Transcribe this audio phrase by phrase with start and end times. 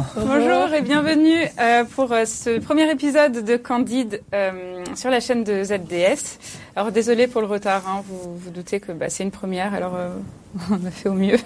[0.00, 0.26] bonjour.
[0.26, 5.44] Bonjour et bienvenue euh, pour euh, ce premier épisode de Candide euh, sur la chaîne
[5.44, 6.38] de ZDS.
[6.76, 9.96] Alors désolé pour le retard, hein, vous vous doutez que bah, c'est une première, alors
[9.96, 10.08] euh,
[10.70, 11.38] on a fait au mieux.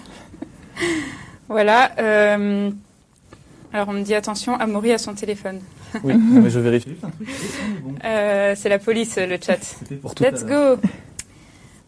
[1.48, 1.93] voilà.
[1.98, 2.71] euh,
[3.72, 5.60] alors on me dit attention, Amaury a son téléphone.
[6.04, 6.97] Oui, non, mais je vérifie.
[8.04, 9.58] Euh, c'est la police le chat.
[9.60, 10.76] C'était pour Let's go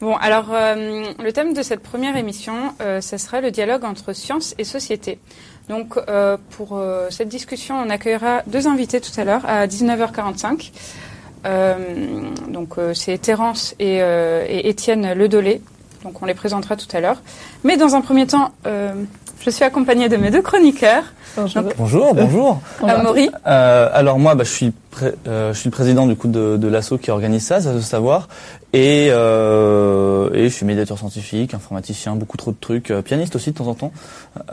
[0.00, 4.12] Bon, alors euh, le thème de cette première émission, euh, ce sera le dialogue entre
[4.12, 5.18] science et société.
[5.68, 10.70] Donc euh, pour euh, cette discussion, on accueillera deux invités tout à l'heure à 19h45.
[11.46, 11.76] Euh,
[12.48, 15.62] donc euh, c'est Terence et, euh, et Étienne Ledolé.
[16.04, 17.20] Donc on les présentera tout à l'heure.
[17.64, 18.92] Mais dans un premier temps, euh,
[19.40, 21.04] je suis accompagnée de mes deux chroniqueurs,
[21.76, 22.60] Bonjour, bonjour.
[22.82, 23.30] Amaury.
[23.46, 26.56] Euh, alors moi, bah, je suis pré- euh, je suis le président du coup de,
[26.56, 28.28] de l'asso qui organise ça, ça veut savoir,
[28.72, 33.50] et euh, et je suis médiateur scientifique, informaticien, beaucoup trop de trucs, euh, pianiste aussi
[33.52, 33.92] de temps en temps.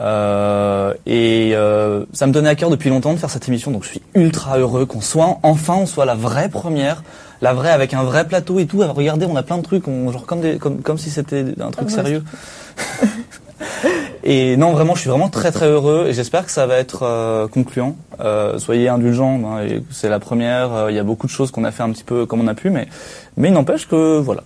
[0.00, 3.84] Euh, et euh, ça me tenait à cœur depuis longtemps de faire cette émission, donc
[3.84, 7.02] je suis ultra heureux qu'on soit enfin on soit la vraie première,
[7.42, 8.82] la vraie avec un vrai plateau et tout.
[8.82, 11.44] Alors, regardez, on a plein de trucs, on, genre comme des comme comme si c'était
[11.60, 11.94] un truc ouais.
[11.94, 12.24] sérieux.
[14.28, 17.04] Et non, vraiment, je suis vraiment très très heureux et j'espère que ça va être
[17.04, 17.94] euh, concluant.
[18.18, 20.72] Euh, soyez indulgents, hein, c'est la première.
[20.74, 22.48] euh, Il y a beaucoup de choses qu'on a fait un petit peu comme on
[22.48, 22.88] a pu, mais
[23.36, 24.42] mais il n'empêche que voilà.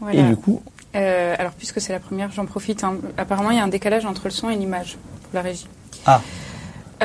[0.00, 0.18] Voilà.
[0.18, 0.60] Et du coup,
[0.96, 2.82] Euh, alors, puisque c'est la première, j'en profite.
[2.82, 2.94] hein.
[3.16, 5.68] Apparemment, il y a un décalage entre le son et l'image pour la régie.
[6.04, 6.20] Ah.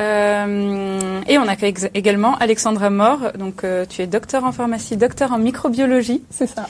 [0.00, 3.20] Euh, et on accueille ex- également Alexandra Mort.
[3.38, 6.22] Donc, euh, tu es docteur en pharmacie, docteur en microbiologie.
[6.30, 6.66] C'est ça.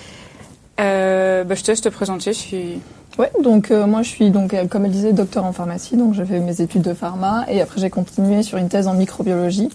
[0.80, 2.32] Euh, bah, je te laisse te présenter.
[2.32, 2.80] Je suis...
[3.18, 6.12] Ouais, donc euh, moi je suis donc euh, comme elle disait docteur en pharmacie, donc
[6.12, 9.70] j'ai fait mes études de pharma et après j'ai continué sur une thèse en microbiologie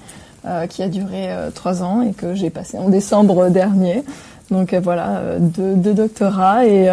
[0.45, 4.03] euh, qui a duré euh, trois ans et que j'ai passé en décembre dernier.
[4.51, 6.87] Donc voilà, deux, deux doctorats et,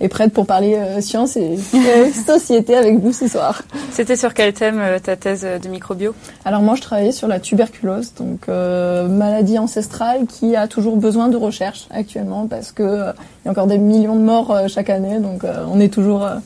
[0.00, 3.62] euh, et prête pour parler euh, science et euh, société avec vous ce soir.
[3.92, 6.14] C'était sur quel thème euh, ta thèse de microbio?
[6.44, 11.28] Alors moi je travaillais sur la tuberculose, donc euh, maladie ancestrale qui a toujours besoin
[11.28, 14.68] de recherche actuellement parce que euh, il y a encore des millions de morts euh,
[14.68, 16.36] chaque année, donc euh, on est toujours euh,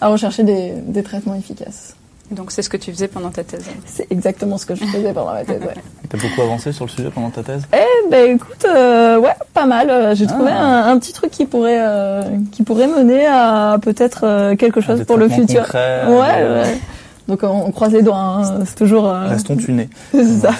[0.00, 1.96] à rechercher des, des traitements efficaces.
[2.30, 3.64] Donc, c'est ce que tu faisais pendant ta thèse.
[3.86, 5.60] C'est exactement ce que je faisais pendant ma thèse.
[5.62, 5.74] Ouais.
[6.08, 7.62] t'as beaucoup avancé sur le sujet pendant ta thèse?
[7.72, 9.90] Eh ben écoute, euh, ouais, pas mal.
[9.90, 10.60] Euh, J'ai trouvé Ah.
[10.88, 12.22] un, un petit truc qui pourrait euh,
[12.52, 15.62] qui pourrait mener à peut-être euh, quelque chose pour le futur.
[15.62, 16.78] concrets, Ouais, euh, ouais.
[17.28, 18.16] Donc on, on croise les doigts.
[18.16, 18.60] hein.
[18.66, 19.08] C'est toujours.
[19.08, 19.88] euh, Restons tunés.
[20.12, 20.50] c'est ça.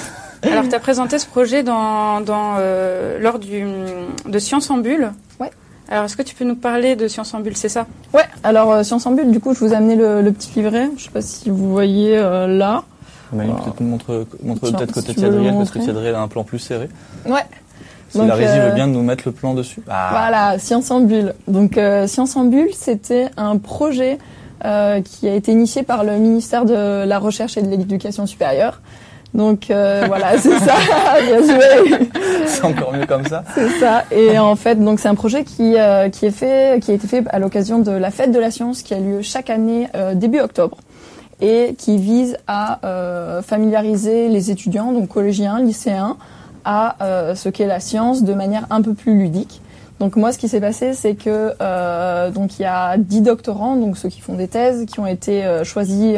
[0.43, 3.65] Alors, tu as présenté ce projet dans, dans, euh, lors du,
[4.27, 5.11] de Science en Bulle.
[5.89, 7.87] Alors, est-ce que tu peux nous parler de Science en Bulle C'est ça?
[8.13, 10.51] Ouais, alors euh, Science en Bulle, du coup, je vous ai amené le, le petit
[10.57, 10.89] livret.
[10.97, 12.83] Je sais pas si vous voyez euh, là.
[13.33, 13.55] Voilà.
[13.55, 15.93] peut-être nous montre, montre Tiens, peut-être si côté le Thiadriel, parce que montrer.
[15.93, 16.89] Thiadriel a un plan plus serré.
[17.27, 17.45] Ouais.
[18.09, 19.83] Si Donc, la régie euh, veut bien nous mettre le plan dessus.
[19.89, 20.09] Ah.
[20.11, 21.35] Voilà, Science en Bulle.
[21.49, 24.19] Donc euh, Science en Bulle, c'était un projet
[24.65, 28.81] euh, qui a été initié par le ministère de la Recherche et de l'Éducation supérieure.
[29.37, 30.75] Donc euh, voilà, c'est ça,
[31.21, 32.09] bien joué.
[32.47, 33.45] C'est encore mieux comme ça.
[33.55, 34.05] C'est ça.
[34.11, 37.07] Et en fait, donc c'est un projet qui euh, qui est fait, qui a été
[37.07, 40.15] fait à l'occasion de la fête de la science qui a lieu chaque année euh,
[40.15, 40.79] début octobre
[41.43, 42.81] et qui vise à
[43.47, 46.17] familiariser les étudiants, donc collégiens, lycéens,
[46.65, 46.97] à
[47.35, 49.61] ce qu'est la science de manière un peu plus ludique.
[50.01, 51.53] Donc moi, ce qui s'est passé, c'est que
[52.31, 55.45] donc il y a dix doctorants, donc ceux qui font des thèses, qui ont été
[55.63, 56.17] choisis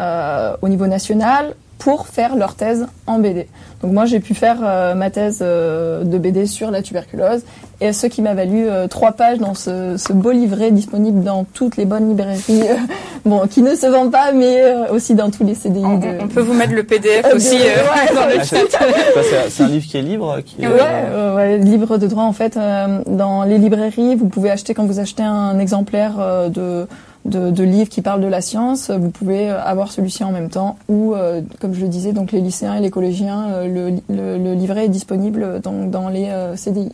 [0.00, 3.48] euh, au niveau national pour faire leur thèse en BD.
[3.82, 7.40] Donc moi, j'ai pu faire euh, ma thèse euh, de BD sur la tuberculose,
[7.80, 11.44] et ce qui m'a valu euh, trois pages dans ce, ce beau livret disponible dans
[11.44, 12.76] toutes les bonnes librairies, euh,
[13.24, 15.82] bon, qui ne se vendent pas, mais euh, aussi dans tous les CDI.
[15.84, 16.06] on, de...
[16.20, 19.48] on peut vous mettre le PDF Euh, aussi de- euh, ouais, dans le Ah, chat.
[19.48, 20.38] c'est un livre qui est libre.
[20.44, 22.56] Qui est, Ouais, ouais, livre de droit en fait.
[22.58, 26.86] euh, dans les librairies, vous pouvez acheter quand vous achetez un exemplaire euh, de,
[27.24, 30.32] de de livre qui parle de la science, euh, vous pouvez euh, avoir celui-ci en
[30.32, 30.78] même temps.
[30.88, 34.54] Ou euh, comme je le disais, donc les lycéens et les collégiens, le, le, le
[34.54, 36.90] livret est disponible dans dans les euh, CDI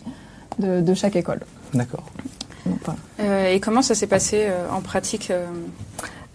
[0.59, 1.41] de, de chaque école.
[1.75, 2.05] D'accord.
[2.85, 2.99] Voilà.
[3.21, 5.33] Euh, et comment ça s'est passé euh, en pratique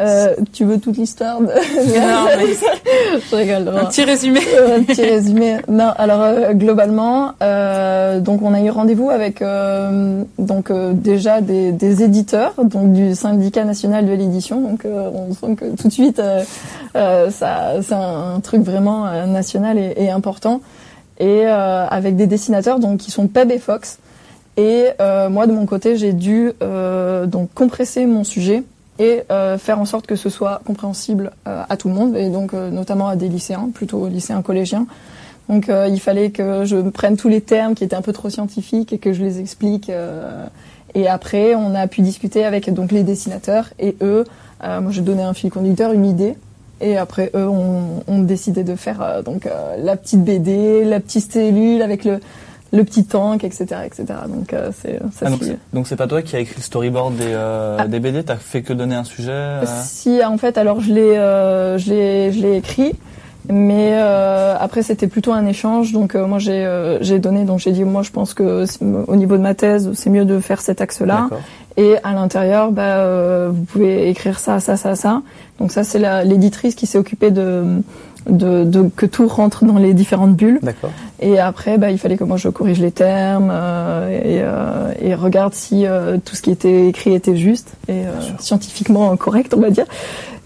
[0.02, 1.46] euh tu veux toute l'histoire de...
[1.46, 1.52] Non,
[2.38, 3.68] mais je rigole.
[3.70, 4.40] un petit résumé.
[4.56, 5.58] Euh, un petit résumé.
[5.68, 11.42] Non, alors euh, globalement, euh, donc on a eu rendez-vous avec euh, donc euh, déjà
[11.42, 14.62] des, des éditeurs, donc du syndicat national de l'édition.
[14.62, 16.22] Donc euh, on sent que tout de suite,
[16.94, 20.62] ça, c'est un, truc vraiment national et, et important.
[21.22, 24.00] Et euh, avec des dessinateurs donc qui sont Peb et Fox.
[24.58, 28.64] Et euh, moi de mon côté, j'ai dû euh, donc compresser mon sujet
[29.02, 32.30] et euh, faire en sorte que ce soit compréhensible euh, à tout le monde, et
[32.30, 34.86] donc euh, notamment à des lycéens, plutôt lycéens collégiens.
[35.50, 38.94] Donc il fallait que je prenne tous les termes qui étaient un peu trop scientifiques
[38.94, 39.92] et que je les explique.
[40.96, 44.24] et après, on a pu discuter avec donc les dessinateurs et eux.
[44.64, 46.38] moi, je donnais un fil conducteur, une idée,
[46.80, 49.46] Et après, eux ont, ont décidé de faire donc
[49.78, 52.22] la petite BD, la petite cellule avec le,
[52.74, 54.06] le petit tank, etc., etc.
[54.30, 56.62] Donc euh, c'est ça Ah, donc c'est- donc c'est pas toi qui as écrit le
[56.64, 57.88] storyboard des, euh, Ah.
[57.88, 61.18] des BD, t'as fait que donner un sujet euh, Si, en fait, alors je l'ai,
[61.18, 62.94] euh, je l'ai, je l'ai écrit,
[63.50, 65.92] mais euh, après c'était plutôt un échange.
[65.92, 68.66] Donc euh, moi j'ai, euh, j'ai donné, donc j'ai dit moi je pense que
[69.08, 71.24] au niveau de ma thèse c'est mieux de faire cet axe-là.
[71.24, 71.42] D'accord.
[71.78, 75.22] Et à l'intérieur, bah, euh, vous pouvez écrire ça, ça, ça, ça.
[75.60, 77.64] Donc ça c'est la, l'éditrice qui s'est occupée de,
[78.30, 80.60] de, de que tout rentre dans les différentes bulles.
[80.62, 80.92] D'accord.
[81.20, 85.16] Et après, bah, il fallait que moi je corrige les termes euh, et, euh, et
[85.16, 89.62] regarde si euh, tout ce qui était écrit était juste et euh, scientifiquement correct, on
[89.62, 89.86] va dire.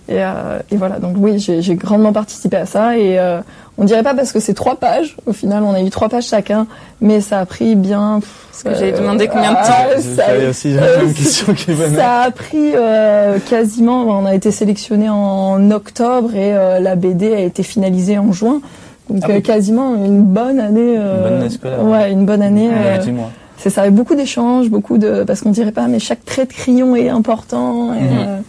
[0.08, 2.98] Et, euh, et voilà, donc oui, j'ai j'ai grandement participé à ça.
[2.98, 3.42] Et euh,
[3.78, 5.16] on dirait pas parce que c'est trois pages.
[5.26, 6.68] Au final, on a eu trois pages chacun,
[7.02, 8.22] mais ça a pris bien.
[8.52, 9.64] Parce que j'avais demandé combien de temps.
[9.68, 11.98] ah, ça- aussi euh, une question qui venait.
[11.98, 14.04] ça a pris euh, quasiment.
[14.04, 18.62] On a été sélectionné en octobre et euh, la BD a été finalisée en juin.
[19.10, 19.36] Donc Ah oui.
[19.36, 20.96] euh, quasiment une bonne année.
[20.98, 22.70] euh, Une bonne année scolaire, Ouais, une bonne année.
[22.70, 23.12] Ouais, euh,
[23.58, 26.54] c'est ça, avec beaucoup d'échanges, beaucoup de parce qu'on dirait pas, mais chaque trait de
[26.54, 27.94] crayon est important.
[27.94, 28.44] Et, Mhm.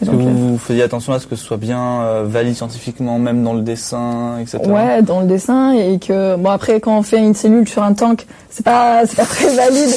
[0.00, 2.24] Euh, Est-ce que euh, vous, vous faisiez attention à ce que ce soit bien euh,
[2.26, 4.58] valide scientifiquement, même dans le dessin, etc.
[4.66, 7.94] Ouais, dans le dessin et que bon après quand on fait une cellule sur un
[7.94, 9.90] tank, c'est pas c'est pas très valide,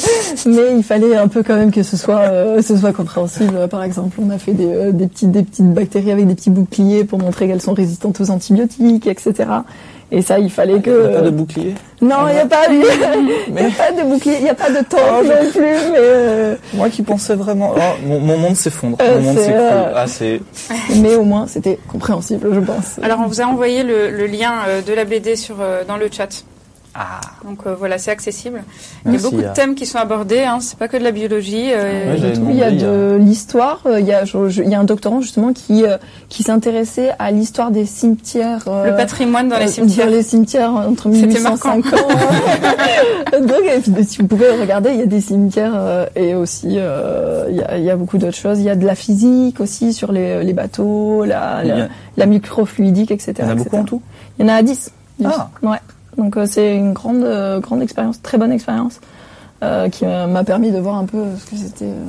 [0.46, 3.68] mais il fallait un peu quand même que ce soit euh, ce soit compréhensible.
[3.68, 6.50] Par exemple, on a fait des euh, des petites des petites bactéries avec des petits
[6.50, 9.48] boucliers pour montrer qu'elles sont résistantes aux antibiotiques, etc.
[10.14, 12.46] Et ça, il fallait que Il n'y a pas de bouclier non, il y a
[12.46, 14.96] pas de il y a Mais- pas de bouclier, il y a pas de Oh,
[15.22, 15.60] je- non plus,
[15.92, 17.74] mais euh, Moi qui pensais vraiment...
[17.76, 18.96] Oh, mon, mon monde s'effondre.
[19.00, 19.60] Euh, mon monde s'écroule.
[19.60, 20.40] euh, Ah, c'est...
[20.96, 22.98] mais au moins c'était compréhensible, je pense.
[23.02, 24.52] Alors on vous a envoyé le, le lien
[24.84, 25.56] de la BD sur,
[25.86, 26.42] dans le chat.
[26.94, 28.62] Ah, Donc euh, voilà, c'est accessible.
[29.06, 31.02] il y a beaucoup de euh, thèmes qui sont abordés, hein, c'est pas que de
[31.02, 31.70] la biologie.
[31.72, 33.80] euh, Ouais, tout, il y a de l'histoire.
[33.86, 35.96] euh, Il y a, je- je- il y a un doctorant justement qui euh,
[36.28, 38.64] qui s'intéressait à l'histoire des cimetières.
[38.68, 40.06] euh, le patrimoine dans les cimetières.
[40.06, 41.84] Dans les cimetières entre C'était 1850.
[43.40, 47.56] Donc, si vous pouvez regarder, il y a des cimetières euh, et aussi euh, il
[47.56, 48.58] y, a, il y a beaucoup d'autres choses.
[48.60, 51.88] Il y a de la physique aussi sur les, les bateaux, la, la, a-
[52.18, 53.32] la microfluidique, etc.
[53.38, 53.80] il y en a beaucoup etc.
[53.80, 54.02] en tout?
[54.38, 54.90] Il y en a 10.
[55.18, 55.26] dix.
[55.26, 55.48] Ah.
[55.62, 55.78] Ouais.
[56.16, 59.00] Donc euh, c'est une grande euh, grande expérience, très bonne expérience,
[59.62, 61.84] euh, qui m'a permis de voir un peu ce que c'était.
[61.86, 62.04] euh,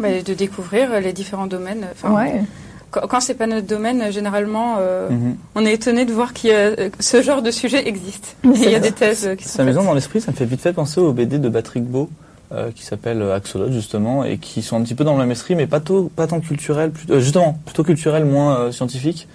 [0.00, 1.86] Bah, de découvrir les différents domaines.
[1.92, 2.42] Enfin, ouais.
[2.90, 5.36] Quand, quand c'est pas notre domaine, généralement, euh, Mhm.
[5.54, 8.36] on est étonné de voir qu'il y a, que ce genre de sujet existe.
[8.44, 9.88] Il y a c'est des thèses qui C'est sont amusant faites.
[9.88, 12.08] dans l'esprit, ça me fait vite fait penser au BD de Patrick Beau,
[12.52, 15.54] euh, qui s'appelle Axolotl justement, et qui sont un petit peu dans le même esprit,
[15.56, 19.26] mais pas, tôt, pas tant culturel, plutôt, euh, justement, plutôt culturel, moins euh, scientifique,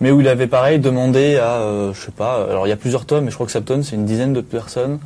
[0.00, 2.76] mais où il avait pareil demandé à, euh, je sais pas, alors il y a
[2.76, 4.98] plusieurs tomes, mais je crois que Sapton, c'est une dizaine de personnes,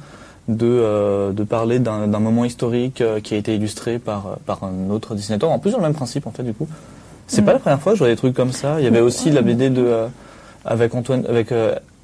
[0.49, 4.65] de, euh, de parler d'un moment historique euh, qui a été illustré par, euh, par
[4.65, 6.67] un autre dessinateur, en plus dans le même principe en fait du coup.
[7.29, 7.45] C'est Mm.
[7.45, 8.77] pas la première fois que je vois des trucs comme ça.
[8.81, 10.09] Il y avait aussi la BD de euh,
[10.65, 11.53] avec Antoine avec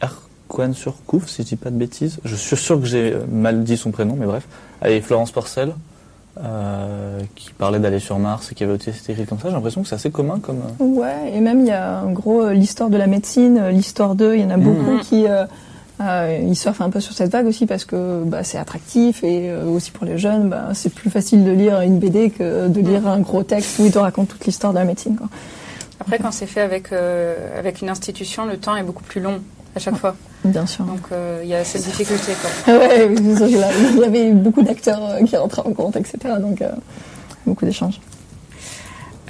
[0.01, 2.19] Erquan Surcouf, si je dis pas de bêtises.
[2.25, 4.45] Je suis sûr que j'ai mal dit son prénom, mais bref.
[4.81, 5.73] Avec Florence Porcel,
[6.43, 9.49] euh, qui parlait d'aller sur Mars et qui avait aussi été écrit comme ça.
[9.49, 10.61] J'ai l'impression que c'est assez commun comme.
[10.81, 14.15] euh, Ouais, et même il y a en gros euh, l'histoire de la médecine, l'histoire
[14.15, 15.01] d'eux, il y en a beaucoup Mhm.
[15.01, 15.45] qui euh,
[16.01, 19.51] euh, ils surfent un peu sur cette vague aussi parce que bah, c'est attractif et
[19.51, 22.81] euh, aussi pour les jeunes, bah, c'est plus facile de lire une BD que de
[22.81, 25.17] lire un gros texte où il te raconte toute l'histoire de la médecine.
[25.17, 25.29] Quoi.
[26.01, 29.41] Après, quand c'est fait avec, euh, avec une institution, le temps est beaucoup plus long
[29.79, 30.15] à chaque fois.
[30.45, 30.85] Bien sûr.
[30.85, 32.33] Donc euh, il y a cette difficulté.
[32.41, 32.75] Quoi.
[32.79, 36.17] Ouais, il y avait beaucoup d'acteurs euh, qui rentraient en compte, etc.
[36.41, 36.73] Donc euh,
[37.47, 38.01] beaucoup d'échanges.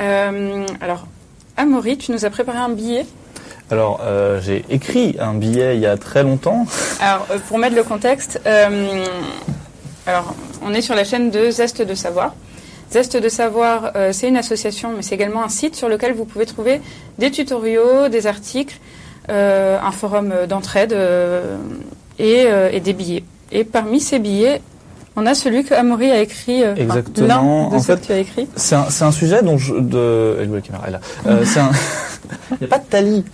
[0.01, 1.07] Euh, alors,
[1.57, 3.05] Amaury, tu nous as préparé un billet?
[3.71, 6.65] Alors, euh, j'ai écrit un billet il y a très longtemps.
[7.01, 9.05] Alors, euh, pour mettre le contexte, euh,
[10.07, 12.35] alors, on est sur la chaîne de Zeste de Savoir.
[12.91, 16.25] Zeste de Savoir, euh, c'est une association, mais c'est également un site sur lequel vous
[16.25, 16.81] pouvez trouver
[17.19, 18.79] des tutoriaux, des articles,
[19.29, 21.57] un forum euh, d'entraide euh,
[22.21, 23.25] euh, et des billets.
[23.53, 24.61] Et parmi ces billets,
[25.21, 26.63] on a celui que Amaury a écrit.
[26.63, 27.71] euh, Exactement.
[27.71, 28.47] de En ceux fait, que tu as écrit.
[28.57, 29.75] C'est un, sujet dont je.
[29.75, 30.37] De...
[30.39, 31.01] Elle est où la caméra Elle est là.
[31.27, 31.71] Euh, c'est un.
[32.53, 33.25] Il n'y a pas de tali.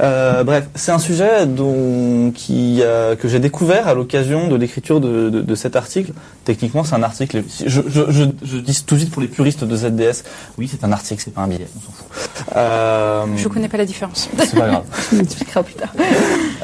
[0.00, 5.00] Euh, bref, c'est un sujet dont, qui, euh, que j'ai découvert à l'occasion de l'écriture
[5.00, 6.12] de, de, de cet article.
[6.44, 7.42] Techniquement, c'est un article.
[7.66, 10.22] Je, je, je, je dis tout de suite pour les puristes de ZDS.
[10.56, 11.66] Oui, c'est un article, c'est pas un billet.
[11.76, 12.06] On s'en fout.
[12.56, 14.28] Euh, Je connais pas la différence.
[14.38, 14.84] C'est pas grave.
[15.10, 15.92] Tu l'expliqueras plus tard.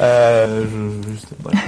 [0.00, 1.58] Euh, je, juste, voilà.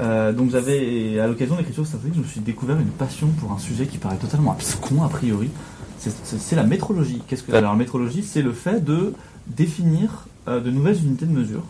[0.00, 2.86] Euh, donc j'avais, à l'occasion de l'écriture de cet article, je me suis découvert une
[2.88, 5.50] passion pour un sujet qui paraît totalement abscon a priori.
[5.98, 7.22] C'est- la métrologie.
[7.26, 9.14] Qu'est-ce que alors la métrologie, c'est le fait de
[9.46, 11.64] définir euh, de nouvelles unités de mesure,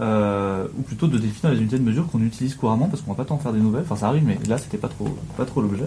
[0.00, 3.16] euh, ou plutôt de définir les unités de mesure qu'on utilise couramment, parce qu'on va
[3.16, 3.84] pas tant faire des nouvelles.
[3.86, 5.86] Enfin, ça arrive, mais là, c'était pas trop, pas trop l'objet.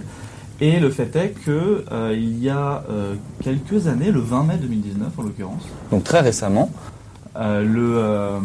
[0.62, 2.84] Et le fait est que il y a
[3.44, 6.72] quelques années, le 20 mai 2019 en l'occurrence, donc très récemment,
[7.36, 8.40] le,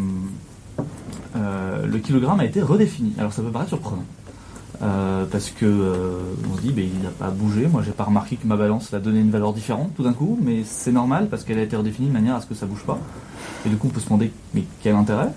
[1.34, 3.12] le kilogramme a été redéfini.
[3.18, 4.04] Alors ça peut paraître surprenant.
[4.82, 6.20] Euh, parce que euh,
[6.50, 8.94] on se dit ben, il n'a pas bougé, moi j'ai pas remarqué que ma balance
[8.94, 11.76] a donné une valeur différente tout d'un coup, mais c'est normal parce qu'elle a été
[11.76, 12.98] redéfinie de manière à ce que ça bouge pas.
[13.66, 15.32] Et du coup on peut se demander mais quel intérêt?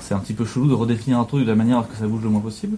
[0.00, 1.96] C'est un petit peu chelou de redéfinir un truc de la manière à ce que
[1.96, 2.76] ça bouge le moins possible.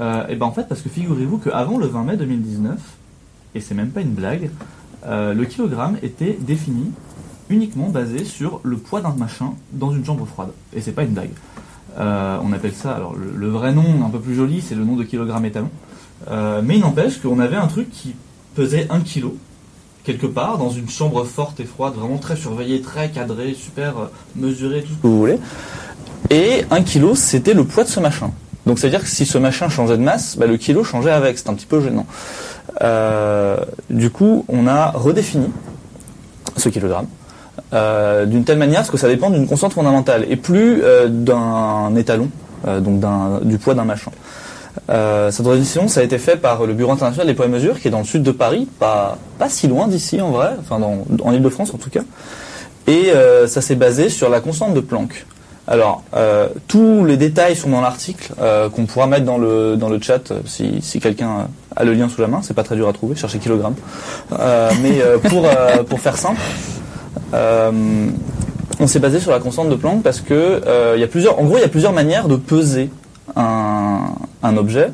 [0.00, 2.78] Euh, et ben en fait parce que figurez-vous qu'avant le 20 mai 2019,
[3.54, 4.50] et c'est même pas une blague,
[5.06, 6.92] euh, le kilogramme était défini
[7.48, 10.50] uniquement basé sur le poids d'un machin dans une chambre froide.
[10.74, 11.32] Et c'est pas une blague.
[11.98, 14.96] Euh, on appelle ça, alors le, vrai nom un peu plus joli, c'est le nom
[14.96, 15.70] de kilogramme étalon.
[16.30, 18.14] Euh, mais il n'empêche qu'on avait un truc qui
[18.54, 19.36] pesait 1 kilo,
[20.04, 24.06] quelque part, dans une chambre forte et froide, vraiment très surveillée, très cadrée, super euh,
[24.36, 25.38] mesurée, tout ce que vous voulez.
[26.30, 28.30] Et 1 kilo, c'était le poids de ce machin.
[28.64, 31.48] Donc c'est-à-dire que si ce machin changeait de masse, bah, le kilo changeait avec, c'est
[31.48, 32.06] un petit peu gênant.
[33.90, 35.48] Du coup, on a redéfini
[36.56, 37.06] ce kilogramme.
[37.72, 41.96] Euh, d'une telle manière parce que ça dépend d'une constante fondamentale et plus euh, d'un
[41.96, 42.28] étalon,
[42.68, 43.02] euh, donc
[43.44, 44.10] du poids d'un machin.
[44.90, 47.80] Euh, cette redéfinition, ça a été fait par le Bureau international des poids et mesures,
[47.80, 50.78] qui est dans le sud de Paris, pas, pas si loin d'ici en vrai, enfin
[50.78, 52.02] dans, en Ile-de-France en tout cas.
[52.86, 55.26] Et euh, ça s'est basé sur la constante de Planck.
[55.68, 59.88] Alors, euh, tous les détails sont dans l'article euh, qu'on pourra mettre dans le dans
[59.88, 62.40] le chat si, si quelqu'un a le lien sous la main.
[62.42, 63.76] C'est pas très dur à trouver, cherchez kilogramme.
[64.32, 65.46] Euh, mais pour
[65.88, 66.40] pour faire simple,
[68.82, 70.34] on s'est basé sur la constante de Planck parce que
[70.66, 72.90] euh, y a plusieurs, en gros, il y a plusieurs manières de peser
[73.36, 74.90] un, objet.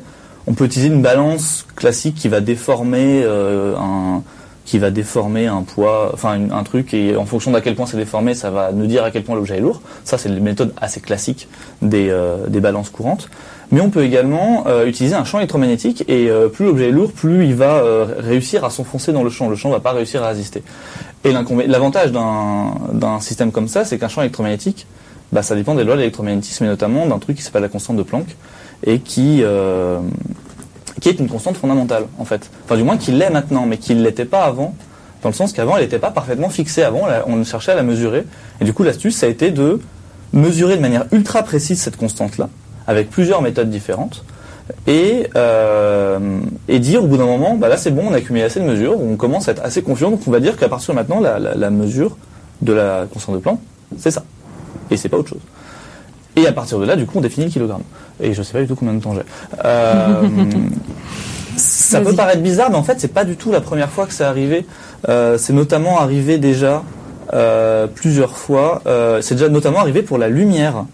[0.47, 4.23] On peut utiliser une balance classique qui va déformer euh, un
[4.65, 7.97] qui va déformer un poids, enfin un truc et en fonction d'à quel point c'est
[7.97, 9.81] déformé, ça va nous dire à quel point l'objet est lourd.
[10.03, 11.47] Ça, c'est une méthode assez classique
[11.83, 13.29] euh, des balances courantes.
[13.71, 17.11] Mais on peut également euh, utiliser un champ électromagnétique et euh, plus l'objet est lourd,
[17.11, 19.47] plus il va euh, réussir à s'enfoncer dans le champ.
[19.47, 20.63] Le champ va pas réussir à résister.
[21.23, 24.87] Et l'avantage d'un système comme ça, c'est qu'un champ électromagnétique,
[25.31, 27.97] bah, ça dépend des lois de l'électromagnétisme et notamment d'un truc qui s'appelle la constante
[27.97, 28.25] de Planck
[28.85, 29.43] et qui
[31.01, 32.49] qui est une constante fondamentale en fait.
[32.65, 34.73] Enfin du moins qui l'est maintenant, mais qui ne l'était pas avant,
[35.21, 36.83] dans le sens qu'avant elle n'était pas parfaitement fixée.
[36.83, 38.25] Avant on cherchait à la mesurer
[38.61, 39.79] et du coup l'astuce ça a été de
[40.33, 42.49] mesurer de manière ultra précise cette constante là,
[42.89, 44.25] avec plusieurs méthodes différentes.
[44.87, 46.19] Et, euh,
[46.67, 48.65] et dire au bout d'un moment, bah là c'est bon, on a accumulé assez de
[48.65, 51.19] mesures, on commence à être assez confiant, donc on va dire qu'à partir de maintenant,
[51.19, 52.17] la, la- la mesure
[52.61, 53.59] de la constante de Planck,
[53.97, 54.23] c'est ça.
[54.91, 55.41] Et c'est pas autre chose.
[56.35, 57.81] Et à partir de là, du coup, on définit le kilogramme.
[58.21, 59.21] Et je sais pas du tout combien de temps j'ai.
[59.65, 60.21] Euh,
[61.57, 64.13] ça peut paraître bizarre, mais en fait, c'est pas du tout la première fois que
[64.13, 64.65] c'est arrivé.
[65.09, 66.83] Euh, c'est notamment arrivé déjà
[67.95, 68.81] plusieurs fois.
[69.21, 70.85] C'est déjà notamment arrivé pour la lumière,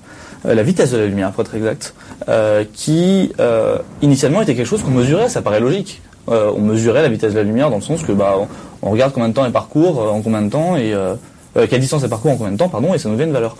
[0.53, 1.93] la vitesse de la lumière, pour être exact,
[2.29, 5.29] euh, qui euh, initialement était quelque chose qu'on mesurait.
[5.29, 6.01] Ça paraît logique.
[6.29, 8.35] Euh, on mesurait la vitesse de la lumière dans le sens que bah
[8.81, 11.13] on, regarde combien de temps elle parcourt, euh, en combien de temps et euh,
[11.57, 13.33] euh, quelle distance elle parcourt en combien de temps, pardon, et ça nous donne une
[13.33, 13.55] valeur.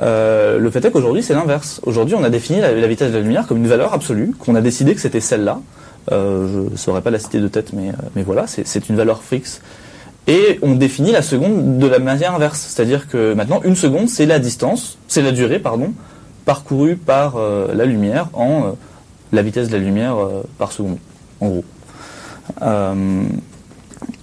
[0.00, 1.80] Euh, le fait est qu'aujourd'hui c'est l'inverse.
[1.84, 4.60] Aujourd'hui on a défini la, vitesse de la lumière comme une valeur absolue, qu'on a
[4.60, 5.60] décidé que c'était celle-là.
[6.10, 9.22] Euh, je saurais pas la citer de tête, mais, euh, mais voilà, c'est une valeur
[9.22, 9.60] fixe.
[10.28, 14.26] Et on définit la seconde de la manière inverse, c'est-à-dire que maintenant une seconde c'est
[14.26, 15.92] la distance, c'est la durée, pardon,
[16.44, 18.70] parcourue par euh, la lumière en euh,
[19.32, 20.98] la vitesse de la lumière euh, par seconde,
[21.40, 21.64] en gros.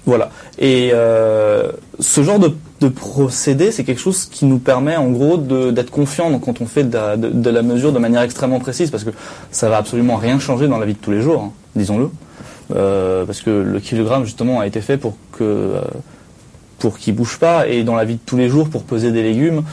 [0.06, 0.32] Voilà.
[0.58, 6.38] Et ce genre de, procédé, c'est quelque chose qui nous permet en gros d'être confiant
[6.40, 9.12] quand on fait de la, mesure de manière extrêmement précise, parce que
[9.52, 12.10] ça va absolument rien changer dans la vie de tous les jours, hein, disons-le.
[12.70, 15.76] Parce que le kilogramme justement a été fait pour que
[16.80, 19.22] pour qu'il bouge pas, et dans la vie de tous les jours, pour peser des
[19.22, 19.64] légumes,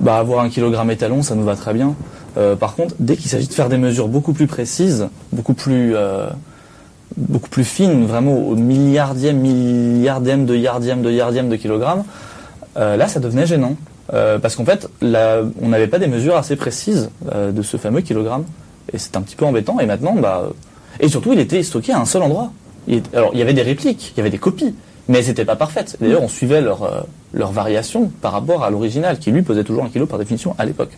[0.00, 1.94] bah, avoir un kilogramme étalon, ça nous va très bien.
[2.36, 5.94] Euh, par contre, dès qu'il s'agit de faire des mesures beaucoup plus précises, beaucoup plus
[5.96, 6.28] euh,
[7.16, 12.04] beaucoup plus fine, vraiment au milliardième, milliardième de yardième de yardième de kilogramme,
[12.76, 13.76] euh, là ça devenait gênant.
[14.40, 18.44] Parce qu'en fait, on n'avait pas des mesures assez précises de ce fameux kilogramme.
[18.92, 19.80] Et c'est un petit peu embêtant.
[19.80, 20.48] Et maintenant, bah,
[21.00, 22.52] et surtout, il était stocké à un seul endroit.
[23.12, 24.76] Alors, il y avait des répliques, il y avait des copies,
[25.08, 25.96] mais elles n'étaient pas parfaites.
[26.00, 27.04] D'ailleurs, on suivait leur,
[27.36, 30.64] leur variation par rapport à l'original, qui lui pesait toujours un kilo par définition à
[30.64, 30.96] l'époque.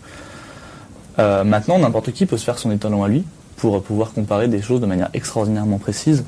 [1.18, 3.24] Euh, maintenant, n'importe qui peut se faire son étalon à lui
[3.56, 6.24] pour pouvoir comparer des choses de manière extraordinairement précise.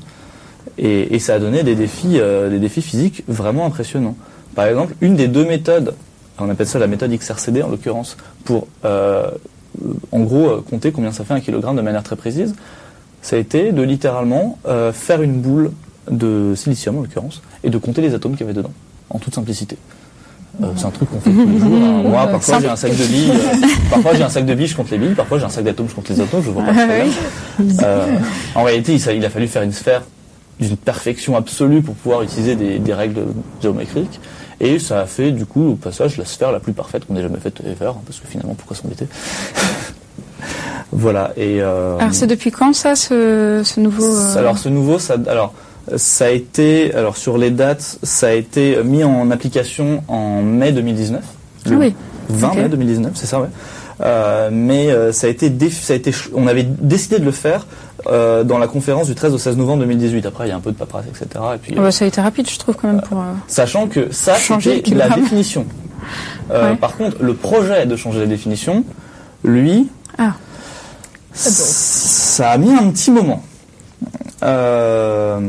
[0.77, 4.15] Et, ça a donné des défis, euh, des défis physiques vraiment impressionnants.
[4.53, 5.95] Par exemple, une des deux méthodes,
[6.39, 9.31] on appelle ça la méthode XRCD en l'occurrence, pour euh,
[10.11, 12.53] en gros compter combien ça fait un kilogramme de manière très précise,
[13.21, 14.57] ça a été de littéralement
[14.93, 15.71] faire une boule
[16.09, 18.73] de silicium en l'occurrence et de compter les atomes qu'il y avait dedans,
[19.09, 19.77] en toute simplicité.
[20.63, 21.71] Euh, c'est un truc qu'on fait tous les jours.
[21.73, 22.03] hein.
[22.03, 24.75] Moi, parfois j'ai un sac de billes, euh, parfois j'ai un sac de billes, je
[24.75, 26.73] compte les billes, parfois j'ai un sac d'atomes, je compte les atomes, je vois pas.
[27.83, 28.05] Euh,
[28.55, 30.03] en réalité, il, a fallu faire une sphère
[30.59, 33.21] d'une perfection absolue pour pouvoir utiliser des, des règles
[33.61, 34.19] géométriques.
[34.59, 37.21] Et ça a fait du coup au passage la sphère la plus parfaite qu'on ait
[37.23, 39.07] jamais faite ever, hein, parce que finalement pourquoi s'embêter
[40.91, 41.31] Voilà.
[41.37, 45.15] Et euh, Alors c'est depuis quand ça, ce, ce nouveau euh, alors ce nouveau, ça,
[45.27, 45.53] alors
[45.97, 50.71] ça a été, alors sur les dates, ça a été mis en application en mai
[50.71, 51.21] 2019.
[51.65, 51.93] Ah oui.
[52.29, 52.55] 20 Ok.
[52.57, 53.47] mai 2019, c'est ça, ouais.
[54.01, 57.67] Euh, mais euh, ça a été, ça a été, on avait décidé de le faire
[58.07, 60.25] euh, dans la conférence du 13 au 16 novembre 2018.
[60.25, 61.27] Après, il y a un peu de paperasse, etc.
[61.53, 63.23] Et puis, bah, ça a été rapide, je trouve quand même pour.
[63.47, 65.65] Sachant que ça, c'était le la définition.
[66.49, 66.75] Ouais.
[66.77, 68.83] Par contre, le projet de changer la définition,
[69.43, 70.33] lui, Ah.
[71.33, 73.43] ça a mis un petit moment.
[74.43, 75.39] Euh,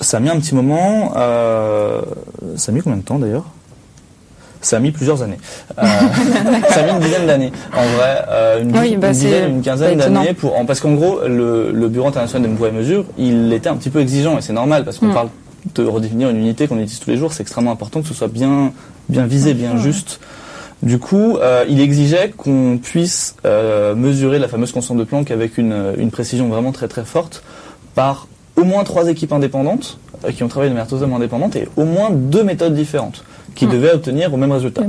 [0.00, 1.12] ça a mis un petit moment.
[1.16, 2.00] euh,
[2.56, 3.44] ça a mis combien de temps d'ailleurs?
[4.62, 5.38] Ça a mis plusieurs années.
[5.78, 5.82] Euh,
[6.70, 7.52] ça a mis une dizaine d'années.
[7.72, 11.20] En vrai, euh, une, Oui, bah, dizaine, une quinzaine d'années pour, en- parce qu'en gros,
[11.26, 14.40] le, le Bureau international des poids et mesures, il était un petit peu exigeant et
[14.42, 15.14] c'est normal parce qu'on Mm.
[15.14, 15.28] parle
[15.74, 17.32] de redéfinir une unité qu'on utilise tous les jours.
[17.32, 18.72] C'est extrêmement important que ce soit bien,
[19.08, 20.20] bien visé, bien juste.
[20.82, 25.94] Du coup, euh, il exigeait qu'on puisse mesurer la fameuse constante de Planck avec une,
[25.98, 27.42] une précision vraiment très très forte
[27.94, 28.26] par
[28.56, 31.84] au moins trois équipes indépendantes euh, qui ont travaillé de manière totalement indépendante et au
[31.84, 33.70] moins deux méthodes différentes qui Mm.
[33.70, 34.82] devaient obtenir au même résultat.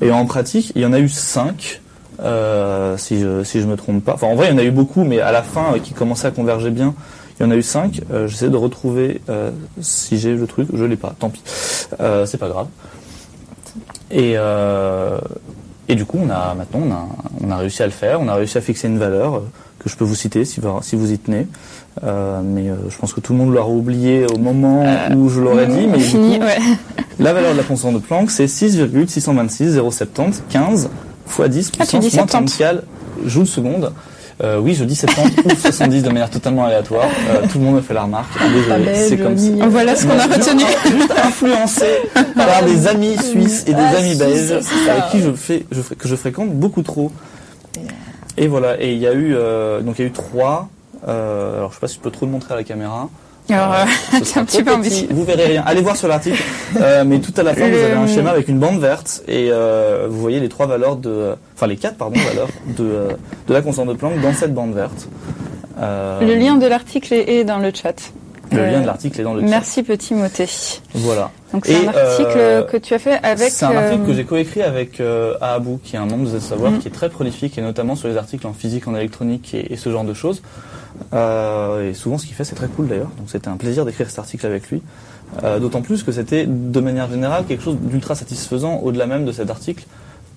[0.00, 1.80] Et en pratique, il y en a eu cinq,
[2.20, 4.14] euh, si je si je me trompe pas.
[4.14, 5.92] Enfin, en vrai, il y en a eu beaucoup, mais à la fin, euh, qui
[5.94, 6.94] commençaient à converger bien,
[7.38, 8.00] il y en a eu cinq.
[8.12, 10.66] Euh, J'essaie de retrouver euh, si j'ai le truc.
[10.74, 11.14] Je l'ai pas.
[11.18, 11.42] Tant pis.
[12.00, 12.66] Euh, C'est pas grave.
[14.10, 15.18] Et euh,
[15.88, 17.08] et du coup, on a maintenant, on a
[17.46, 18.20] on a réussi à le faire.
[18.20, 19.42] On a réussi à fixer une valeur
[19.78, 21.46] que je peux vous citer si vous si vous y tenez.
[22.04, 24.84] Euh, mais euh, je pense que tout le monde l'aura oublié au moment
[25.16, 25.86] où je l'aurais dit.
[25.90, 26.58] Mais du Fini, coup, ouais.
[27.18, 30.90] la valeur de la constante de Planck, c'est 6,626 070 15
[31.26, 32.58] fois 10 Ah, puissance moins 70.
[32.58, 32.82] 34
[33.26, 33.92] joules seconde.
[34.40, 37.06] Euh, oui, je dis 70 ou 70 de manière totalement aléatoire.
[37.30, 38.32] Euh, tout le monde me fait la remarque.
[38.38, 39.66] Pas Désolé, belge, c'est comme ça.
[39.68, 40.62] Voilà ce qu'on a retenu.
[40.84, 41.86] Juste influencé
[42.36, 44.52] par des amis suisses et des Ah, amis belges
[44.88, 47.10] avec qui je fais, je, que je fréquente beaucoup trop.
[48.36, 48.80] Et voilà.
[48.80, 50.68] Et il y a eu euh, donc il y a eu trois.
[51.06, 53.08] Euh, alors je sais pas si je peux trop le montrer à la caméra.
[53.50, 53.84] Alors, euh,
[54.18, 55.08] Ce c'est un petit peu ambitieux.
[55.10, 55.62] Vous verrez rien.
[55.64, 56.42] Allez voir sur l'article.
[56.80, 59.22] Euh, mais tout à la fin, vous Le- avez un schéma avec une bande verte
[59.26, 63.08] et euh, vous voyez les trois valeurs de, enfin les quatre pardon valeurs de euh,
[63.46, 65.08] de la constante de Planck dans cette bande verte.
[65.80, 67.94] Euh, Le lien de l'article est dans le chat.
[68.52, 69.46] le Euh, lien de l'article est dans le chat.
[69.48, 70.46] Merci petit moté.
[70.94, 71.30] Voilà.
[71.54, 73.50] Donc c'est un article euh, que tu as fait avec.
[73.50, 76.38] C'est un article euh, que j'ai coécrit avec euh, Ahabou, qui est un membre de
[76.38, 76.78] Savoir, Mm.
[76.80, 79.76] qui est très prolifique, et notamment sur les articles en physique, en électronique et, et
[79.76, 80.42] ce genre de choses.
[81.12, 83.10] Euh, et souvent, ce qu'il fait, c'est très cool d'ailleurs.
[83.18, 84.82] Donc, c'était un plaisir d'écrire cet article avec lui.
[85.42, 89.32] Euh, D'autant plus que c'était, de manière générale, quelque chose d'ultra satisfaisant au-delà même de
[89.32, 89.84] cet article,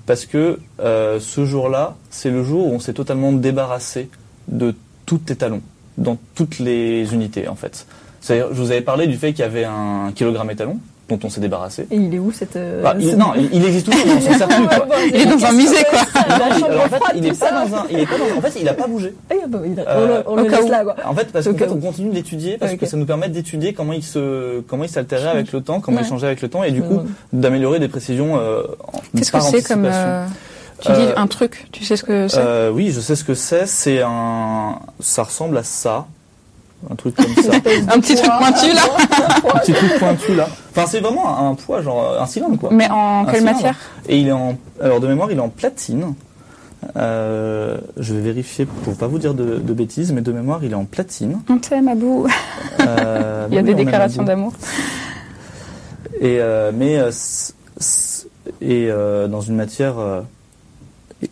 [0.06, 4.10] parce que euh, ce jour-là, c'est le jour où on s'est totalement débarrassé
[4.48, 5.62] de tous les talons,
[5.98, 7.86] dans toutes les unités, en fait.
[8.20, 10.80] C'est-à-dire, je vous avais parlé du fait qu'il y avait un kilogramme étalon,
[11.18, 11.88] dont on s'est débarrassé.
[11.92, 12.56] Et il est où cette.
[12.56, 14.88] euh, Bah, il- non, il, existe toujours, mais on s'en sert plus, quoi.
[15.14, 16.00] Il est dans un musée, quoi.
[16.30, 16.48] Alors,
[16.86, 18.74] en fait, il est pas dans un, il est pas dans, en fait, il a
[18.74, 19.14] pas bougé.
[19.30, 20.96] Ah, bah, il a- Euh, on le, laisse là, quoi.
[21.06, 23.74] En fait, parce qu'en fait, on continue de l'étudier parce que ça nous permet d'étudier
[23.74, 26.04] comment il se, comment il s'altérait avec le temps, comment Ouais.
[26.04, 27.02] il changeait avec le temps, et du coup,
[27.34, 28.38] d'améliorer des précisions.
[28.40, 28.64] Euh,
[29.16, 29.86] Qu'est-ce que c'est comme.
[29.86, 30.26] euh,
[30.80, 31.68] Tu dis Euh, un truc.
[31.72, 32.40] Tu sais ce que c'est?
[32.40, 33.68] Euh, oui, je sais ce que c'est.
[33.68, 36.08] C'est un, ça ressemble à ça,
[36.90, 37.52] un truc comme ça,
[37.94, 38.82] Un petit truc pointu là.
[39.54, 40.48] un petit truc pointu là.
[40.72, 42.70] Enfin, c'est vraiment un, poids, genre un cylindre quoi.
[42.72, 43.56] Mais en Un quelle cylindre.
[43.56, 43.76] matière
[44.10, 46.14] Et il est en, alors de mémoire, il est en platine.
[46.98, 50.72] Euh, je vais vérifier pour pas vous dire de, de bêtises, mais de mémoire, il
[50.72, 51.40] est en platine.
[51.50, 52.28] On t'aime, Abou.
[52.80, 54.54] Euh, Il y a des déclarations d'amour.
[56.20, 57.12] Et euh, mais euh,
[58.62, 60.22] et euh, dans une matière euh,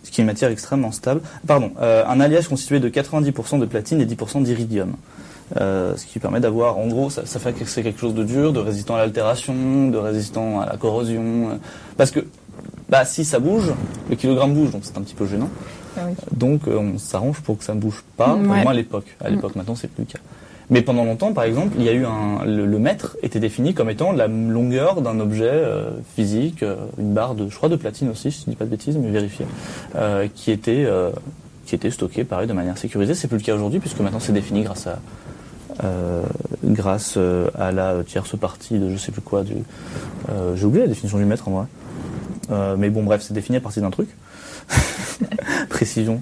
[0.04, 1.22] qui est une matière extrêmement stable.
[1.48, 4.94] Pardon, euh, un alliage constitué de 90% de platine et 10% d'iridium.
[5.60, 8.24] Euh, ce qui permet d'avoir, en gros, ça, ça fait que c'est quelque chose de
[8.24, 11.50] dur, de résistant à l'altération, de résistant à la corrosion.
[11.52, 11.56] euh,
[11.98, 12.20] parce que,
[12.88, 13.72] bah, si ça bouge,
[14.10, 15.50] le kilogramme bouge, donc c'est un petit peu gênant.
[15.98, 16.14] Ah oui.
[16.36, 18.62] Donc euh, on s'arrange pour que ça ne bouge pas, Mm, au ouais.
[18.64, 19.16] moins à l'époque.
[19.24, 20.20] À l'époque, maintenant c'est plus le cas.
[20.70, 23.74] Mais pendant longtemps, par exemple, il y a eu un le, le mètre était défini
[23.74, 26.64] comme étant la longueur d'un objet euh, physique,
[27.00, 29.10] une barre de, je crois, de platine aussi, si je dis pas de bêtises, mais
[29.10, 29.48] vérifier,
[30.36, 30.88] qui était
[31.66, 33.16] qui était stocké pareil de manière sécurisée.
[33.16, 35.00] C'est plus le cas aujourd'hui puisque maintenant c'est défini grâce à
[35.84, 36.24] euh,
[36.64, 39.54] grâce euh, à la tierce partie de je sais plus quoi du
[40.30, 41.66] euh, j'ai oublié la définition du mètre en vrai.
[42.52, 44.10] Euh, mais bon bref, c'est défini à partir d'un truc.
[45.70, 46.22] Précision,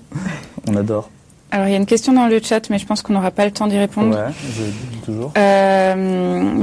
[0.67, 1.09] on adore.
[1.51, 3.45] Alors il y a une question dans le chat, mais je pense qu'on n'aura pas
[3.45, 4.15] le temps d'y répondre.
[4.15, 5.31] Ouais, je dis toujours.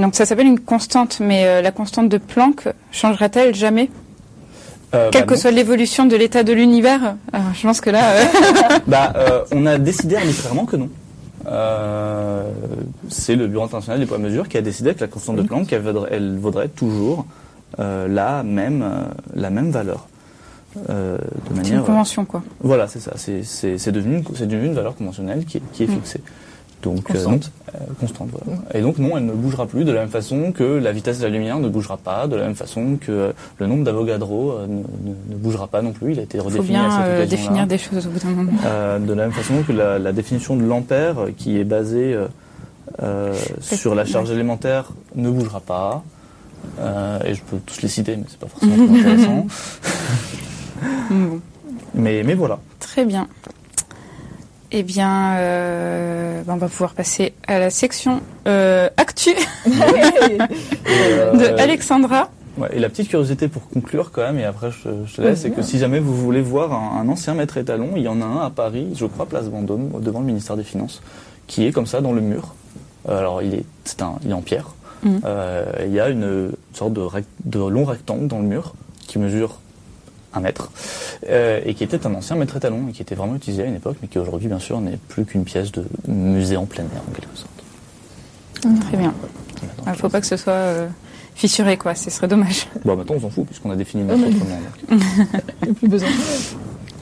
[0.01, 3.91] Donc ça s'appelle une constante, mais la constante de Planck changera-t-elle jamais?
[4.95, 5.41] Euh, Quelle bah, que non.
[5.41, 7.17] soit l'évolution de l'état de l'univers?
[7.33, 8.25] Je pense que là, euh,
[8.87, 10.89] Bah, euh, on a décidé arbitrairement que non.
[11.47, 12.51] Euh,
[13.09, 15.43] c'est le Bureau international des poids et mesures qui a décidé que la constante de
[15.43, 17.27] Planck, elle vaudrait, elle vaudrait toujours
[17.79, 18.85] la même
[19.35, 20.07] la même valeur.
[20.77, 21.19] de
[21.51, 22.43] manière, c'est une convention quoi.
[22.61, 23.13] Voilà, c'est ça.
[23.17, 25.95] C'est devenu, devenu une valeur conventionnelle qui, qui est mm.
[25.95, 26.21] fixée.
[26.85, 27.51] Donc, constante.
[27.99, 28.61] constante voilà.
[28.75, 31.25] Et donc non, elle ne bougera plus de la même façon que la vitesse de
[31.25, 35.37] la lumière ne bougera pas, de la même façon que le nombre d'Avogadro ne, ne,
[35.37, 36.13] bougera pas non plus.
[36.13, 38.53] Il a été redéfini Faut bien, à cette définir des choses au bout d'un moment.
[38.53, 42.17] de la même façon que la, la définition de l'ampère, qui est basée
[43.03, 46.05] euh, sur la charge élémentaire ne bougera pas.
[46.79, 49.47] Euh, et je peux tous les citer, mais c'est pas forcément intéressant.
[51.95, 52.61] mais, mais voilà.
[52.79, 53.27] Très bien.
[54.77, 59.31] Eh bien, euh, ben, on va pouvoir passer à la section actu
[59.67, 62.29] de Alexandra.
[62.73, 65.63] et la petite curiosité pour conclure quand même, et après je, te laisse, c'est que
[65.63, 68.41] si jamais vous voulez voir un, un, ancien maître étalon, il y en a un
[68.45, 71.03] à Paris, je crois, place Vendôme, devant le ministère des Finances,
[71.47, 72.57] qui est comme ça dans le mur.
[73.09, 74.75] Euh, alors il est, c'est un, il est en pierre.
[75.05, 75.21] Mhm.
[75.25, 77.07] Euh, il y a une sorte de,
[77.45, 78.75] de, long rectangle dans le mur
[79.07, 79.61] qui mesure
[80.35, 80.71] un mètre
[81.29, 83.77] euh, et qui était un ancien maître étalon et qui était vraiment utilisé à une
[83.77, 87.03] époque, mais qui aujourd'hui bien sûr n'est plus qu'une pièce de musée en plein air
[87.09, 87.51] en quelque sorte.
[88.89, 89.13] Très bien.
[89.87, 90.89] Il ne faut pas que ce soit
[91.35, 91.95] fissuré, quoi.
[91.95, 92.67] Ce serait dommage.
[92.85, 94.59] Bon, maintenant, on s'en fout, puisqu'on a défini le maître autrement.
[94.91, 96.09] Il n'y a plus besoin.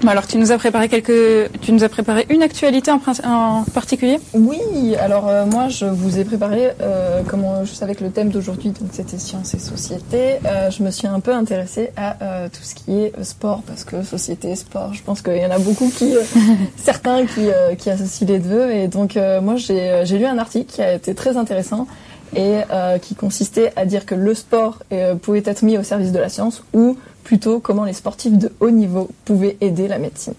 [0.04, 4.18] Alors, tu nous as préparé quelques, tu nous as préparé une actualité en, en particulier?
[4.34, 4.58] Oui.
[5.00, 8.70] Alors euh, moi, je vous ai préparé, euh, comme je savais que le thème d'aujourd'hui,
[8.70, 12.62] donc c'était sciences et société, euh, je me suis un peu intéressée à euh, tout
[12.62, 15.88] ce qui est sport parce que société, sport, je pense qu'il y en a beaucoup
[15.88, 16.14] qui,
[16.76, 18.70] certains qui, qui associent les deux.
[18.70, 21.86] Et donc moi, j'ai lu un article qui a été très intéressant
[22.34, 22.60] et
[23.02, 24.78] qui consistait à dire que le sport
[25.22, 28.70] pouvait être mis au service de la science ou plutôt comment les sportifs de haut
[28.70, 30.34] niveau pouvaient aider la médecine.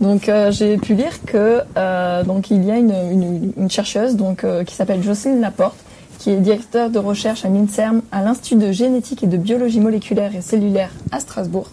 [0.00, 4.44] Donc euh, j'ai pu lire que euh, donc il y a une, une, chercheuse donc
[4.44, 5.76] euh, qui s'appelle Jocelyne Laporte
[6.18, 10.34] qui est directeur de recherche à l'INSERM à l'Institut de génétique et de biologie moléculaire
[10.36, 11.68] et cellulaire à Strasbourg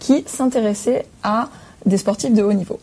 [0.00, 1.48] qui s'intéressait à
[1.86, 2.78] des sportifs de haut niveau.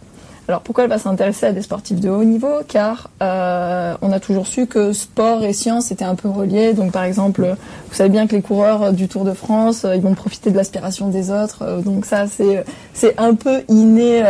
[0.49, 2.61] Alors pourquoi elle va s'intéresser à des sportifs de haut niveau?
[2.67, 6.73] Car euh, on a toujours su que sport et science étaient un peu reliés.
[6.73, 7.55] Donc par exemple,
[7.87, 10.57] vous savez bien que les coureurs du Tour de France, euh, ils vont profiter de
[10.57, 11.61] l'aspiration des autres.
[11.61, 14.23] Euh, donc ça, c'est c'est un peu inné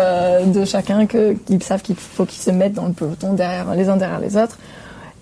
[0.45, 3.95] de chacun qu'ils savent qu'il faut qu'ils se mettent dans le peloton derrière les uns
[3.95, 4.58] derrière les autres.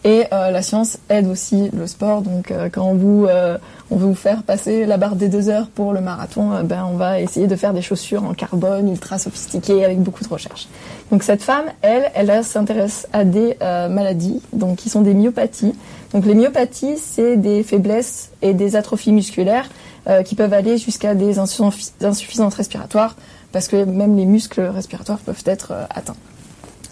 [0.08, 2.22] Et euh, la science aide aussi le sport.
[2.22, 3.58] Donc euh, quand vous, euh,
[3.92, 6.96] on veut vous faire passer la barre des deux heures pour le marathon, ben on
[6.96, 10.70] va essayer de faire des chaussures en carbone ultra sophistiquées avec beaucoup de recherche.
[11.12, 15.76] Donc cette femme, elle, elle s'intéresse à des maladies, donc qui sont des myopathies.
[16.14, 19.70] Donc les myopathies, c'est des faiblesses et des atrophies musculaires
[20.26, 23.16] qui peuvent aller jusqu'à des insuffisances respiratoires,
[23.52, 26.16] parce que même les muscles respiratoires peuvent être atteints.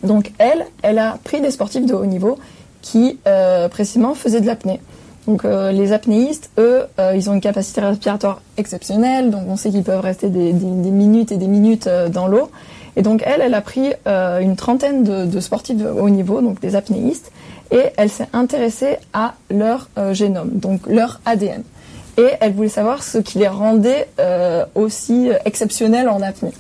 [0.04, 2.38] Donc elle, elle a pris des sportifs de haut niveau
[2.86, 4.80] qui euh, précisément faisaient de l'apnée.
[5.28, 9.71] Donc euh, les apnéistes, eux, euh, ils ont une capacité respiratoire exceptionnelle, donc on sait
[9.71, 12.52] qu'ils peuvent rester des, minutes et des minutes dans l'eau.
[12.95, 16.76] Et donc elle, elle a pris une trentaine de, sportifs de haut niveau, donc des
[16.76, 17.32] apnéistes,
[17.71, 21.63] et elle s'est intéressée à leur génome, donc leur ADN.
[22.17, 24.08] Et elle voulait savoir ce qui les rendait
[24.76, 26.54] aussi exceptionnels en apnée.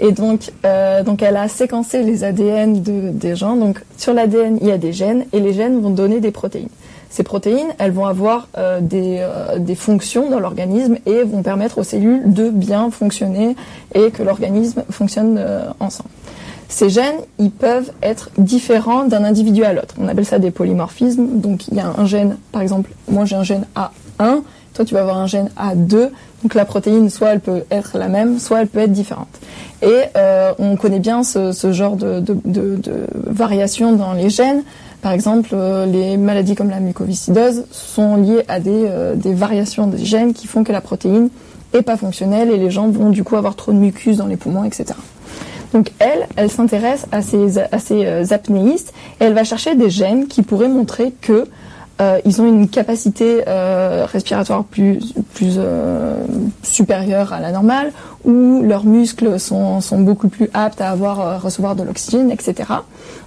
[0.00, 3.56] Et donc, euh, donc elle a séquencé les ADN de, des gens.
[3.56, 6.68] Donc sur l'ADN, il y a des gènes et les gènes vont donner des protéines.
[7.10, 11.78] Ces protéines, elles vont avoir euh, des, euh, des, fonctions dans l'organisme et vont permettre
[11.78, 13.56] aux cellules de bien fonctionner
[13.94, 16.10] et que l'organisme fonctionne euh, ensemble.
[16.68, 19.94] Ces gènes, ils peuvent être différents d'un individu à l'autre.
[19.98, 21.40] On appelle ça des polymorphismes.
[21.40, 24.42] Donc il y a un gène, par exemple, moi j'ai un gène A1,
[24.78, 26.10] toi tu vas avoir un gène A2.
[26.42, 29.28] Donc la protéine, soit elle peut être la même, soit elle peut être différente.
[29.82, 32.78] Et euh, on connaît bien ce, genre de, de,
[33.96, 34.62] dans les gènes.
[35.02, 39.88] Par exemple, euh, les maladies comme la mucoviscidose sont liées à des, euh, des, variations
[39.88, 41.28] des gènes qui font que la protéine
[41.72, 44.36] est pas fonctionnelle et les gens vont du coup avoir trop de mucus dans les
[44.36, 44.94] poumons, etc.
[45.72, 47.58] Donc elle, elle s'intéresse à ces,
[48.32, 51.46] apnéistes et elle va chercher des gènes qui pourraient montrer que
[52.00, 54.98] euh, ils ont une capacité euh, respiratoire plus,
[55.34, 56.24] plus euh,
[56.62, 57.92] supérieure à la normale,
[58.24, 62.54] ou leurs muscles sont, sont beaucoup plus aptes à avoir euh, recevoir de l'oxygène, etc.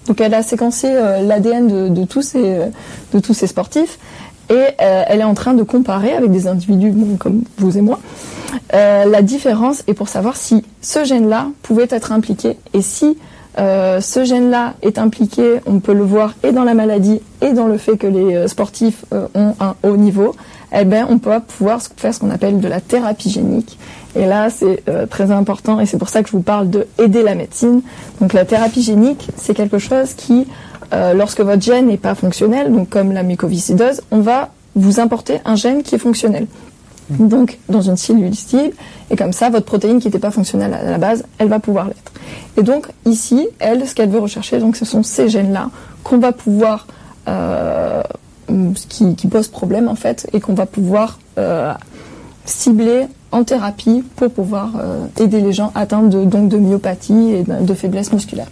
[0.08, 2.60] Donc elle a séquencé euh, l'ADN de, de, tous ces,
[3.14, 4.00] de tous ces sportifs
[4.50, 8.00] et elle est en train de comparer avec des individus comme vous et moi
[8.74, 13.18] la différence et pour savoir si ce gène-là pouvait être impliqué et si
[13.58, 17.68] euh, ce gène-là est impliqué, on peut le voir et dans la maladie et dans
[17.68, 20.36] le fait que les euh, sportifs euh, ont un haut niveau,
[20.74, 23.78] eh ben, on peut pouvoir faire ce qu'on appelle de la thérapie génique.
[24.16, 27.24] Et là, c'est très important et c'est pour ça que je vous parle de aider
[27.24, 27.82] la médecine.
[28.20, 30.48] Donc la thérapie génique, c'est quelque chose qui,
[30.92, 35.56] lorsque votre gène n'est pas fonctionnel, donc comme la mucoviscidose, on va vous importer un
[35.56, 36.48] gène qui est fonctionnel.
[37.10, 38.74] Donc dans une cellule cible,
[39.10, 41.88] et comme ça, votre protéine qui n'était pas fonctionnelle à la base, elle va pouvoir
[41.88, 42.12] l'être.
[42.58, 45.70] Et donc ici, elle, ce qu'elle veut rechercher, donc ce sont ces gènes-là
[46.04, 46.88] qu'on va pouvoir,
[47.28, 48.02] euh,
[48.90, 51.74] qui, qui posent problème en fait, et qu'on va pouvoir euh,
[52.46, 57.44] cibler en thérapie pour pouvoir euh, aider les gens atteints de, donc de myopathie et
[57.44, 58.48] de, faiblesse musculaire.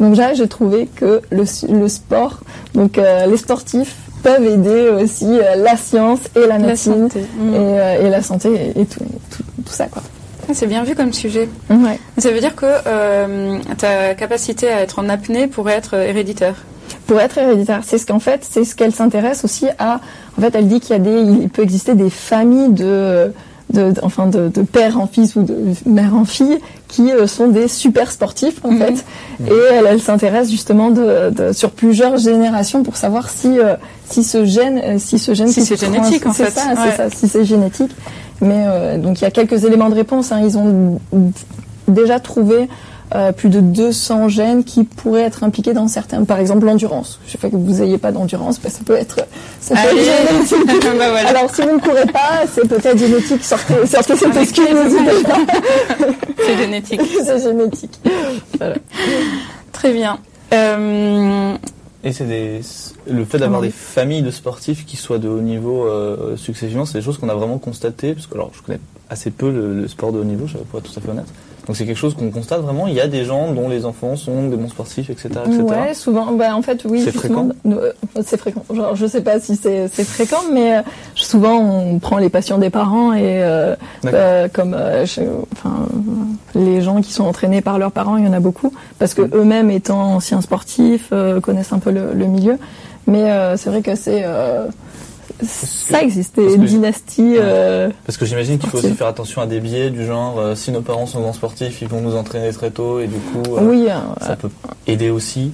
[0.00, 2.40] Donc là, j'ai trouvé que le, le sport,
[2.74, 7.04] donc les sportifs peuvent aider aussi euh, la science et la médecine.
[7.04, 7.54] Mmh.
[7.54, 10.02] et, euh, et la santé et, et tout, tout, tout ça quoi.
[10.48, 11.48] Ah, c'est bien vu comme sujet.
[11.70, 11.98] Ouais.
[12.18, 16.54] Ça veut dire que euh, ta capacité à être en apnée pourrait être héréditaire.
[17.06, 20.00] Pour être héréditaire, c'est ce qu'en fait, c'est ce qu'elle s'intéresse aussi à.
[20.36, 23.32] En fait, elle dit qu'il y a des, il peut exister des familles de,
[23.72, 27.26] de, de- enfin de, de père en fils ou de mère en fille qui euh,
[27.26, 28.78] sont des super sportifs en Mhm.
[28.78, 29.04] fait.
[29.48, 33.74] Et elle, elle s'intéresse justement de, de- sur plusieurs générations pour savoir si euh,
[34.08, 36.60] si ce gène, euh, si ce gène Si c'est génétique, trans- en c'est fait.
[36.60, 36.76] ça, Ouais.
[36.90, 37.90] c'est ça, si c'est génétique.
[38.40, 40.30] Mais euh, donc il y a quelques éléments de réponse.
[40.30, 40.40] hein.
[40.44, 41.00] Ils ont
[41.88, 42.68] déjà trouvé
[43.14, 47.20] euh, plus de 200 gènes qui pourraient être impliqués dans certains, par exemple l'endurance.
[47.26, 49.20] Je sais pas que vous n'ayez pas d'endurance, mais ça peut être.
[49.60, 50.00] Ça peut Allez.
[50.06, 50.82] être génétique.
[50.98, 51.28] Bah voilà.
[51.28, 53.44] Alors si vous ne courez pas, c'est peut-être génétique.
[53.44, 55.38] Sortez, sortez cette excuse, n'hésitez pas.
[56.44, 57.00] C'est génétique.
[57.24, 58.00] c'est génétique.
[59.72, 60.18] Très bien.
[60.52, 61.54] Euh,
[62.04, 62.60] Et c'est des,
[63.10, 66.98] le fait d'avoir des familles de sportifs qui soient de haut niveau euh, successivement, c'est
[66.98, 69.88] des choses qu'on a vraiment constatées, parce que alors je connais assez peu le, le
[69.88, 71.26] sport de haut niveau, je pour être tout à fait honnête.
[71.66, 72.86] Donc c'est quelque chose qu'on constate vraiment.
[72.86, 75.62] Il y a des gens dont les enfants sont des bons sportifs, etc., etc.
[75.64, 76.32] Ouais, souvent.
[76.32, 77.02] Bah, en fait, oui.
[77.04, 77.92] C'est fréquent euh,
[78.24, 78.62] C'est fréquent.
[78.72, 80.82] Genre, je sais pas si c'est fréquent, mais euh,
[81.16, 83.74] souvent on prend les patients des parents et euh,
[84.04, 85.86] euh, comme euh, je- enfin
[86.54, 89.22] les gens qui sont entraînés par leurs parents, il y en a beaucoup parce que
[89.22, 89.30] Mm.
[89.34, 92.58] eux-mêmes étant anciens sportifs euh, connaissent un peu le, le milieu.
[93.08, 94.66] Mais euh, c'est vrai que c'est euh,
[95.42, 97.36] ça existe des dynasties.
[97.38, 100.54] Euh, Parce que j'imagine qu'il faut aussi faire attention à des biais du genre, euh,
[100.54, 103.56] si nos parents sont grands sportifs, ils vont nous entraîner très tôt, et du coup,
[103.56, 103.86] euh, oui.
[103.88, 104.48] euh, ça peut
[104.86, 105.52] aider aussi,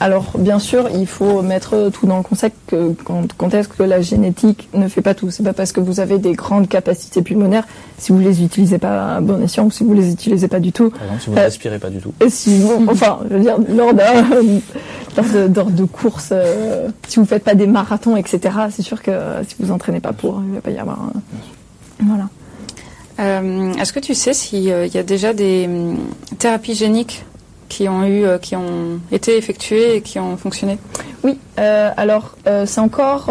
[0.00, 3.82] Alors, bien sûr, il faut mettre tout dans le concept que quand, quand est-ce que
[3.82, 5.30] la génétique ne fait pas tout.
[5.30, 7.66] C'est pas parce que vous avez des grandes capacités pulmonaires,
[7.98, 10.70] si vous les utilisez pas à bon escient ou si vous les utilisez pas du
[10.72, 10.90] tout.
[10.90, 12.12] Par exemple, si vous ne euh, respirez pas du tout.
[12.24, 17.26] Et si vous, enfin, je veux dire, lors de, lors de courses, euh, si vous
[17.26, 20.54] faites pas des marathons, etc., c'est sûr que euh, si vous entraînez pas pour, il
[20.54, 21.12] va pas y avoir un...
[22.06, 22.28] Voilà.
[23.18, 25.98] euh, Est-ce que tu sais s'il y a déjà des hum,
[26.38, 27.24] thérapies géniques
[27.68, 30.78] qui ont eu, euh, qui ont été effectuées et qui ont fonctionné
[31.22, 33.30] Oui, euh, alors euh, c'est encore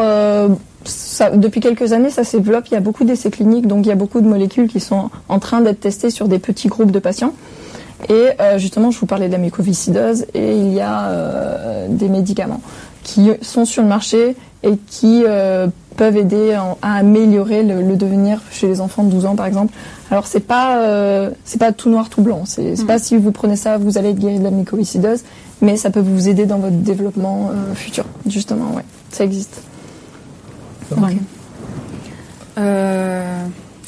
[1.33, 2.67] depuis quelques années ça se développe.
[2.67, 5.09] Il y a beaucoup d'essais cliniques, donc il y a beaucoup de molécules qui sont
[5.27, 7.33] en train d'être testées sur des petits groupes de patients.
[8.09, 12.61] Et justement, je vous parlais de la mucoviscidose et il y a des médicaments
[13.03, 15.25] qui sont sur le marché et qui
[15.97, 19.45] peuvent aider en- à améliorer le, le devenir chez les enfants de 12 ans, par
[19.47, 19.73] exemple.
[20.09, 22.43] Alors c'est pas euh, c'est pas tout noir tout blanc.
[22.45, 22.85] C'est Mhm.
[22.85, 25.23] pas si vous prenez ça, vous allez être guéri de la mucoviscidose,
[25.61, 28.05] mais ça peut vous aider dans votre développement euh, futur.
[28.25, 29.61] Justement, ouais, ça existe.
[32.57, 33.43] Euh,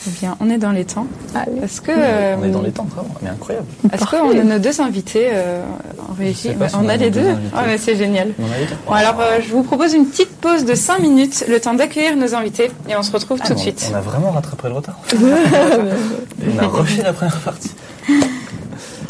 [0.08, 1.08] eh bien, on est dans les temps.
[1.36, 1.62] Allez.
[1.64, 3.68] Est-ce que, euh, On est dans les temps, vraiment, mais incroyable.
[3.92, 5.62] est-ce qu'on a nos deux invités euh,
[6.10, 7.36] en régie si On on a a les deux deux.
[7.54, 8.32] Ah, mais C'est génial.
[8.40, 11.46] On a eu Bon, alors, euh, je vous propose une petite pause de 5 minutes,
[11.50, 13.90] le temps d'accueillir nos invités, et on se retrouve Ah, tout de suite.
[13.92, 14.98] On a vraiment rattrapé le retard.
[15.16, 17.72] on a rushé la première partie.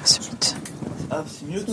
[0.03, 0.55] Suite.
[1.11, 1.65] Ah, c'est mieux.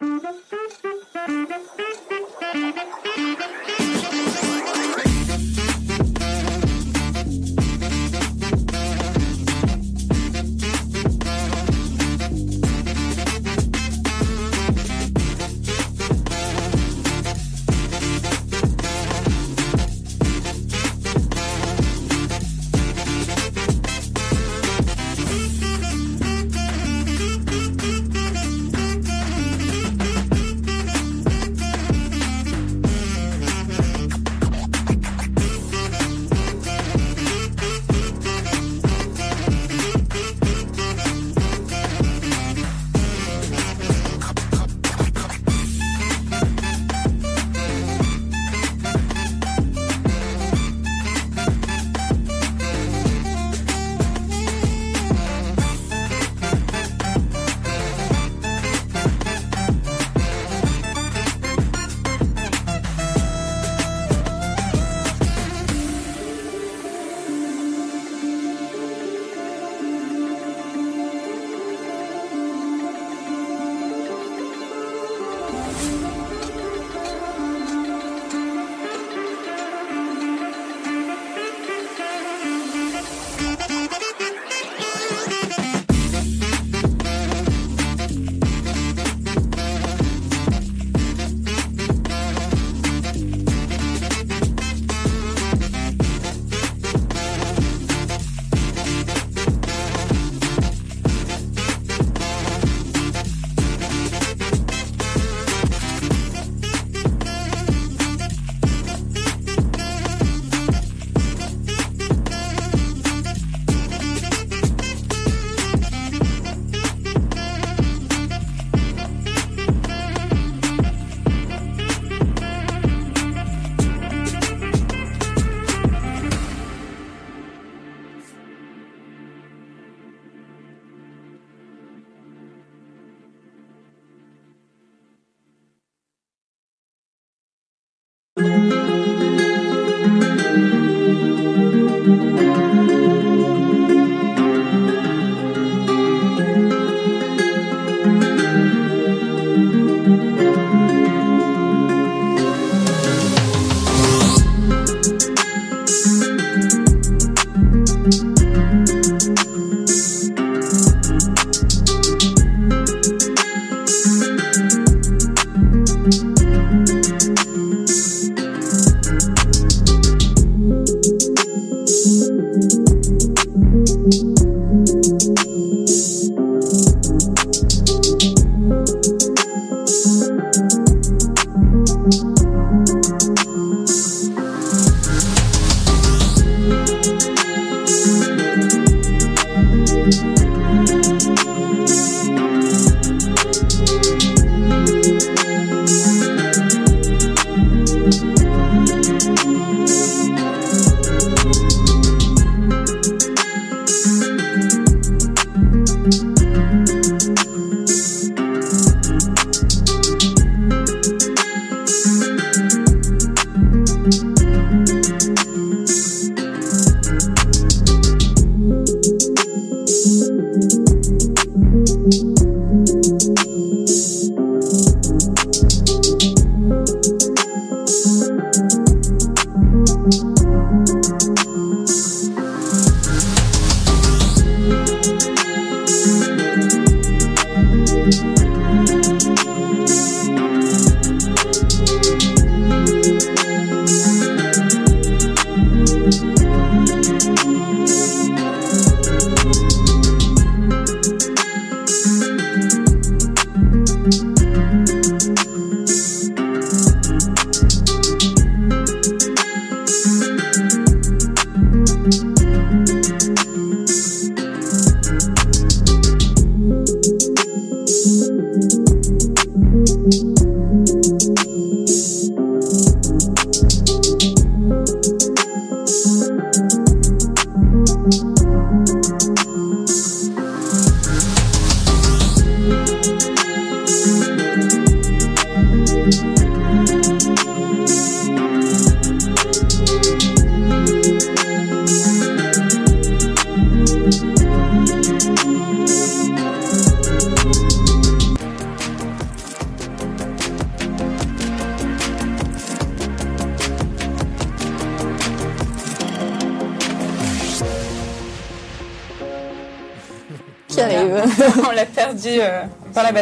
[0.00, 0.24] Thank
[3.04, 3.09] you.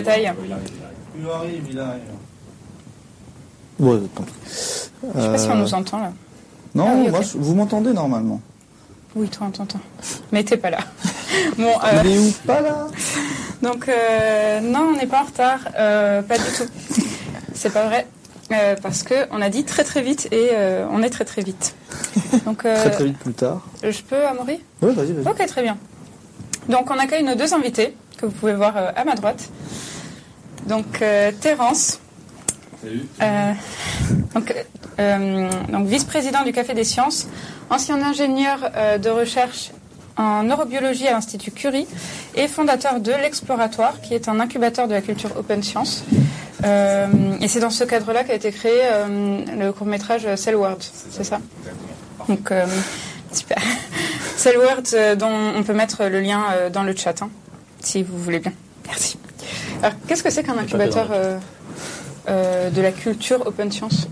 [0.05, 0.33] Bataille.
[1.21, 2.01] Il arrive, il arrive.
[3.81, 4.33] Ouais, tant pis.
[4.47, 6.13] Je sais pas si on nous entend là.
[6.75, 8.41] Non, Ah oui, moi, je- vous m'entendez normalement.
[9.17, 9.81] Oui, toi on t'entend.
[10.33, 10.79] Mais t'es pas là.
[11.57, 12.87] Bon, euh, Il est où Pas là
[13.63, 16.69] donc euh, non, on n'est pas en retard, euh, pas du tout.
[17.55, 18.07] C'est pas vrai.
[18.51, 21.43] Euh, parce que on a dit très très vite et euh, on est très très
[21.43, 21.75] vite.
[22.47, 23.61] Donc euh, Très très vite plus tard.
[23.83, 24.61] je peux Amaury?
[24.83, 25.29] Ouais, vas-y, vas-y.
[25.33, 25.77] Ok, très bien.
[26.69, 29.48] Donc, on accueille nos deux invités, que vous pouvez voir euh, à ma droite.
[30.69, 31.99] Donc, euh, Terence.
[32.85, 33.53] Euh,
[34.35, 34.55] donc,
[35.01, 37.27] euh, donc, vice-président du Café des Sciences,
[37.71, 38.59] ancien ingénieur
[39.03, 39.71] de recherche
[40.17, 41.87] en neurobiologie à l'Institut Curie
[42.35, 46.05] et fondateur de l'Exploratoire, qui est un incubateur de la culture open science.
[46.63, 51.41] Et c'est dans ce cadre-là qu'a été créé le court-métrage Cell World, c'est ça?
[52.29, 52.53] Donc,
[53.33, 53.59] super.
[54.37, 57.31] Cell World, dont on peut mettre le lien dans le chat, hein,
[57.81, 58.53] si vous voulez bien.
[59.83, 61.39] Alors, qu'est-ce que c'est qu'un incubateur euh,
[62.29, 64.09] euh, de la culture open science?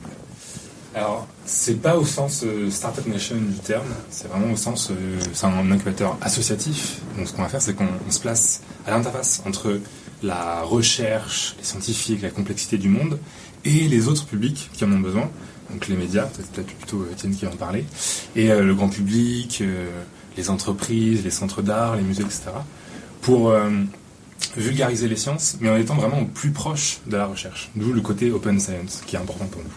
[0.94, 5.18] Alors, c'est pas au sens euh, Startup Nation du terme, c'est vraiment au sens, euh,
[5.34, 7.00] c'est un incubateur associatif.
[7.18, 9.78] Donc, ce qu'on va faire, c'est qu'on on se place à l'interface entre
[10.22, 13.18] la recherche, les scientifiques, la complexité du monde,
[13.64, 15.28] et les autres publics qui en ont besoin.
[15.70, 17.84] Donc, les médias, peut-être plutôt euh, Étienne qui va en parler,
[18.34, 19.90] et euh, le grand public, euh,
[20.36, 22.44] les entreprises, les centres d'art, les musées, etc.
[23.20, 23.68] Pour euh,
[24.56, 27.70] vulgariser les sciences, mais en étant vraiment au plus proche de la recherche.
[27.76, 29.70] D'où le côté open science, qui est important pour nous.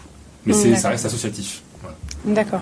[0.45, 1.61] Mais Mm, ça reste associatif.
[1.81, 1.97] Voilà.
[2.25, 2.61] D'accord.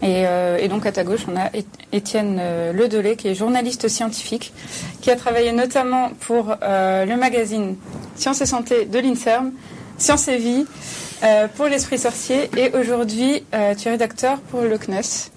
[0.00, 1.50] Et, euh, et donc à ta gauche, on a
[1.92, 4.52] Étienne euh, Ledelay, qui est journaliste scientifique,
[5.00, 7.76] qui a travaillé notamment pour euh, le magazine
[8.14, 9.52] Sciences et Santé de l'INSERM,
[9.98, 10.66] Sciences et Vie,
[11.24, 13.42] euh, pour l'Esprit Sorcier, et aujourd'hui,
[13.76, 15.30] tu es rédacteur pour le CNES.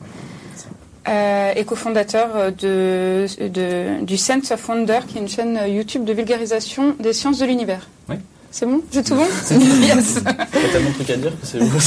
[1.07, 5.67] Euh, et cofondateur euh, de, de- du Sense of Wonder, qui est une chaîne euh,
[5.67, 7.87] YouTube de vulgarisation des sciences de l'univers.
[8.09, 8.15] Oui.
[8.51, 8.81] C'est bon?
[8.91, 9.25] J'ai tout bon?
[9.51, 11.65] Yes Il y a tellement de trucs à dire que c'est le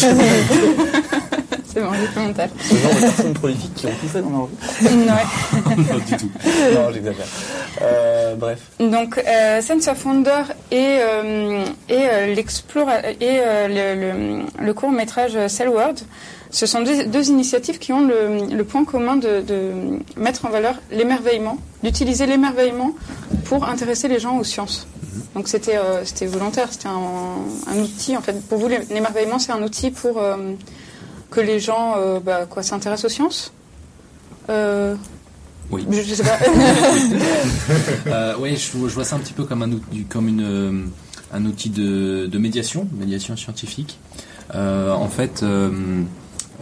[1.67, 2.51] C'est bon, j'ai fait mon taf.
[2.71, 4.97] genre de personnes politiques qui ont tout fait dans leur vie.
[4.97, 5.85] Ouais.
[5.89, 6.31] Pas du tout.
[6.73, 7.27] Non, j'exagère.
[7.83, 8.59] Euh, bref.
[8.79, 11.95] Donc, euh, Sense of Wonder et, euh, et,
[13.21, 15.99] et le, le- le court métrage Cell World,
[16.55, 19.73] ce sont deux, deux initiatives qui ont le, le point commun de, de
[20.17, 22.93] mettre en valeur l'émerveillement, d'utiliser l'émerveillement
[23.47, 24.87] pour intéresser les gens aux sciences.
[25.35, 28.41] Donc c'était euh, c'était volontaire, c'était un, un outil en fait.
[28.49, 30.37] Pour vous, l'émerveillement c'est un outil pour euh,
[31.33, 33.53] que les gens euh, bah, quoi s'intéressent aux sciences?
[35.71, 35.85] Oui.
[35.91, 36.39] Je, je sais pas.
[38.39, 40.89] Oui, je, je vois ça un petit peu comme un outil, comme une,
[41.33, 43.99] un outil de, de médiation, médiation scientifique.
[44.53, 45.43] En fait,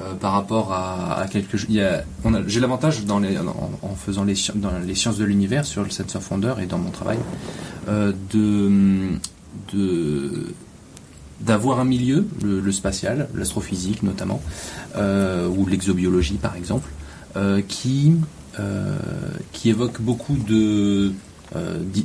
[0.01, 1.69] euh, par rapport à, à quelque chose,
[2.47, 6.79] j'ai l'avantage en, faisant les, sciences de l'univers sur le Sense of Wonder et dans
[6.79, 7.19] mon travail
[7.89, 9.11] euh, de,
[11.41, 14.41] d'avoir un milieu, le, spatial, l'astrophysique notamment,
[14.97, 16.89] euh, ou l'exobiologie par exemple,
[17.69, 18.15] qui
[19.53, 21.13] qui évoque beaucoup de
[21.81, 22.05] d'i-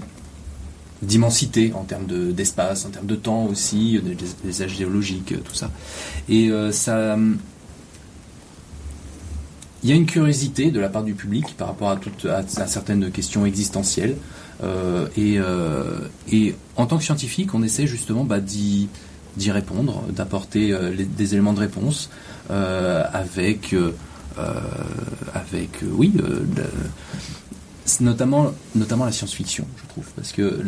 [1.02, 5.54] d'immensité en termes de- d'espace, en termes de temps aussi, des, des âges géologiques, tout
[5.54, 5.70] ça.
[6.30, 7.18] Et ça,
[9.84, 12.43] il y a une curiosité de la part du public par rapport à, toutes, à,
[12.67, 14.15] certaines questions existentielles.
[14.63, 15.99] Euh, et, euh,
[16.32, 18.89] et en tant que scientifique, on essaie justement bah, d'y
[19.51, 22.09] répondre, d'apporter euh, des éléments de réponse
[22.49, 23.75] avec,
[25.34, 26.13] avec oui,
[27.99, 30.61] notamment, notamment la science-fiction, je trouve, parce que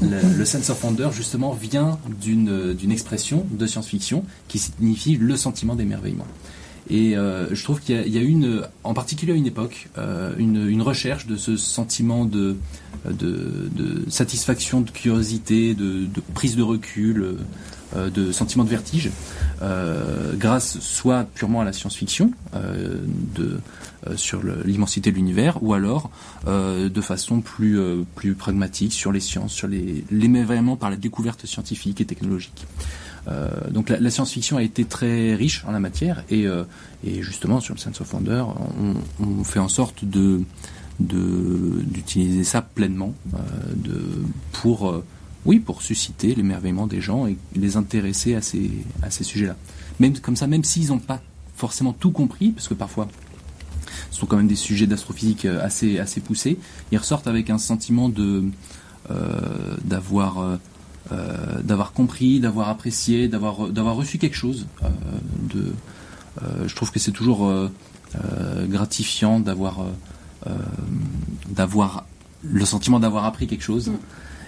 [0.00, 5.74] le sense of wonder justement vient d'une d'une expression de science-fiction qui signifie le sentiment
[5.74, 6.26] d'émerveillement.
[6.90, 10.34] Et euh, je trouve qu'il y, y a une, en particulier à une époque, euh,
[10.38, 12.56] une, une recherche de ce sentiment de,
[13.06, 17.38] de, de satisfaction, de curiosité, de, de prise de recul,
[17.96, 19.10] euh, de sentiment de vertige,
[19.62, 22.98] euh, grâce soit purement à la science-fiction, euh,
[23.34, 23.60] de,
[24.06, 26.10] euh, sur l'immensité de l'univers, ou alors
[26.46, 27.78] de façon plus,
[28.14, 32.66] plus pragmatique sur les sciences, sur les, l'émerveillement par la découverte scientifique et technologique.
[33.28, 36.64] Euh, donc la, science-fiction a été très riche en la matière et, euh,
[37.02, 38.44] justement sur le Sense of Wonder,
[39.20, 40.04] on, fait en sorte
[40.98, 43.38] d'utiliser ça pleinement euh,
[44.52, 45.02] pour
[45.44, 49.56] oui pour susciter l'émerveillement des gens et les intéresser à ces sujets-là.
[50.00, 51.20] Même comme ça, même s'ils n'ont pas
[51.56, 53.08] forcément tout compris, parce que parfois
[54.10, 56.58] ce sont quand même des sujets d'astrophysique assez poussés,
[56.92, 58.10] ils ressortent avec un sentiment
[59.84, 60.58] d'avoir
[61.12, 64.66] euh, euh, d'avoir compris, d'avoir apprécié, d'avoir d'avoir reçu quelque chose.
[64.82, 64.88] euh,
[65.54, 65.72] de,
[66.42, 67.70] euh, je trouve que c'est toujours euh,
[68.16, 69.84] euh, gratifiant d'avoir euh,
[70.46, 70.50] euh,
[71.50, 72.06] d'avoir
[72.42, 73.92] le sentiment d'avoir appris quelque chose.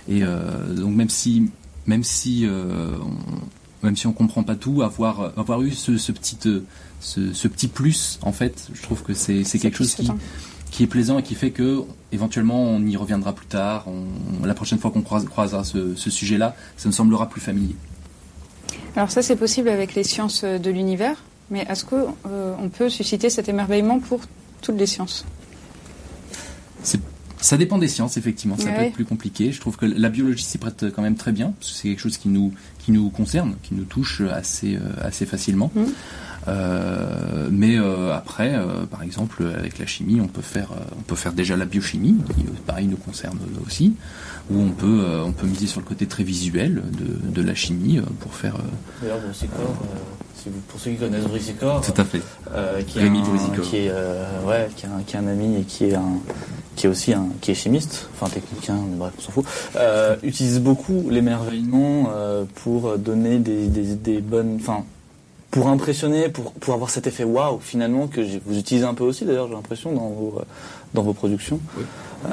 [0.08, 1.50] Et donc même si
[1.86, 6.38] même si on, même si on comprend pas tout, avoir avoir eu ce, ce petit
[7.00, 10.10] ce, petit plus en fait, je trouve que c'est quelque chose qui qui
[10.82, 13.86] est plaisant et qui fait que éventuellement on y reviendra plus tard.
[14.44, 17.76] la prochaine fois qu'on croisera ce, sujet-là, ça nous semblera plus familier.
[18.94, 23.30] Alors ça, c'est possible avec les sciences de l'univers, mais est-ce qu'on euh, peut susciter
[23.30, 24.20] cet émerveillement pour
[24.62, 25.24] toutes les sciences?
[27.38, 28.56] Ça dépend des sciences, effectivement.
[28.56, 29.52] Ça peut être plus compliqué.
[29.52, 32.00] Je trouve que la biologie s'y prête quand même très bien, parce que c'est quelque
[32.00, 35.70] chose qui nous, qui nous concerne, qui nous touche assez, euh, assez facilement.
[35.74, 35.84] Mmh.
[36.48, 40.68] Euh, mais euh, après, euh, par exemple, avec la chimie, on peut faire,
[40.98, 43.94] on peut faire déjà la biochimie, qui pareil nous concerne aussi,
[44.50, 48.00] où on peut, on peut miser sur le côté très visuel de, de la chimie
[48.20, 48.56] pour faire.
[49.02, 49.74] D'ailleurs, Brissicor,
[50.68, 52.22] pour ceux qui connaissent Brissicor, tout à fait,
[52.86, 53.22] qui, est un,
[53.62, 53.92] qui est
[54.46, 56.20] ouais, qui est, un, qui est un ami et qui est un,
[56.76, 59.46] qui est aussi un, qui est chimiste, enfin technicien, mais bref, on s'en fout,
[60.22, 62.10] utilise beaucoup l'émerveillement
[62.62, 64.84] pour donner des, des, des bonnes, enfin
[65.50, 69.24] pour impressionner, pour, pour avoir cet effet waouh finalement que vous utilisez un peu aussi
[69.24, 70.42] d'ailleurs j'ai l'impression dans vos,
[70.94, 71.60] dans vos productions.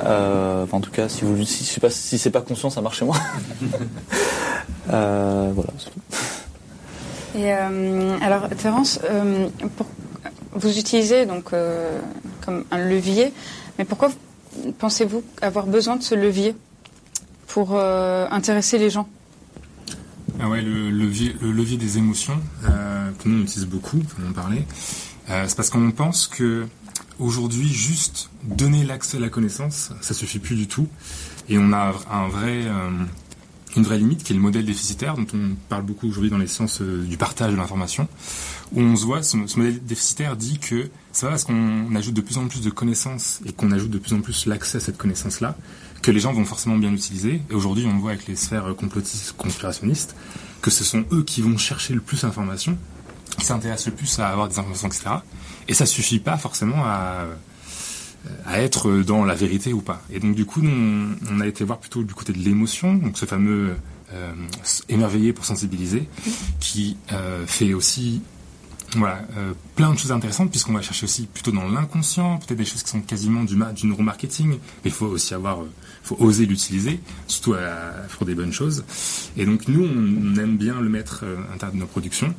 [0.04, 3.00] Euh, en tout cas si vous si, si, pas, si c'est pas conscient ça marche
[3.00, 3.16] chez moi.
[4.90, 5.70] euh, voilà.
[7.36, 9.48] Et euh, alors Terence, euh,
[9.78, 9.88] pour,
[10.54, 11.52] vous utilisez donc
[12.46, 13.34] comme un levier,
[13.78, 14.10] mais pourquoi
[14.78, 16.56] pensez-vous avoir besoin de ce levier
[17.48, 19.08] pour intéresser les gens?
[20.40, 24.30] Ah ouais, le levier, le levier des émotions, euh, que nous on utilise beaucoup, on
[24.30, 24.66] en parlait,
[25.30, 26.66] euh, c'est parce qu'on pense que
[27.20, 30.88] aujourd'hui, juste donner l'accès à la connaissance, ça suffit plus du tout.
[31.50, 32.90] Et on a un vrai, euh,
[33.76, 36.48] une vraie limite qui est le modèle déficitaire, dont on parle beaucoup aujourd'hui dans les
[36.48, 38.08] sciences euh, du partage de l'information,
[38.74, 42.14] où on se voit, ce, ce, modèle déficitaire dit que ça va parce qu'on ajoute
[42.14, 44.82] de plus en plus de connaissances et qu'on ajoute de plus en plus l'accès à
[44.82, 45.58] cette connaissance-là,
[46.04, 47.42] que les gens vont forcément bien l'utiliser.
[47.50, 50.16] Et aujourd'hui, on voit avec les sphères complotistes, conspirationnistes,
[50.62, 52.78] que ce sont eux qui vont chercher le plus d'informations,
[53.40, 55.06] qui s'intéressent le plus à avoir des informations, etc.
[55.68, 57.26] Et ça suffit pas forcément à,
[58.46, 60.02] à être dans la vérité ou pas.
[60.12, 63.26] Et donc du coup, on a été voir plutôt du côté de l'émotion, donc ce
[63.26, 63.76] fameux
[64.14, 64.34] euh,
[64.90, 66.08] émerveiller pour sensibiliser,
[66.60, 68.22] qui euh, fait aussi
[68.96, 72.66] voilà, euh, plein de choses intéressantes puisqu'on va chercher aussi plutôt dans l'inconscient, peut-être des
[72.66, 75.72] choses qui sont quasiment du, du neuromarketing, mais il faut aussi avoir, euh,
[76.04, 78.84] faut oser l'utiliser, surtout à, pour des bonnes choses.
[79.38, 82.34] Et donc nous, on, aime bien le mettre euh, à l'intérieur de nos productions.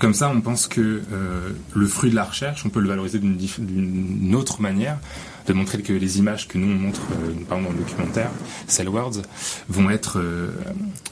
[0.00, 3.20] Comme ça, on pense que euh, le fruit de la recherche, on peut le valoriser
[3.20, 4.98] d'une autre manière
[5.46, 8.30] de montrer que les images que nous on montre, euh, par exemple dans le documentaire,
[8.66, 9.22] Cell Words,
[9.68, 10.50] vont être, euh,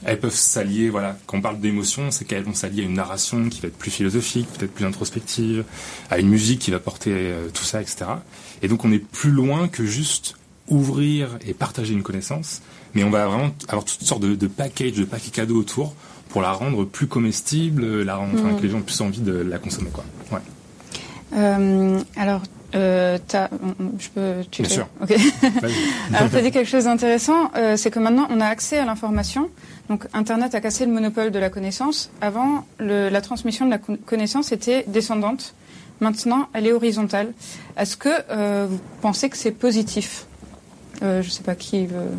[0.03, 3.49] elles peuvent s'allier, voilà, quand on parle d'émotion, c'est qu'elles vont s'allier à une narration
[3.49, 5.63] qui va être plus philosophique, peut-être plus introspective,
[6.09, 8.05] à une musique qui va porter euh, tout ça, etc.
[8.61, 10.35] Et donc on est plus loin que juste
[10.69, 12.61] ouvrir et partager une connaissance,
[12.93, 15.93] mais on va vraiment avoir toutes sortes de, de packages, de paquets cadeaux autour
[16.29, 18.57] pour la rendre plus comestible, la rendre, enfin, mmh.
[18.57, 20.03] que les gens aient plus envie de la consommer, quoi.
[20.31, 20.39] Ouais.
[21.35, 22.41] Euh, alors,
[22.75, 23.17] euh,
[23.99, 24.87] je peux Bien sûr.
[25.01, 25.11] Ok.
[26.13, 28.85] Alors, tu as dit quelque chose d'intéressant, euh, c'est que maintenant, on a accès à
[28.85, 29.49] l'information.
[29.89, 32.09] Donc, Internet a cassé le monopole de la connaissance.
[32.21, 35.53] Avant, le, la transmission de la connaissance était descendante.
[35.99, 37.33] Maintenant, elle est horizontale.
[37.77, 40.25] Est-ce que euh, vous pensez que c'est positif?
[41.01, 42.11] Euh, Je ne sais pas qui veut...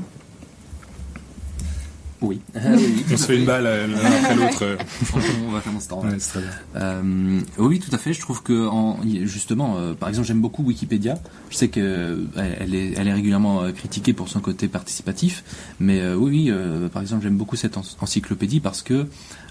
[2.29, 2.41] Oui.
[2.55, 4.63] On se fait une balle euh, l'un après l'autre.
[4.63, 4.77] Euh.
[5.47, 5.73] on va faire
[6.19, 6.39] ce
[6.77, 8.13] euh, oui, tout à fait.
[8.13, 11.19] Je trouve que en, justement, par exemple, j'aime beaucoup Wikipédia.
[11.51, 15.45] Je sais que elle est, elle est régulièrement critiquée pour son côté participatif,
[15.81, 16.51] mais oui,
[16.93, 19.07] par exemple, j'aime beaucoup cette encyclopédie parce que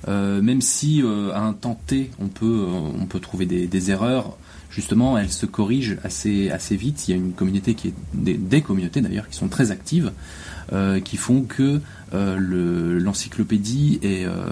[0.08, 1.04] même si
[1.34, 2.66] à un temps T, on peut,
[3.00, 4.38] on peut trouver des, des erreurs
[4.74, 7.08] justement, elle se corrige assez, assez vite.
[7.08, 10.12] Il y a une communauté qui est des, des communautés d'ailleurs qui sont très actives,
[10.74, 11.82] euh, qui font que
[12.16, 14.48] euh, l'encyclopédie est, euh,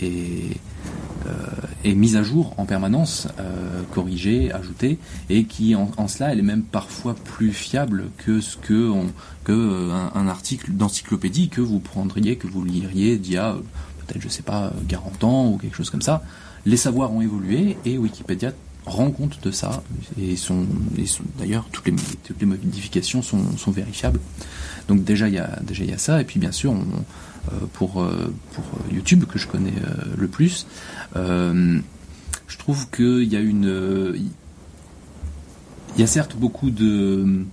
[0.00, 3.28] est, mise à jour en permanence,
[3.92, 4.98] corrigée, ajoutée,
[5.28, 8.92] et qui en, cela elle est même parfois plus fiable que ce que,
[10.28, 13.56] article d'encyclopédie que vous prendriez, que vous liriez d'il y a
[14.06, 16.22] peut-être je sais pas 40 ans ou quelque chose comme ça.
[16.64, 18.52] Les savoirs ont évolué et Wikipédia
[18.86, 19.82] rend compte de ça
[20.20, 20.36] et,
[21.38, 24.20] d'ailleurs toutes les, modifications sont vérifiables.
[24.88, 26.72] Donc déjà il y a déjà il y a ça et puis bien sûr
[27.52, 30.66] euh, pour euh, pour YouTube que je connais euh, le plus,
[31.14, 34.14] je trouve qu'il y a une
[35.94, 37.44] il y a certes beaucoup de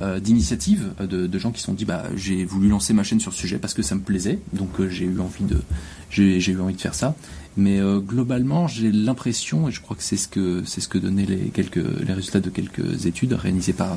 [0.00, 3.32] euh, d'initiatives de, gens qui se sont dit bah j'ai voulu lancer ma chaîne sur
[3.32, 5.62] ce sujet parce que ça me plaisait, donc j'ai eu envie de
[6.10, 7.14] j'ai eu envie de faire ça.
[7.56, 11.26] Mais globalement, j'ai l'impression, et je crois que c'est ce que c'est ce que donnaient
[11.26, 13.96] les quelques les résultats de quelques études réalisées par,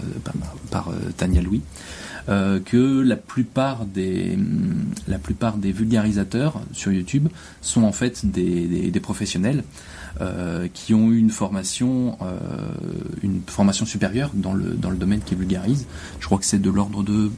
[0.71, 1.61] par Tania Louis,
[2.29, 4.37] euh, que la plupart des
[5.07, 7.29] la plupart des vulgarisateurs sur YouTube
[7.61, 9.63] sont en fait des, des, professionnels
[10.21, 12.37] euh, qui ont eu une formation euh,
[13.23, 15.87] une formation supérieure dans le dans le domaine qui vulgarise.
[16.19, 17.31] Je crois que c'est de l'ordre de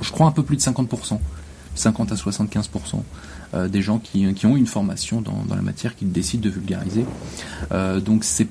[0.00, 1.18] je crois un peu plus de 50%,
[1.74, 6.04] 50 à 75% des gens qui, qui ont une formation dans, dans la matière qui
[6.04, 7.04] décident de vulgariser.
[8.04, 8.46] donc c'est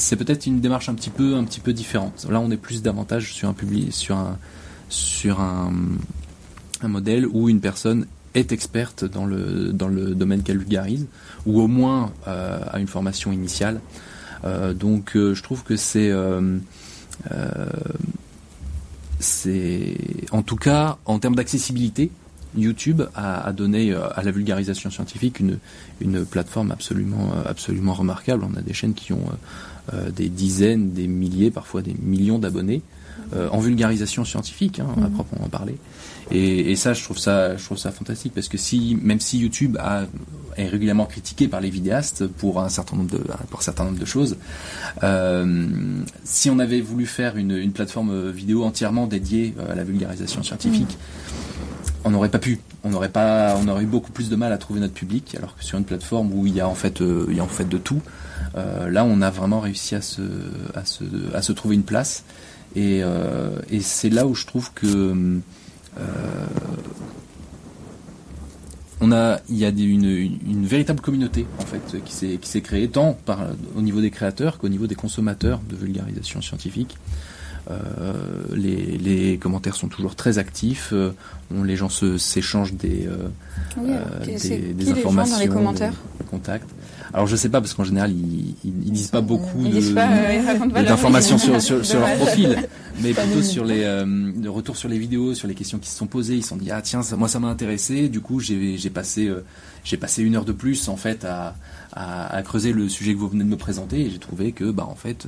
[0.00, 2.26] c'est peut-être une démarche un petit peu un différente.
[2.30, 4.38] Là, on est plus davantage sur un public, sur un
[4.88, 5.72] sur un,
[6.82, 9.72] modèle où une personne est experte dans le
[10.14, 11.06] domaine qu'elle vulgarise
[11.46, 13.80] ou au moins euh, a une formation initiale.
[14.44, 16.12] Euh, donc, euh, je trouve que c'est
[20.32, 22.10] en tout cas en termes d'accessibilité,
[22.56, 25.58] YouTube a, donné à la vulgarisation scientifique une,
[26.00, 28.44] une plateforme absolument, absolument remarquable.
[28.50, 29.28] On a des chaînes qui ont
[30.14, 32.82] des dizaines, des milliers, parfois des millions d'abonnés
[33.32, 35.12] euh, en vulgarisation scientifique, hein, à mhm.
[35.12, 35.76] proprement parler.
[36.32, 39.38] Et, et, ça, je trouve ça, je trouve ça fantastique parce que si, même si
[39.38, 40.06] YouTube a,
[40.56, 44.00] est régulièrement critiqué par les vidéastes pour un certain nombre de, pour un certain nombre
[44.00, 44.36] de choses,
[45.04, 50.42] euh, si on avait voulu faire une, une, plateforme vidéo entièrement dédiée à la vulgarisation
[50.42, 51.49] scientifique, mhm.
[52.04, 52.60] On n'aurait pas pu.
[52.84, 55.56] On n'aurait pas, on aurait eu beaucoup plus de mal à trouver notre public, alors
[55.56, 57.48] que sur une plateforme où il y a en fait, euh, il y a en
[57.48, 58.00] fait de tout.
[58.56, 60.22] Euh, là, on a vraiment réussi à se,
[60.74, 62.24] à se, à se trouver une place.
[62.74, 65.40] Et, euh, c'est là où je trouve que
[69.02, 72.88] on a, il y a une, véritable communauté en fait qui s'est qui s'est créée
[72.88, 73.18] tant
[73.74, 76.96] au niveau des créateurs qu'au niveau des consommateurs de vulgarisation scientifique.
[77.70, 78.12] Euh,
[78.54, 80.94] les, les, commentaires sont toujours très actifs.
[81.54, 83.08] on, les gens s'échangent des,
[83.76, 83.92] oui,
[84.24, 85.94] des, des informations, dans les commentaires.
[86.18, 86.68] Des contacts.
[87.12, 91.84] Alors je sais pas parce qu'en général ils, ils, disent pas beaucoup d'informations sur, sur,
[91.84, 92.56] sur, leur profil,
[93.02, 96.06] mais plutôt sur les euh, retours sur les vidéos, sur les questions qui se sont
[96.06, 96.36] posées.
[96.36, 98.08] Ils se sont dit ah tiens ça, moi ça m'a intéressé.
[98.08, 99.44] Du coup j'ai passé euh,
[99.82, 101.56] j'ai passé une heure de plus en fait à,
[101.92, 104.70] à, à, creuser le sujet que vous venez de me présenter et j'ai trouvé que
[104.70, 105.26] bah en fait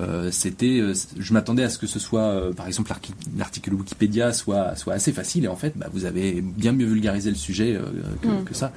[0.00, 2.92] euh, c'était euh, je m'attendais à ce que ce soit euh, par exemple
[3.38, 7.30] l'article Wikipédia soit soit assez facile et en fait bah, vous avez bien mieux vulgarisé
[7.30, 7.78] le sujet
[8.20, 8.44] que, mm.
[8.44, 8.72] que, ça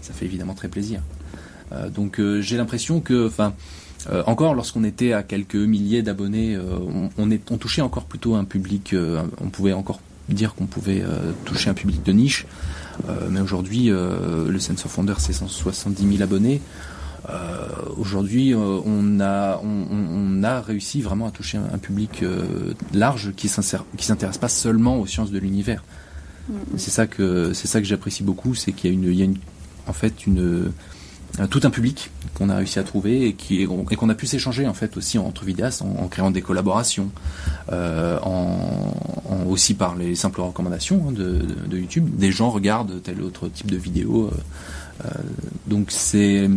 [0.00, 1.02] ça fait évidemment très plaisir
[1.92, 3.52] donc j'ai l'impression que, enfin,
[4.08, 8.36] euh, encore lorsqu'on était à quelques milliers d'abonnés, on, on, est, on touchait encore plutôt
[8.36, 8.94] un public,
[9.40, 11.02] on pouvait encore dire qu'on pouvait
[11.44, 12.46] toucher un public de niche.
[13.30, 16.60] mais aujourd'hui, le Sense of Wonder, c'est 170 000 abonnés.
[17.96, 22.22] Aujourd'hui, on a on, on, a réussi vraiment à toucher un, public
[22.92, 23.50] large qui
[23.96, 25.82] qui s'intéresse pas seulement aux sciences de l'univers.
[26.76, 29.22] C'est ça que c'est ça que j'apprécie beaucoup, c'est qu'il y a une il y
[29.22, 29.38] a une
[29.88, 30.72] en fait une
[31.50, 34.66] tout un public qu'on a réussi à trouver et qui et qu'on a pu s'échanger
[34.66, 37.10] en fait aussi entre vidéastes en, créant des collaborations,
[37.72, 42.08] euh, en, aussi par les simples recommandations hein, de, de, YouTube.
[42.16, 44.30] Des gens regardent tel autre type de vidéo.
[44.32, 45.08] Euh, euh
[45.66, 46.48] donc c'est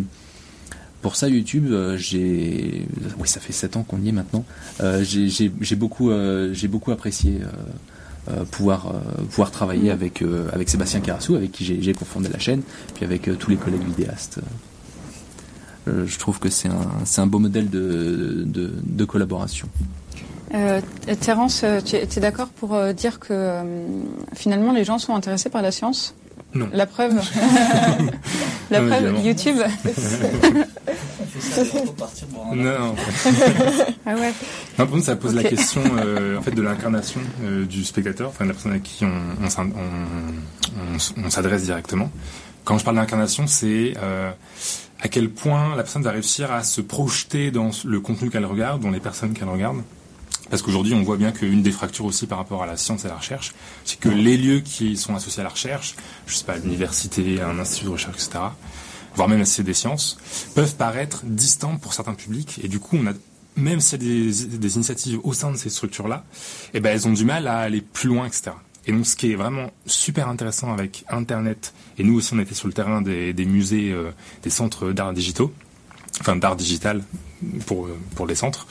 [1.01, 2.85] pour ça YouTube, euh, j'ai
[3.19, 4.45] oui ça fait sept ans qu'on y est maintenant.
[4.81, 6.11] Euh, j'ai beaucoup
[6.51, 7.39] j'ai beaucoup apprécié.
[8.51, 8.93] pouvoir
[9.31, 9.99] pouvoir travailler mmh.
[9.99, 10.23] avec
[10.53, 12.61] avec Sébastien Carassou avec qui j'ai confondé la chaîne
[12.93, 14.39] puis avec tous les collègues vidéastes
[15.89, 19.67] euh, je trouve que c'est un, un beau modèle de, de, de collaboration.
[20.53, 20.81] Euh,
[21.21, 23.59] Terence, euh, tu es, d'accord pour euh, dire que
[24.33, 26.15] finalement les gens sont intéressés par la science?
[26.53, 26.67] Non.
[26.73, 27.21] La preuve?
[28.71, 29.57] La preuve, YouTube?
[32.53, 32.95] Non.
[34.05, 34.33] ah ouais.
[34.77, 35.81] Non, pour nous, ça pose la question
[36.37, 37.21] en fait de l'incarnation
[37.67, 39.21] du spectateur, enfin de la personne à qui on,
[39.57, 42.11] on, on s'adresse directement.
[42.63, 43.93] Quand je parle d'incarnation, c'est
[45.01, 48.81] à quel point la personne va réussir à se projeter dans le contenu qu'elle regarde,
[48.81, 49.77] dans les personnes qu'elle regarde.
[50.49, 53.07] Parce qu'aujourd'hui, on voit bien qu'une des fractures aussi par rapport à la science et
[53.07, 53.53] à la recherche,
[53.85, 57.59] c'est que les lieux qui sont associés à la recherche, je sais pas, l'université, un
[57.59, 58.39] institut de recherche, etc.,
[59.19, 60.17] voire même la des sciences,
[60.55, 62.61] peuvent paraître distants pour certains publics.
[62.63, 63.11] Et du coup, on a,
[63.57, 66.23] même s'il y a des, des, initiatives au sein de ces structures-là,
[66.73, 68.51] eh ben, elles ont du mal à aller plus loin, etc.
[68.85, 72.55] Et donc, ce qui est vraiment super intéressant avec Internet, et nous aussi, on était
[72.55, 74.11] sur le terrain des, musées, euh,
[74.43, 75.53] des centres d'art digitaux,
[76.21, 77.03] enfin d'art digital
[77.65, 78.67] pour, euh, pour les centres,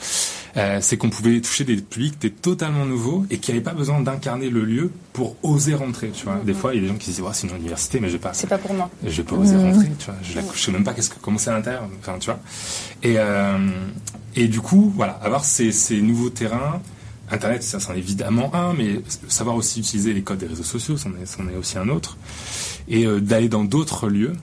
[0.57, 3.73] euh, c'est qu'on pouvait toucher des publics qui étaient totalement nouveaux et qui n'avaient pas
[3.73, 6.09] besoin d'incarner le lieu pour oser rentrer.
[6.09, 7.99] Tu vois, des fois, il y a des gens qui se disent, c'est une université,
[7.99, 8.33] mais je vais pas.
[8.33, 8.89] C'est pas pour moi.
[9.03, 9.73] Je vais pas oser mhm.
[9.73, 9.91] rentrer.
[9.99, 11.87] Tu vois, je, ne sais même pas qu'est-ce que, comment c'est à l'intérieur.
[11.99, 12.39] Enfin, tu vois.
[13.03, 13.17] Et
[14.35, 16.79] et du coup, voilà, avoir ces, ces nouveaux terrains
[17.31, 20.97] Internet, ça c'en est évidemment un, mais savoir aussi utiliser les codes des réseaux sociaux,
[20.97, 22.17] c'en est, aussi un autre.
[22.87, 24.33] Et euh, d'aller dans d'autres lieux,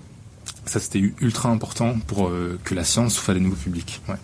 [0.66, 4.00] ça c'était ultra important pour euh, que la science à des nouveaux publics.
[4.09, 4.14] Ouais.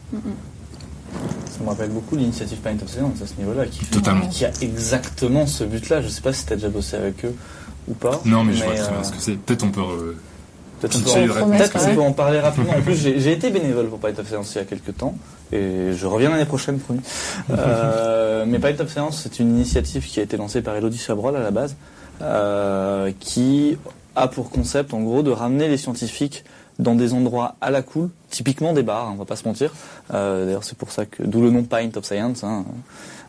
[1.51, 4.27] Ça me rappelle beaucoup l'initiative Paint of Science à ce niveau-là, qui, Totalement.
[4.29, 6.03] qui a exactement ce but-là.
[6.03, 7.35] Je sais pas si tu as déjà bossé avec eux
[7.89, 8.21] ou pas.
[8.25, 9.37] Non, mais je vois très euh, bien ce que c'est.
[9.37, 9.81] Peut-être on peut.
[9.81, 10.17] euh,
[10.81, 11.11] Peut-être on peut
[11.81, 11.95] Ouais.
[11.95, 12.73] peut en parler rapidement.
[12.77, 15.15] En plus, j'ai été bénévole pour Python of Science il y a quelques temps
[15.53, 17.01] et je reviens l'année prochaine, promis.
[17.51, 21.37] Euh, mais Python of Science, c'est une initiative qui a été lancée par Elodie Chabrol
[21.37, 21.77] à la base,
[22.21, 23.77] euh, qui
[24.17, 26.45] a pour concept, en gros, de ramener les scientifiques
[26.79, 29.73] dans des endroits à la cool, typiquement des bars, hein, on va pas se mentir.
[30.15, 32.43] Euh, D'ailleurs, c'est pour ça que, d'où le nom Pint of Science.
[32.45, 32.65] Hein.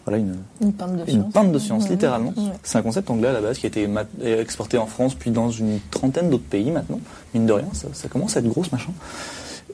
[0.05, 1.33] Voilà une, Une pinte de une science.
[1.33, 1.89] pinte de science, Ouais.
[1.91, 2.33] littéralement.
[2.35, 2.51] Ouais.
[2.63, 3.87] C'est un concept anglais à la base qui a été
[4.25, 6.99] exporté en France, puis dans une trentaine d'autres pays maintenant.
[7.33, 8.91] Mine de rien, ça, ça commence à être gros ce machin.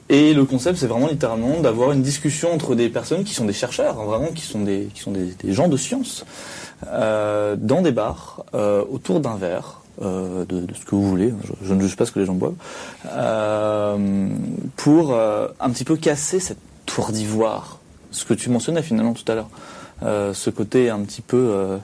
[0.08, 3.52] Et le concept, c'est vraiment littéralement d'avoir une discussion entre des personnes qui sont des
[3.52, 6.24] chercheurs, hein, vraiment, qui sont des, qui sont des, des gens de science,
[6.88, 11.34] euh, dans des bars, euh, autour d'un verre, euh, de, de ce que vous voulez,
[11.44, 12.54] je, je ne juge pas ce que les gens boivent,
[13.06, 14.28] euh,
[14.76, 17.78] pour euh, un petit peu casser cette tour d'ivoire,
[18.10, 19.50] ce que tu mentionnais finalement tout à l'heure.
[20.34, 21.78] Ce côté un petit peu,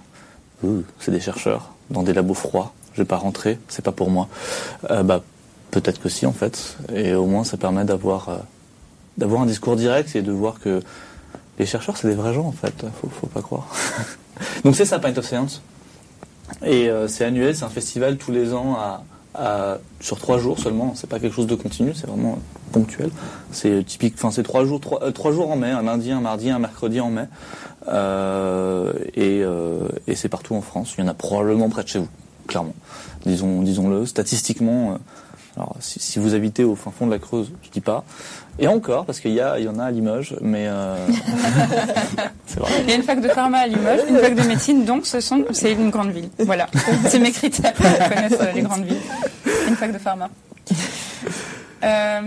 [0.62, 2.72] Ouh, c'est des chercheurs dans des labos froids.
[2.94, 4.28] Je vais pas rentrer, c'est pas pour moi.
[5.04, 5.22] Bah
[5.70, 8.40] peut-être que si en fait, et au moins ça permet d'avoir
[9.18, 10.82] d'avoir un discours direct et de voir que
[11.58, 12.86] les chercheurs c'est des vrais gens en fait.
[13.02, 13.68] Faut, faut pas croire.
[14.64, 15.60] Donc c'est ça Pint of Science.
[16.64, 20.58] Et euh, c'est annuel, c'est un festival tous les ans à, à- sur trois jours
[20.58, 20.92] seulement.
[20.94, 22.38] C'est pas quelque chose de continu, c'est vraiment
[22.72, 23.10] ponctuel.
[23.52, 26.20] C'est typique, enfin c'est trois jours, trois, euh, trois jours en mai, un lundi, un
[26.20, 27.24] mardi, un mercredi en mai.
[27.88, 30.94] Euh, et euh, et c'est partout en France.
[30.98, 32.08] Il y en a probablement près de chez vous,
[32.46, 32.74] clairement.
[33.24, 34.06] Disons, disons-le.
[34.06, 34.96] Statistiquement, euh,
[35.56, 38.04] alors si, si vous habitez au fin fond de la Creuse, je dis pas.
[38.58, 40.96] Et encore, parce qu'il y a, il y en a à Limoges, mais euh,
[42.46, 42.70] c'est vrai.
[42.84, 45.20] Il y a une fac de pharma à Limoges, une fac de médecine, donc ce
[45.20, 46.30] sont, c'est une grande ville.
[46.38, 46.66] Voilà,
[47.06, 48.96] c'est mes critères pour connaître euh, les grandes villes.
[49.68, 50.30] Une fac de pharma.
[51.84, 52.20] Euh,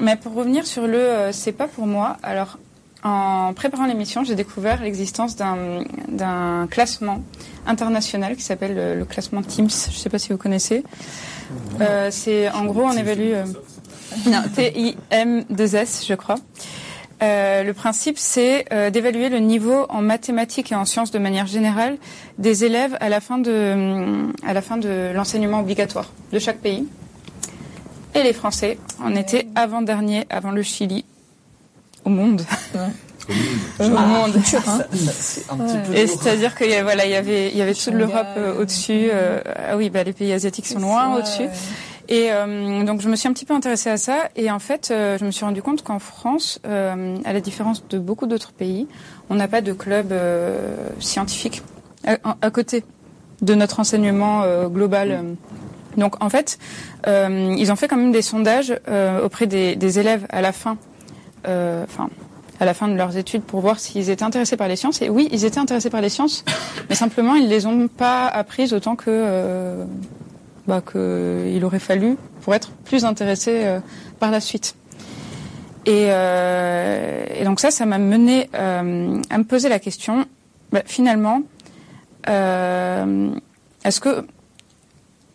[0.00, 2.58] mais pour revenir sur le euh, c'est pas pour moi, alors
[3.02, 7.22] en préparant l'émission, j'ai découvert l'existence d'un d'un classement
[7.66, 9.70] international qui s'appelle le, le classement Teams.
[9.70, 10.84] Je sais pas si vous connaissez.
[11.80, 13.32] Euh, c'est en gros on évalue.
[14.26, 16.36] Non, T-I-M-2-S, je crois.
[17.22, 21.46] Euh, le principe, c'est euh, d'évaluer le niveau en mathématiques et en sciences de manière
[21.46, 21.96] générale
[22.38, 26.58] des élèves à la fin de, hum, à la fin de l'enseignement obligatoire de chaque
[26.58, 26.86] pays.
[28.14, 31.04] Et les Français en étaient avant-dernier, avant le Chili,
[32.04, 32.42] au monde.
[32.74, 32.78] au
[33.88, 34.34] monde.
[35.50, 35.70] Au monde.
[35.70, 35.94] Hein.
[35.94, 38.60] Et c'est-à-dire qu'il y a- voilà, il y avait, il y avait toute l'Europe euh,
[38.60, 39.08] au-dessus.
[39.12, 39.40] euh,
[39.70, 41.44] ah oui, bah, les pays asiatiques sont loin Ouais, au-dessus.
[42.12, 44.90] Et euh, donc je me suis un petit peu intéressée à ça et en fait
[44.90, 48.52] euh, je me suis rendu compte qu'en France, euh, à la différence de beaucoup d'autres
[48.52, 48.86] pays,
[49.30, 50.12] on n'a pas de club
[51.00, 51.62] scientifique
[52.06, 52.84] à, à côté
[53.40, 55.24] de notre enseignement global.
[55.96, 56.58] Donc en fait,
[57.06, 58.78] ils ont fait quand même des sondages
[59.24, 60.76] auprès des, des élèves à la fin,
[61.46, 62.10] enfin
[62.60, 65.00] à la fin de leurs études pour voir s'ils étaient intéressés par les sciences.
[65.00, 66.44] Et oui, ils étaient intéressés par les sciences,
[66.90, 69.86] mais simplement ils les ont pas apprises autant que
[70.66, 73.80] bah, qu'il aurait fallu pour être plus intéressé euh,
[74.20, 74.76] par la suite.
[75.86, 80.24] Et, euh, et donc ça, ça m'a mené euh, à me poser la question,
[80.70, 81.42] bah, finalement,
[82.28, 84.24] est-ce que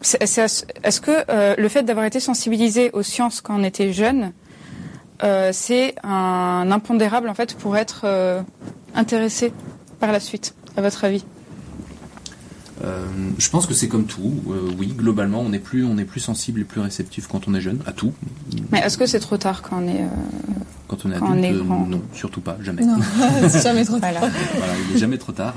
[0.01, 4.31] que le fait d'avoir été sensibilisé aux sciences quand on était jeune,
[5.51, 8.05] c'est un impondérable en fait pour être
[8.95, 9.51] intéressé
[9.99, 11.25] par la suite, à votre avis?
[12.83, 13.05] Euh,
[13.39, 14.33] je pense que c'est comme tout.
[14.49, 17.53] Euh, oui, globalement, on est plus, on est plus sensible et plus réceptif quand on
[17.55, 18.13] est jeune à tout.
[18.71, 20.07] Mais est-ce que c'est trop tard quand on est euh,
[20.87, 21.87] Quand on est Quand on adulte, est grand.
[21.87, 22.83] non, surtout pas, jamais.
[22.85, 22.97] Non,
[23.49, 24.11] c'est jamais trop tard.
[24.11, 24.29] voilà.
[24.57, 25.55] voilà, il n'est jamais trop tard.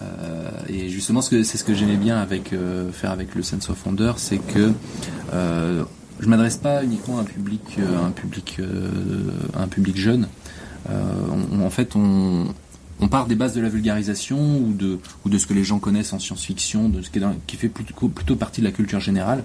[0.00, 3.42] Euh, et justement, ce que, c'est ce que j'aimais bien avec euh, faire avec le
[3.42, 4.72] Sense of Wonder, c'est que
[5.32, 5.84] euh,
[6.20, 8.90] je m'adresse pas uniquement à un public, euh, un public, euh,
[9.56, 10.28] un public jeune.
[10.90, 11.02] Euh,
[11.52, 12.46] on- en fait, on,
[13.00, 15.78] on part des bases de la vulgarisation ou de, ou de ce que les gens
[15.78, 17.10] connaissent en science-fiction, de ce
[17.46, 19.44] qui, fait plutôt, partie de la culture générale.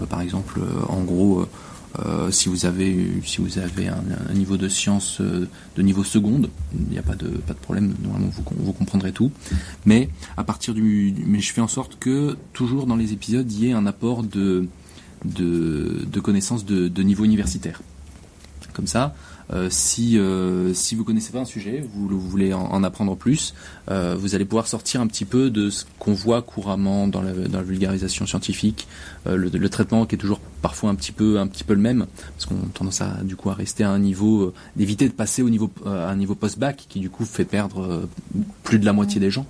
[0.00, 1.46] Euh, par exemple, euh, en gros.
[1.98, 6.92] euh, si vous avez si vous avez un, niveau de science de niveau seconde, il
[6.92, 7.94] n'y a pas de pas de problème.
[8.04, 9.32] Normalement, vous, com- vous comprendrez tout.
[9.86, 13.58] Mais à partir du, mais je fais en sorte que toujours dans les épisodes, il
[13.64, 14.68] y ait un apport de
[15.24, 17.82] de, de connaissances de, de niveau universitaire.
[18.72, 19.14] Comme ça,
[19.68, 23.54] si euh, si vous connaissez pas un sujet, vous, vous voulez en, en apprendre plus,
[23.90, 27.32] euh, vous allez pouvoir sortir un petit peu de ce qu'on voit couramment dans la,
[27.32, 28.86] dans la vulgarisation scientifique,
[29.26, 31.80] euh, le, le traitement qui est toujours parfois un petit peu un petit peu le
[31.80, 35.08] même, parce qu'on a tendance à du coup à rester à un niveau, euh, d'éviter
[35.08, 38.08] de passer au niveau euh, à un niveau post-bac qui du coup fait perdre euh,
[38.62, 39.46] plus de la moitié des gens.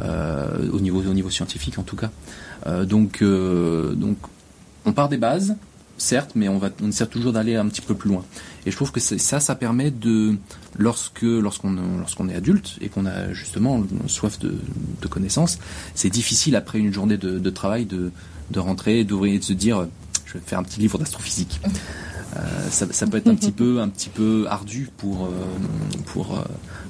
[0.00, 2.10] Euh, au niveau au niveau scientifique en tout cas.
[2.66, 4.16] Euh, donc euh, donc
[4.84, 5.54] on part des bases,
[6.02, 8.24] certes, mais on va on essaie toujours d'aller un petit peu plus loin.
[8.66, 10.36] Et je trouve que ça ça permet de
[10.78, 14.54] lorsque lorsqu'on lorsqu'on est adulte et qu'on a justement soif de,
[15.00, 15.58] de connaissances,
[15.94, 18.10] c'est difficile après une journée de, travail de
[18.50, 19.86] de rentrer, d'ouvrir et de se dire
[20.26, 21.60] je vais faire un petit livre d'astrophysique.
[22.36, 25.28] Euh, ça, peut être un petit peu un petit peu ardu pour euh,
[26.06, 26.42] pour euh,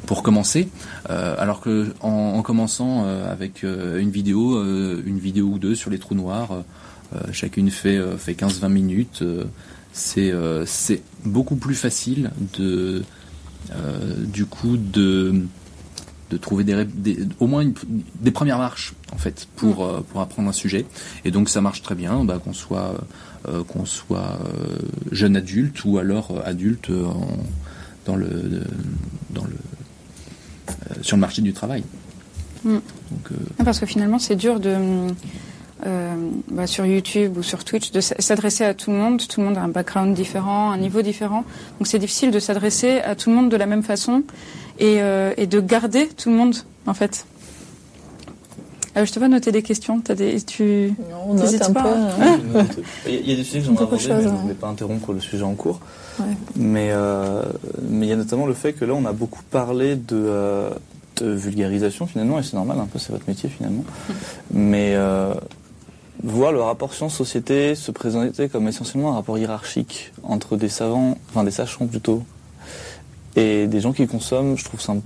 [0.07, 0.69] pour commencer
[1.09, 6.15] alors que en, en commençant avec une vidéo une vidéo ou deux sur les trous
[6.15, 6.63] noirs
[7.33, 9.19] chacune fait euh, fait 15 20 minutes.
[9.23, 9.45] Euh,
[9.93, 13.03] c'est euh, c'est beaucoup plus facile de
[13.75, 15.43] euh, du coup de
[16.31, 17.75] de trouver des, des- au moins une-
[18.21, 20.87] des premières marches en fait pour euh, pour apprendre un sujet.
[21.27, 22.95] Et donc ça marche très bien bah, qu'on soit
[23.49, 24.79] euh, qu'on soit euh,
[25.11, 27.37] jeune adulte ou alors euh, adulte euh, en-
[28.07, 28.63] dans le
[29.31, 29.53] dans le
[30.71, 31.85] euh, sur le marché du travail.
[32.65, 32.71] Mm.
[32.75, 32.83] donc
[33.33, 34.77] euh, Ah, Parce que finalement, c'est dur de
[35.87, 36.15] euh,
[36.51, 39.21] bah, sur YouTube ou sur Twitch de s'adresser à tout le monde.
[39.27, 41.45] Tout le monde a un background différent, un niveau différent.
[41.79, 44.23] Donc c'est difficile de s'adresser à tout le monde de la même façon
[44.79, 46.55] et, euh, et de garder tout le monde
[46.87, 47.27] en fait.
[48.97, 50.01] Euh, je te vois noter des questions.
[50.01, 50.93] T'as des, tu...
[51.27, 51.89] On note T'hésites un pas, peu.
[51.89, 52.09] hein.
[52.57, 52.67] hein.
[53.07, 54.55] Il y a- il y a des sujets que j'aimerais aborder, mais je ne voulais
[54.55, 55.81] pas interrompre le sujet en cours.
[56.21, 56.27] Ouais.
[56.57, 57.43] Mais euh,
[57.89, 60.71] mais il y a notamment le fait que là, on a beaucoup parlé de, euh,
[61.17, 63.85] de vulgarisation finalement, et c'est normal, un peu, c'est votre métier finalement.
[64.53, 65.33] Mais euh,
[66.23, 71.45] voir le rapport science-société se présenter comme essentiellement un rapport hiérarchique entre des savants, enfin
[71.45, 72.23] des sachants plutôt,
[73.37, 75.01] et des gens qui consomment, je trouve ça un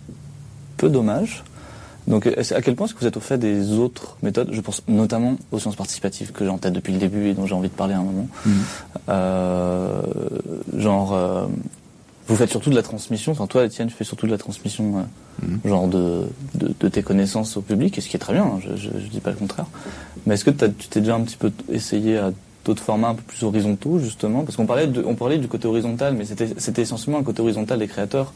[0.76, 1.44] peu dommage.
[2.06, 4.50] Donc, à quel point est-ce que vous êtes au fait des autres méthodes?
[4.52, 7.46] Je pense notamment aux sciences participatives que j'ai en tête depuis le début et dont
[7.46, 8.28] j'ai envie de parler à un moment.
[8.44, 8.54] Mhm.
[9.08, 10.02] Euh,
[10.76, 11.46] genre, euh,
[12.28, 13.32] vous faites surtout de la transmission.
[13.32, 15.02] Enfin, toi, Étienne, tu fais surtout de la transmission, euh,
[15.46, 15.60] Mhm.
[15.64, 16.22] genre de,
[16.54, 18.44] de, de tes connaissances au public, et ce qui est très bien.
[18.44, 19.66] hein, je, je, je dis pas le contraire.
[20.26, 22.32] Mais est-ce que tu t'es déjà un petit peu essayé à
[22.64, 24.42] d'autres formats un peu plus horizontaux, justement?
[24.44, 27.42] Parce qu'on parlait, de, on parlait du côté horizontal, mais c'était c'était essentiellement un côté
[27.42, 28.32] horizontal des créateurs.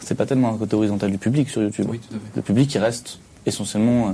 [0.00, 1.86] C'est pas tellement un côté horizontal du public sur YouTube.
[1.90, 4.08] oui tout à fait Le public, il reste essentiellement.
[4.08, 4.12] euh,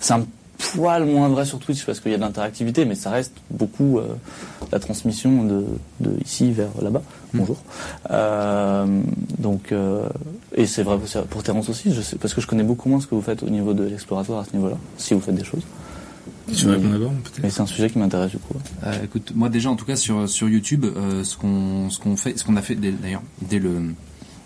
[0.00, 0.24] c'est un
[0.58, 3.98] poil moins vrai sur Twitch parce qu'il y a de l'interactivité, mais ça reste beaucoup
[3.98, 4.06] euh,
[4.72, 5.64] la transmission de,
[6.00, 7.02] de ici vers là-bas.
[7.32, 7.38] Mm.
[7.38, 7.56] Bonjour.
[8.10, 9.00] Euh,
[9.38, 10.08] donc, euh,
[10.54, 13.00] et c'est vrai pour- pour Terence aussi, je sais, parce que je connais beaucoup moins
[13.00, 15.44] ce que vous faites au niveau de l'exploratoire à ce niveau-là, si vous faites des
[15.44, 15.62] choses.
[16.54, 17.42] Tu veux répondre d'abord peut-être?
[17.42, 18.54] Mais c'est un sujet qui m'intéresse du coup.
[19.04, 20.84] Écoute, moi déjà en tout cas sur sur YouTube,
[21.22, 23.94] ce qu'on ce qu'on fait, ce qu'on a fait d'ailleurs dès le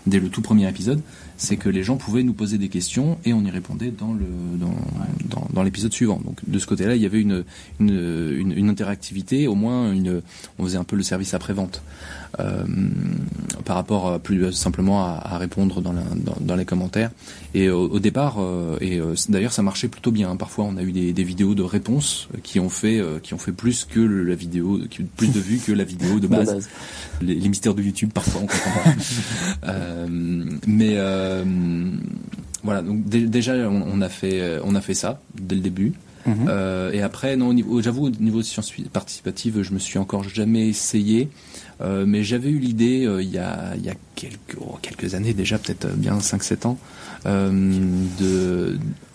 [0.05, 0.99] dès le tout premier épisode,
[1.37, 4.25] c'est que les gens pouvaient nous poser des questions et on y répondait dans le
[4.57, 6.19] dans dans, l'épisode suivant.
[6.23, 7.43] Donc de ce côté-là, il y avait une
[7.79, 10.21] une, une une interactivité, au moins une
[10.59, 11.81] on faisait un peu le service après vente.
[12.39, 12.63] Euh,
[13.63, 17.11] par rapport à plus simplement à, à répondre dans, la, dans, dans les commentaires.
[17.53, 20.31] Et au, au départ, euh, et euh, d'ailleurs ça marchait plutôt bien.
[20.31, 20.35] hein.
[20.35, 23.37] Parfois, on a eu des, des vidéos de réponses qui ont fait euh, qui ont
[23.37, 26.67] fait plus que la vidéo, qui, plus de vues que la vidéo de De base.
[27.21, 28.93] Les, les mystères de YouTube, parfois on comprend pas.
[29.69, 30.07] Euh,
[30.67, 31.43] mais euh,
[32.63, 35.61] voilà, donc dé- déjà on, on a fait euh, on a fait ça dès le
[35.61, 35.93] début.
[36.25, 36.47] Mhm.
[36.47, 40.67] Euh, et après, non, j'avoue, au niveau de sciences participatives, je me suis encore jamais
[40.67, 41.29] essayé.
[41.81, 43.73] Euh, mais j'avais eu l'idée euh, il y a,
[44.15, 44.77] quelques, oh,
[45.15, 46.77] années déjà, peut-être bien 5-7 ans,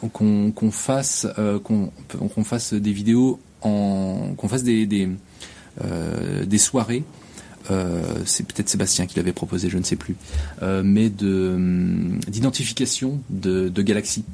[0.03, 1.27] qu'on fasse
[2.75, 5.09] des vidéos qu'on fasse des
[6.59, 7.05] soirées.
[8.25, 10.17] C'est peut-être Sébastien qui l'avait proposé, je ne sais plus,
[10.63, 11.57] mais de
[12.29, 14.25] d'identification de, de galaxies.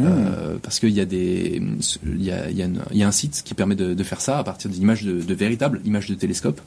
[0.00, 1.62] Euh, parce qu'il y a des,
[2.04, 4.38] il y a, y a, y a un site qui permet de, de faire ça
[4.38, 6.60] à partir d'images de, de véritables images de télescope,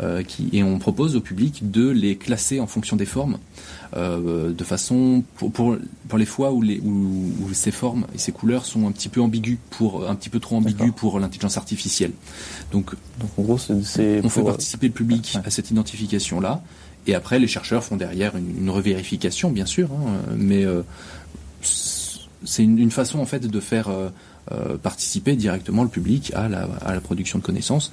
[0.00, 3.38] euh, qui, et on propose au public de les classer en fonction des formes,
[3.96, 8.18] euh, de façon pour, pour, pour les fois où, les, où, où ces formes et
[8.18, 11.56] ces couleurs sont un petit peu ambiguës pour un petit peu trop ambiguës pour l'intelligence
[11.56, 12.12] artificielle.
[12.72, 15.40] Donc Donc en gros, c'est on fait participer le public Ouais.
[15.46, 16.62] à cette identification-là.
[17.06, 19.88] Et après, les chercheurs font derrière une, une revérification, bien sûr.
[19.92, 20.82] hein, mais euh,
[22.46, 24.08] c'est une, une façon, en fait, de faire, euh,
[24.52, 27.90] euh, participer directement le public à la, à la production de connaissances.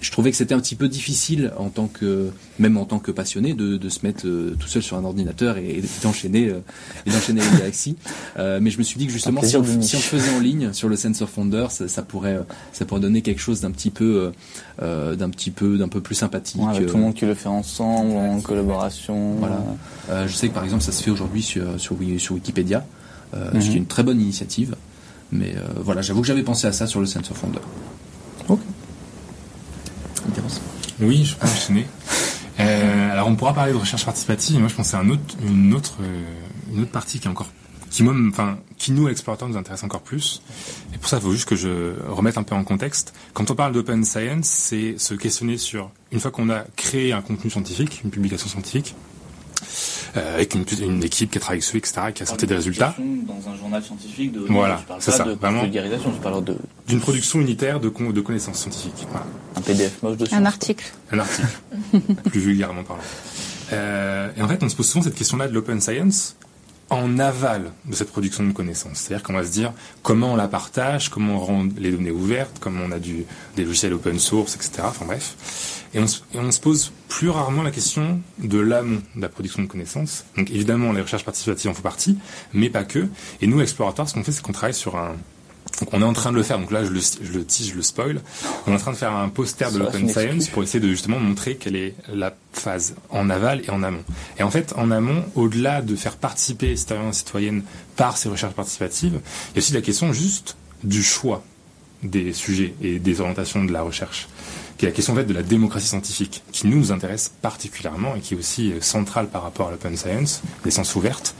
[0.00, 3.10] Je trouvais que c'était un petit peu difficile en tant que, même en tant que
[3.12, 6.60] passionné, de, de se mettre euh, tout seul sur un ordinateur et, et d'enchaîner euh,
[7.04, 7.96] et d'enchaîner les galaxies.
[8.38, 10.88] Mais je me suis dit que justement, si on, si on faisait en ligne sur
[10.88, 12.40] le Sense of Wonder, ça, ça pourrait,
[12.72, 14.32] ça pourrait donner quelque chose d'un petit peu,
[14.80, 16.62] d'un petit peu, d'un peu plus sympathique.
[16.62, 19.34] Ouais, avec tout le monde qui le fait ensemble, en collaboration.
[19.34, 20.26] Voilà.
[20.26, 22.86] Je sais que par exemple, ça se fait aujourd'hui sur, sur, sur Wikipédia,
[23.34, 24.76] euh, ce qui est une très bonne initiative.
[25.32, 27.60] Mais euh, voilà, j'avoue que j'avais pensé à ça sur le Sense of Wonder.
[28.48, 28.60] Ok.
[30.28, 30.60] Intéressant.
[31.00, 31.86] Oui, je peux enchaîner.
[32.58, 34.58] Euh, alors on pourra parler de recherche participative.
[34.58, 36.22] Moi, je pense à un autre, une autre, euh,
[36.72, 37.48] une autre partie qui est encore,
[37.90, 40.42] qui moi, enfin, qui nous explorateurs nous intéresse encore plus.
[40.92, 43.14] Et pour ça, il faut juste que je remette un peu en contexte.
[43.32, 47.22] Quand on parle d'open science, c'est se questionner sur une fois qu'on a créé un
[47.22, 48.94] contenu scientifique, une publication scientifique,
[50.16, 52.94] euh, avec une, une équipe qui a travaillé dessus, etc., qui a sorti des résultats,
[52.98, 55.62] Dans un journal scientifique de Voilà, tu parles c'est pas ça, de vraiment.
[55.62, 56.56] vulgarisation, tu parles de
[56.88, 59.06] d'une production unitaire de, con- de connaissances scientifiques.
[59.10, 59.26] Voilà.
[59.56, 60.84] un PDF moche de Un science, article.
[61.12, 61.48] Un article,
[62.30, 63.02] plus vulgairement parlant.
[63.72, 66.34] Euh, et en fait, on se pose souvent cette question-là de l'open science
[66.90, 68.98] en aval de cette production de connaissances.
[68.98, 69.72] C'est-à-dire qu'on va se dire
[70.02, 73.24] comment on la partage, comment on rend les données ouvertes, comment on a du,
[73.56, 74.82] des logiciels open source, etc.
[74.84, 75.76] Enfin bref.
[75.94, 79.28] Et on, se- et on se pose plus rarement la question de l'amont de la
[79.28, 80.24] production de connaissances.
[80.36, 82.18] Donc évidemment, les recherches participatives en font partie,
[82.52, 83.08] mais pas que.
[83.40, 85.16] Et nous, explorateurs, ce qu'on fait, c'est qu'on travaille sur un...
[85.80, 87.74] Donc on est en train de le faire, donc là je le, je le je
[87.74, 88.20] le spoil.
[88.66, 91.18] On est en train de faire un poster de l'open science pour essayer de justement
[91.18, 94.04] montrer quelle est la phase en aval et en amont.
[94.38, 97.62] Et en fait, en amont, au-delà de faire participer les citoyens et citoyennes
[97.96, 101.42] par ces recherches participatives, il y a aussi la question juste du choix
[102.02, 104.28] des sujets et des orientations de la recherche,
[104.78, 108.16] qui est la question en fait de la démocratie scientifique, qui nous, nous intéresse particulièrement
[108.16, 111.34] et qui est aussi euh, centrale par rapport à l'open science, des sciences ouvertes.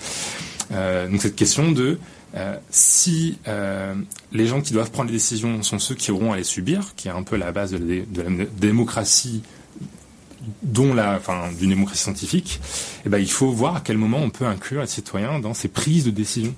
[0.73, 1.99] Euh, donc cette question de
[2.37, 3.95] euh, si euh,
[4.33, 7.09] les gens qui doivent prendre les décisions sont ceux qui auront à les subir, qui
[7.09, 9.43] est un peu la base de la, démocratie,
[10.63, 12.61] dont la, enfin, d'une démocratie scientifique,
[13.05, 15.69] eh ben, il faut voir à quel moment on peut inclure les citoyens dans ces
[15.69, 16.55] prises de décision.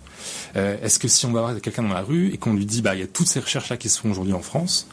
[0.57, 2.83] Euh, Est-ce que si on va voir quelqu'un dans la rue et qu'on lui dit,
[2.83, 4.89] bah, il y a toutes ces recherches-là qui se font aujourd'hui en France,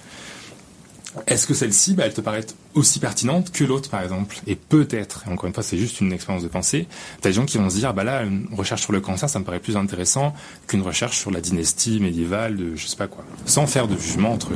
[1.28, 2.46] est-ce que celle-ci, bah, elle te paraît
[2.76, 4.38] aussi pertinente que l'autre, par exemple?
[4.48, 6.88] Et peut-être, encore une fois, c'est juste une expérience de pensée,
[7.22, 9.40] t'as des gens qui vont se dire, bah là, une recherche sur le cancer, ça
[9.40, 10.34] me paraît plus intéressant
[10.68, 13.24] qu'une recherche sur la dynastie médiévale de je sais pas quoi.
[13.46, 14.52] Sans faire de jugement entre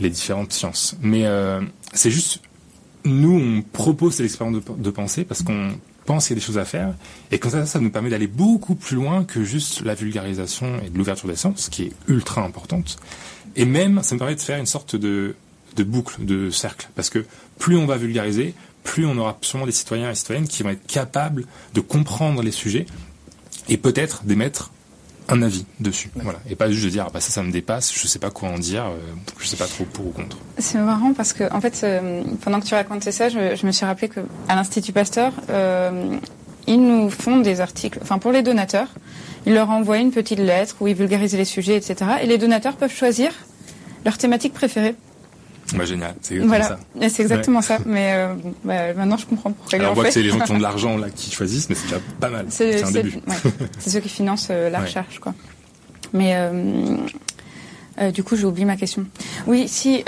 [0.00, 0.96] les, différentes sciences.
[1.00, 1.60] Mais euh,
[1.92, 2.40] c'est juste,
[3.04, 5.72] nous, on propose cette expérience de, pensée parce qu'on
[6.04, 6.92] pense qu'il y a des choses à faire,
[7.30, 10.90] et comme ça, ça nous permet d'aller beaucoup plus loin que juste la vulgarisation et
[10.94, 12.98] l'ouverture des sciences, qui est ultra importante.
[13.56, 15.36] Et même, ça me permet de faire une sorte de,
[15.76, 17.24] de boucle, de cercle, parce que
[17.58, 20.86] plus on va vulgariser, plus on aura sûrement des citoyens et citoyennes qui vont être
[20.86, 22.86] capables de comprendre les sujets
[23.68, 24.70] et peut-être d'émettre
[25.28, 26.10] un avis dessus.
[26.16, 26.38] Voilà.
[26.50, 28.50] Et pas juste de dire, ah bah ça, ça me dépasse, je sais pas quoi
[28.50, 28.98] en dire, euh,
[29.38, 30.36] je sais pas trop pour ou contre.
[30.58, 33.72] C'est marrant parce que, en fait, euh, pendant que tu racontais ça, je, je me
[33.72, 36.16] suis rappelé que à l'Institut Pasteur, euh,
[36.66, 37.98] ils nous font des articles.
[38.02, 38.88] Enfin, pour les donateurs,
[39.46, 41.96] ils leur envoient une petite lettre où ils vulgarisent les sujets, etc.
[42.22, 43.32] Et les donateurs peuvent choisir
[44.04, 44.94] leur thématique préférée.
[45.74, 46.78] Bah, génial, c'est exactement Voilà, ça.
[47.00, 47.78] Et c'est exactement ça.
[47.86, 48.34] Mais euh,
[48.64, 50.14] bah, maintenant, je comprends pourquoi Alors, on voit que fait.
[50.14, 52.46] c'est les gens qui ont de l'argent là qui choisissent, mais c'est déjà pas mal.
[52.50, 53.14] C'est un début.
[53.26, 53.34] ouais,
[53.78, 54.84] c'est ceux qui financent euh, la Ouais.
[54.84, 55.34] recherche, quoi.
[56.12, 56.98] Mais euh,
[58.12, 59.06] du coup, j'ai oublié ma question.
[59.46, 60.04] Oui, si.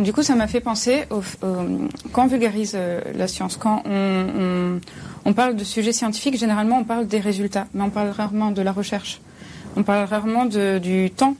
[0.00, 2.76] du coup, ça m'a fait penser au, au- quand on vulgarise
[3.14, 4.80] la science, quand on, on,
[5.24, 8.62] on parle de sujets scientifiques, généralement, on parle des résultats, mais on parle rarement de
[8.62, 9.20] la recherche.
[9.76, 11.36] On parle rarement de, du temps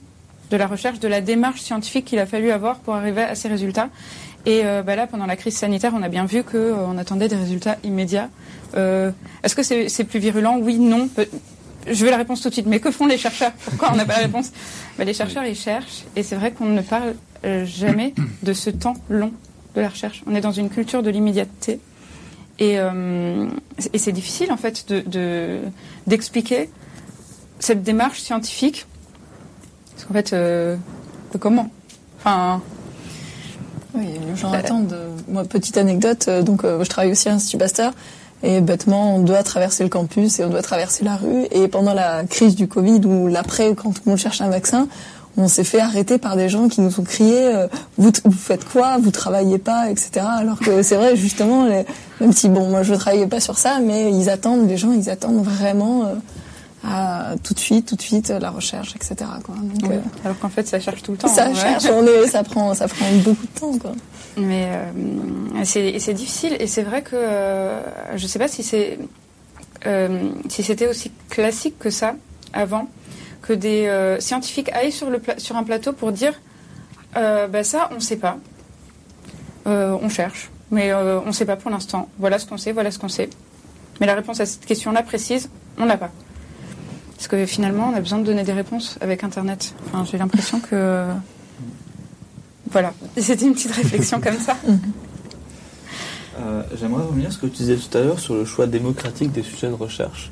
[0.51, 3.47] de la recherche, de la démarche scientifique qu'il a fallu avoir pour arriver à ces
[3.47, 3.89] résultats.
[4.45, 7.35] Et euh, bah là, pendant la crise sanitaire, on a bien vu qu'on attendait des
[7.35, 8.29] résultats immédiats.
[8.75, 9.11] Euh,
[9.43, 10.57] Est-ce que c'est plus virulent?
[10.59, 11.09] Oui, non.
[11.87, 12.65] Je veux la réponse tout de suite.
[12.67, 13.51] Mais que font les chercheurs?
[13.65, 14.51] Pourquoi on n'a pas la réponse?
[14.97, 16.03] Bah, Les chercheurs, ils cherchent.
[16.15, 19.31] Et c'est vrai qu'on ne parle euh, jamais de ce temps long
[19.75, 20.23] de la recherche.
[20.25, 21.79] On est dans une culture de l'immédiateté.
[22.59, 23.45] Et, euh,
[23.93, 25.59] et c'est difficile, en fait, de- de-
[26.07, 26.69] d'expliquer
[27.59, 28.85] cette démarche scientifique.
[29.99, 30.75] Parce qu'en fait, euh,
[31.39, 31.69] comment
[32.19, 32.61] Enfin,
[33.95, 34.93] Oui, les gens attendent.
[34.93, 37.91] euh, Moi, petite anecdote, euh, donc euh, je travaille aussi à l'Institut Pasteur.
[38.41, 41.45] Et bêtement, on doit traverser le campus et on doit traverser la rue.
[41.51, 44.87] Et pendant la crise du Covid ou l'après, quand tout le monde cherche un vaccin,
[45.37, 47.67] on s'est fait arrêter par des gens qui nous ont crié euh,
[47.97, 48.97] vous, faites quoi?
[48.97, 50.25] Vous travaillez pas, etc.
[50.37, 51.85] Alors que c'est vrai, justement, les-
[52.21, 55.09] même si bon, moi je travaillais pas sur ça, mais ils attendent, les gens, ils
[55.09, 56.13] attendent vraiment euh,
[56.83, 59.15] à tout de suite, tout de suite la recherche, etc.
[59.43, 59.55] Quoi.
[59.55, 59.95] Donc, oui.
[59.95, 61.27] euh, alors qu'en fait, ça cherche tout le temps.
[61.27, 61.55] ça ouais.
[61.55, 63.91] cherche, on est, ça prend, ça prend beaucoup de temps, quoi.
[64.37, 67.81] Mais euh, c'est difficile et c'est vrai que euh,
[68.15, 68.99] je sais pas si c'est
[69.85, 72.15] euh, si c'était aussi classique que ça
[72.53, 72.87] avant
[73.41, 76.39] que des scientifiques aillent sur, le sur un plateau pour dire
[77.13, 78.37] bah ça, on ne sait pas.
[79.65, 82.09] On cherche, mais on ne sait pas pour l'instant.
[82.19, 83.29] Voilà ce qu'on sait, voilà ce qu'on sait.
[83.99, 86.11] Mais la réponse à cette question-là précise, on l'a pas.
[87.19, 89.75] Parce que finalement, on a besoin de donner des réponses avec Internet.
[89.87, 91.03] Enfin, j'ai l'impression que...
[92.71, 94.55] Voilà, c'était une petite réflexion comme ça.
[96.79, 99.43] J'aimerais revenir sur ce que tu disais tout à l'heure sur le choix démocratique des
[99.43, 100.31] sujets de recherche.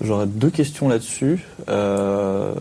[0.00, 1.44] J'aurais deux questions là-dessus.
[1.68, 2.52] Euh,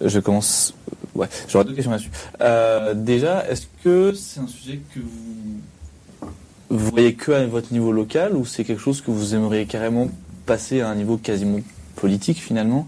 [0.00, 0.74] je commence.
[1.16, 2.12] Ouais, j'aurais deux questions là-dessus.
[2.40, 6.28] Euh, déjà, est-ce que c'est un sujet que vous,
[6.70, 10.08] vous voyez que à votre niveau local ou c'est quelque chose que vous aimeriez carrément
[10.46, 11.58] passer à un niveau quasiment
[11.96, 12.86] politique finalement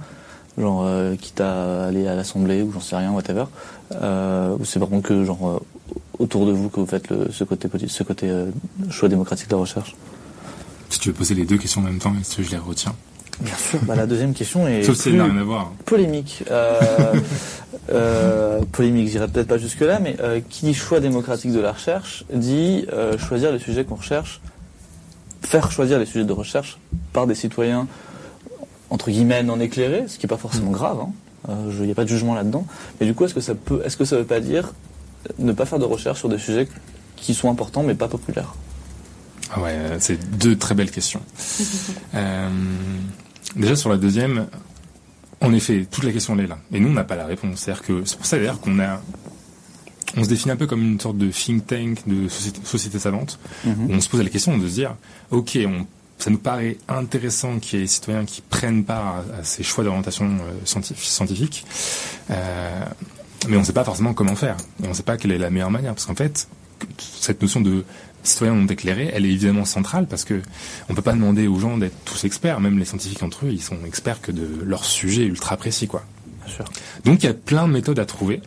[0.56, 3.46] Genre, euh, quitte à aller à l'Assemblée ou j'en sais rien, whatever.
[3.92, 7.42] Euh, ou c'est contre que, genre, euh, autour de vous que vous faites le, ce
[7.42, 8.32] côté, ce côté
[8.88, 9.96] choix démocratique de la recherche?
[10.90, 12.94] Si tu veux poser les deux questions en même temps, est-ce que je les retiens?
[13.40, 13.80] Bien sûr.
[13.82, 15.72] Bah, la deuxième question est Sauf si n'a rien à voir.
[15.84, 16.44] polémique.
[16.52, 16.80] Euh,
[17.92, 21.72] euh, polémique, j'irai peut-être pas jusque là, mais euh, qui dit choix démocratique de la
[21.72, 22.86] recherche dit
[23.18, 24.40] choisir les sujets qu'on recherche,
[25.42, 26.78] faire choisir les sujets de recherche
[27.12, 27.88] par des citoyens
[28.94, 30.74] entre guillemets non éclairés, ce qui n'est pas forcément mm.
[30.74, 30.98] grave.
[31.48, 31.84] Il hein.
[31.84, 32.64] n'y a pas de jugement là-dedans.
[33.00, 34.72] Mais du coup, est-ce que ça peut, est-ce que ça veut pas dire
[35.38, 36.68] ne pas faire de recherche sur des sujets
[37.16, 38.54] qui sont importants mais pas populaires?
[39.50, 41.20] Ah ouais, c'est deux très belles questions.
[42.14, 42.48] euh,
[43.56, 44.46] déjà sur la deuxième,
[45.40, 46.58] en effet, toute la question elle est là.
[46.72, 47.60] Et nous, on n'a pas la réponse.
[47.60, 49.02] C'est-à-dire que c'est pour ça d'ailleurs qu'on a,
[50.16, 53.90] on se définit un peu comme une sorte de think tank de société, savante, mhm.
[53.90, 54.94] où on se pose la question de se dire,
[55.32, 55.84] ok, on,
[56.18, 59.84] ça nous paraît intéressant qu'il y ait des citoyens qui prennent part à, ces choix
[59.84, 60.64] d'orientation euh,
[60.96, 61.66] scientifique,
[62.30, 62.84] euh,
[63.48, 64.56] mais on ne sait pas forcément comment faire.
[64.82, 65.94] Et on ne sait pas quelle est la meilleure manière.
[65.94, 66.48] Parce qu'en fait,
[66.98, 67.84] cette notion de
[68.22, 70.40] citoyens non déclarés, elle est évidemment centrale parce que
[70.88, 73.62] on peut pas demander aux gens d'être tous experts, même les scientifiques entre eux, ils
[73.62, 76.04] sont experts que de leur sujet ultra précis, quoi.
[77.04, 78.40] Donc il y a plein de méthodes à trouver,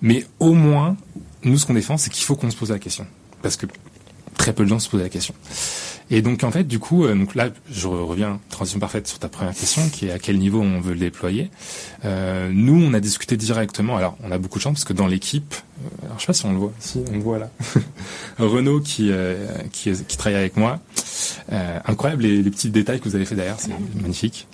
[0.00, 0.96] mais au moins,
[1.44, 3.06] nous ce qu'on défend, c'est qu'il faut qu'on se pose la question,
[3.42, 3.66] parce que
[4.36, 5.34] très peu de gens se posent la question.
[6.10, 9.28] Et donc en fait, du coup, euh, donc là, je reviens transition parfaite sur ta
[9.28, 11.50] première question, qui est à quel niveau on veut le déployer.
[12.04, 13.96] Euh, nous, on a discuté directement.
[13.96, 15.54] Alors, on a beaucoup de chance parce que dans l'équipe,
[16.02, 17.50] alors je sais pas si on le voit, si on le voit là,
[18.38, 20.78] Renaud qui, euh, qui, qui travaille avec moi.
[21.52, 23.70] Euh, incroyable les, les, petits détails que vous avez fait derrière, c'est
[24.00, 24.46] magnifique.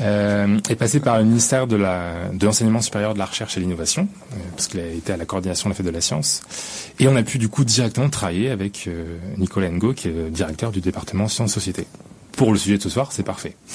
[0.00, 3.60] Euh, est passé par le ministère de la de l'enseignement supérieur de la recherche et
[3.60, 6.42] l'innovation, euh, parce qu'il a été à la coordination de la fête de la science,
[6.98, 10.30] et on a pu du coup directement travailler avec euh, Nicolas Ngo, qui est le
[10.30, 11.86] directeur du département sciences société.
[12.32, 13.56] Pour le sujet de ce soir, c'est parfait.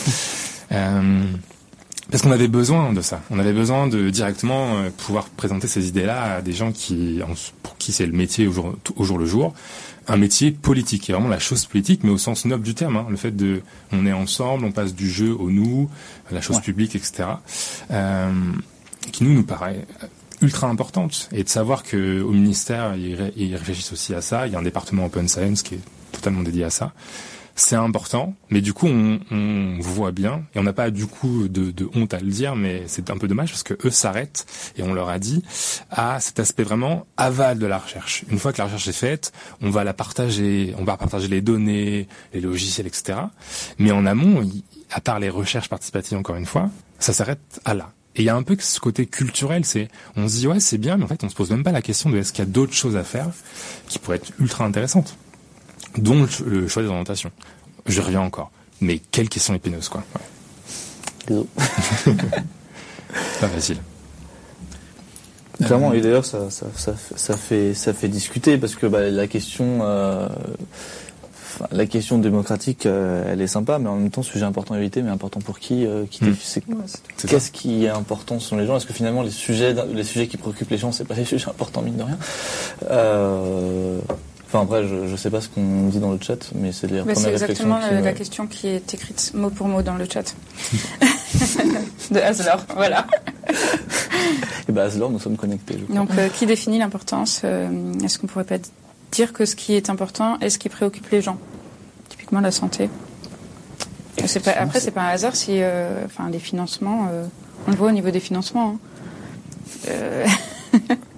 [2.11, 3.21] Parce qu'on avait besoin de ça.
[3.31, 7.19] On avait besoin de directement euh, pouvoir présenter ces idées-là à des gens qui,
[7.63, 9.53] pour qui c'est le métier au jour, au jour le jour,
[10.07, 12.97] un métier politique, qui est vraiment la chose politique, mais au sens noble du terme.
[12.97, 13.07] Hein.
[13.09, 13.61] Le fait de,
[13.91, 15.89] on est ensemble, on passe du jeu au nous,
[16.31, 17.23] la chose publique, etc.
[17.91, 18.31] Euh,
[19.11, 19.85] qui nous nous paraît
[20.41, 24.47] ultra importante et de savoir que au ministère ils, réfléchissent aussi à ça.
[24.47, 26.93] Il y a un département Open Science qui est totalement dédié à ça
[27.55, 31.47] c'est important, mais du coup on, on voit bien et on n'a pas du coup
[31.47, 34.45] de, de, honte à le dire, mais c'est un peu dommage parce que eux s'arrêtent
[34.77, 35.41] et on leur a dit
[35.89, 38.25] à cet aspect vraiment aval de la recherche.
[38.29, 41.41] Une fois que la recherche est faite, on va la partager, on va partager les
[41.41, 43.19] données, les logiciels, etc.
[43.79, 44.47] Mais en amont,
[44.91, 46.69] à part les recherches participatives encore une fois,
[46.99, 47.91] ça s'arrête à là.
[48.17, 50.77] Et il y a un peu ce côté culturel, c'est on se dit ouais c'est
[50.77, 52.47] bien, mais en fait on se pose même pas la question de est-ce qu'il y
[52.47, 53.27] a d'autres choses à faire
[53.87, 55.17] qui pourraient être ultra intéressantes
[55.97, 57.31] dont le choix des orientations.
[57.85, 58.51] Je reviens encore.
[58.81, 60.03] Mais quelle question épineuse, quoi.
[61.29, 61.35] Ouais.
[63.39, 63.77] Pas facile.
[65.63, 69.25] Clairement, et d'ailleurs, ça, ça, ça, ça, fait, ça fait discuter parce que bah, la
[69.25, 70.27] question, euh,
[71.71, 75.01] la question démocratique, euh, elle est sympa, mais en même temps, sujet important à éviter,
[75.01, 76.35] mais important pour qui, euh, qui hmm.
[77.27, 78.75] Qu'est-ce qui est important selon les gens?
[78.77, 81.47] Est-ce que finalement, les sujets, les sujets qui préoccupent les gens, c'est pas les sujets
[81.47, 82.17] importants mine de rien?
[82.89, 83.99] Euh,
[84.55, 87.03] Enfin, après, je ne sais pas ce qu'on dit dans le chat, mais c'est les
[87.13, 90.33] C'est exactement la, question qui est écrite mot pour mot dans le chat.
[92.11, 93.05] de Aslor, voilà.
[94.69, 95.77] Et bien, Aslor, nous sommes connectés.
[95.89, 97.69] Donc, euh, qui définit l'importance euh,
[98.01, 98.59] Est-ce qu'on pourrait pas
[99.11, 101.37] dire que ce qui est important est ce qui préoccupe les gens?
[102.07, 102.89] Typiquement la santé.
[104.15, 107.09] Pas, après, c'est pas un hasard si, euh, enfin, les financements,
[107.67, 108.79] on le voit au niveau des financements.
[109.89, 110.87] Hein.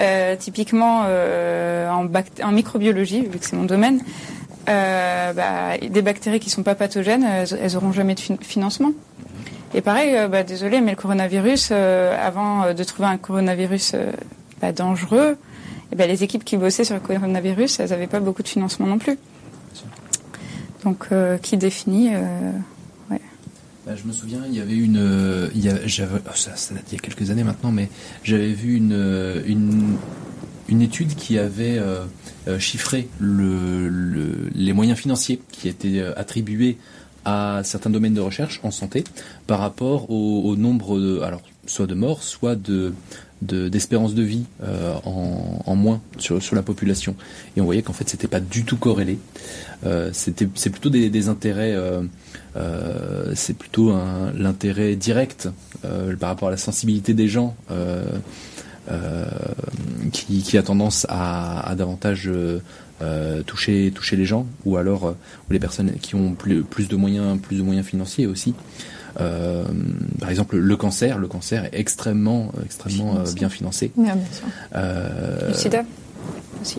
[0.00, 4.00] Euh, typiquement euh, en, microbiologie, vu que c'est mon domaine,
[4.68, 8.92] euh, bah, des bactéries qui sont pas pathogènes, elles, auront jamais de financement.
[9.74, 13.96] Et pareil, bah, désolé, mais le coronavirus, avant de trouver un coronavirus
[14.60, 15.36] bah, dangereux,
[15.92, 18.86] eh ben, les équipes qui bossaient sur le coronavirus, elles n'avaient pas beaucoup de financement
[18.86, 19.18] non plus.
[20.84, 21.08] Donc,
[21.42, 22.10] qui définit
[23.86, 26.56] bah, je me souviens, il y avait une, euh, il y a, j'avais, oh, ça,
[26.56, 27.88] ça date il y a quelques années maintenant, mais
[28.22, 29.96] j'avais vu une, euh, une,
[30.68, 32.04] une étude qui avait euh,
[32.58, 36.78] chiffré le, le- les moyens financiers qui étaient attribués
[37.26, 39.04] à certains domaines de recherche en santé
[39.46, 42.92] par rapport au, au nombre de, alors soit de morts, soit de
[43.42, 47.14] de- d'espérance de, vie euh, en, en moins sur, sur la population.
[47.56, 49.18] Et on voyait qu'en fait, c'était pas du tout corrélé.
[49.84, 51.74] Euh, c'était c'est plutôt des, des intérêts
[52.56, 55.48] euh, c'est plutôt un- l'intérêt direct
[55.84, 58.04] euh, par rapport à la sensibilité des gens euh,
[60.12, 62.30] qui, qui a tendance à, à davantage
[63.46, 65.04] toucher toucher les gens ou alors
[65.48, 68.54] ou les personnes qui ont plus, plus de moyens plus de moyens financiers aussi
[69.20, 69.62] Euh,
[70.18, 73.34] par exemple le cancer le cancer est extrêmement extrêmement Financé.
[73.34, 74.46] bien financé Ouais, bien sûr.
[74.74, 75.82] Euh, Le sida
[76.60, 76.78] aussi.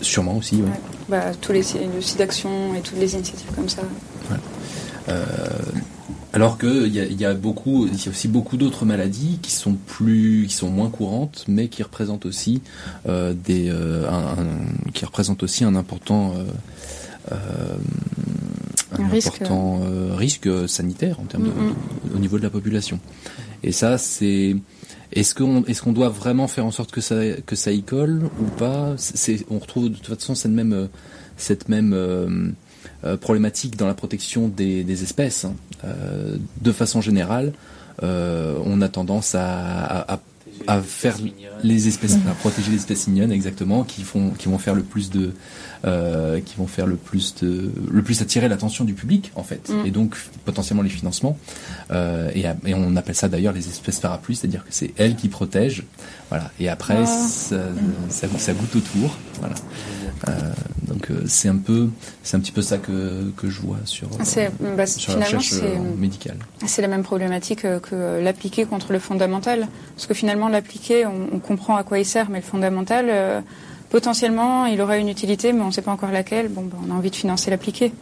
[0.00, 0.62] Sûrement aussi oui.
[0.62, 0.80] Ouais.
[1.08, 3.82] Bah, tous les le sida d'action et toutes les initiatives comme ça.
[5.08, 5.24] Euh,
[6.32, 9.38] alors que il y a, y a beaucoup, il y a aussi beaucoup d'autres maladies
[9.42, 12.62] qui sont plus, qui sont moins courantes, mais qui représentent aussi
[13.08, 16.34] euh, des, euh, un, un- qui représentent aussi un important,
[18.98, 19.80] un important
[20.16, 23.00] risque sanitaire en termes de- au niveau de la population.
[23.62, 24.56] Et ça, c'est
[25.12, 27.16] est-ce qu'on est-ce qu'on doit vraiment faire en sorte que ça
[27.46, 28.94] que ça y colle ou pas?
[29.50, 30.88] On retrouve de toute façon cette même
[31.36, 32.50] cette même euh,
[33.04, 35.44] euh, problématique dans la protection des, des espèces.
[35.44, 35.54] hein.
[35.84, 37.52] Euh, de façon générale,
[38.02, 40.20] euh, on a tendance à, à, à-
[40.66, 41.16] à faire
[41.62, 45.10] les espèces, à protéger les espèces mignonnes exactement, qui font, qui vont faire le plus
[45.10, 45.32] de,
[45.84, 49.68] euh, qui vont faire le plus de, le plus attirer l'attention du public en fait,
[49.68, 49.86] Mm.
[49.86, 51.38] et donc potentiellement les financements.
[51.90, 55.84] Euh, et, on appelle ça d'ailleurs les espèces parapluies, c'est-à-dire que c'est elles qui protègent,
[56.28, 56.50] voilà.
[56.60, 57.06] Et après, Ah.
[57.06, 57.56] ça,
[58.08, 59.54] ça, ça goûte autour, voilà.
[60.28, 60.52] Euh,
[60.90, 61.88] donc euh, c'est un peu,
[62.22, 65.50] c'est un petit peu ça que que je vois sur, euh, bah, sur la recherche
[65.50, 66.36] c'est euh, médicale.
[66.66, 69.68] c'est la même problématique que l'appliquer contre le fondamental.
[69.94, 73.44] Parce que finalement l'appliquer, on, on comprend à quoi il sert, mais le fondamental,
[73.90, 76.48] potentiellement, il aura une utilité, mais on ne sait pas encore laquelle.
[76.48, 77.92] Bon, bah, on a envie de financer l'appliquer.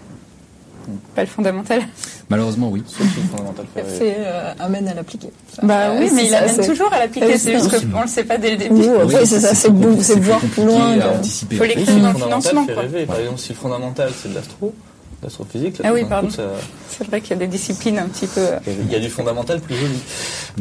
[1.15, 1.83] Pas le fondamental.
[2.31, 2.83] Malheureusement, oui.
[2.87, 3.67] Sauf si le fondamental.
[3.75, 5.31] Fait euh, amène à l'appliquer.
[5.63, 7.33] Bah euh, oui, c'est mais il ça, amène c'est- toujours à l'appliquer.
[7.33, 8.75] C'est c'est juste qu'on ne le sait pas dès le début.
[9.05, 9.71] Oui, c'est ça, c'est
[10.03, 10.97] c'est voir plus loin.
[10.99, 11.57] que- anticiper.
[11.57, 12.67] Faut l'écrire dans le financement.
[13.07, 14.75] Par exemple, si le fondamental c'est de l'astro,
[15.23, 16.31] l'astrophysique, là, Ah oui, pardon.
[16.31, 16.43] ça-
[16.89, 18.41] C'est vrai qu'il y a des disciplines un petit peu.
[18.41, 19.99] euh, il y a du fondamental plus joli,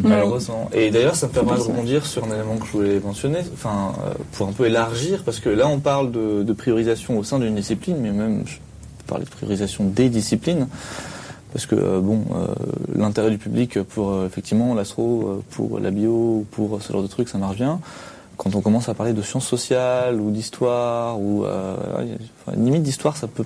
[0.03, 0.69] malheureusement.
[0.73, 3.93] Et d'ailleurs, ça me permet de rebondir sur un élément que je voulais mentionner, enfin,
[4.05, 7.39] euh, pour un peu élargir, parce que là, on parle de, de priorisation au sein
[7.39, 8.43] d'une discipline, mais même,
[9.07, 10.67] parler de priorisation des disciplines.
[11.53, 12.47] Parce que euh, bon, euh,
[12.93, 17.07] l'intérêt du public pour euh, effectivement l'astro, pour la bio, ou pour ce genre de
[17.07, 17.79] trucs, ça marche bien.
[18.35, 21.75] Quand on commence à parler de sciences sociales ou d'histoire ou euh,
[22.45, 23.45] enfin, limite d'histoire, ça peut,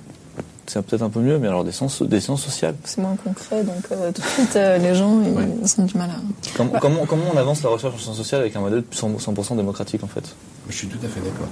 [0.66, 2.74] c'est peut-être un peu mieux, mais alors des sciences, des sciences sociales.
[2.84, 5.48] C'est moins concret, donc euh, tout de suite, euh, les gens, ils, Ouais.
[5.64, 6.14] ils ont du mal à...
[6.56, 9.56] Comment, comment, comment on avance la recherche en sciences sociales avec un modèle 100%, 100%
[9.56, 10.34] démocratique en fait?
[10.68, 11.48] Je suis tout à fait d'accord.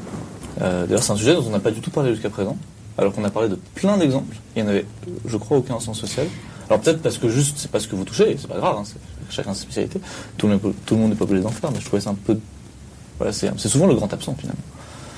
[0.60, 2.58] Euh, D'ailleurs, c'est un sujet dont on n'a pas du tout parlé jusqu'à présent,
[3.00, 4.36] alors qu'on a parlé de plein d'exemples.
[4.54, 4.84] Il y en avait,
[5.24, 6.28] je crois, aucun en sciences sociales.
[6.68, 8.84] Alors peut-être parce que juste, c'est pas ce que vous touchez, c'est pas grave, hein,
[9.30, 10.00] chacun sa spécialité.
[10.36, 10.58] Tout le,
[10.96, 12.38] monde, n'est pas obligé d'en faire, mais je trouvais ça un peu.
[13.18, 14.60] Voilà, c'est souvent le grand absent finalement.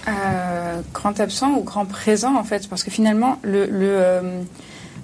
[0.09, 4.41] Euh, grand absent ou grand présent en fait parce que finalement le, le, euh,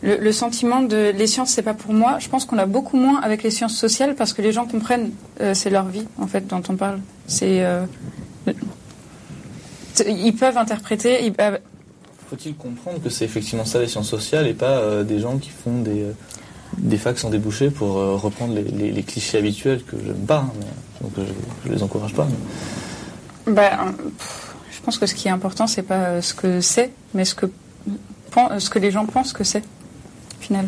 [0.03, 3.21] le, sentiment de les sciences c'est pas pour moi je pense qu'on a beaucoup moins
[3.21, 6.49] avec les sciences sociales parce que les gens comprennent euh, c'est leur vie en fait
[6.49, 6.99] dont on parle
[10.05, 11.33] ils peuvent interpréter
[12.31, 15.51] Faut-il comprendre que c'est effectivement ça les sciences sociales et pas euh, des gens qui
[15.51, 16.13] font des, euh,
[16.77, 20.39] des facs sans déboucher pour euh, reprendre les, les- les clichés habituels que j'aime pas,
[20.47, 22.27] hein, mais- donc je, je les encourage pas.
[23.47, 23.71] mais- bah,
[24.19, 27.35] pff, je pense que ce qui est important c'est pas ce que c'est mais ce
[27.35, 27.47] que
[28.59, 29.63] ce que les gens pensent que c'est
[30.39, 30.67] au final.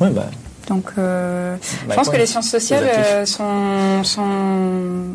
[0.00, 0.28] Ouais, bah,
[0.68, 1.56] donc Je
[1.88, 5.14] bah, pense que les sciences sociales sont, sont,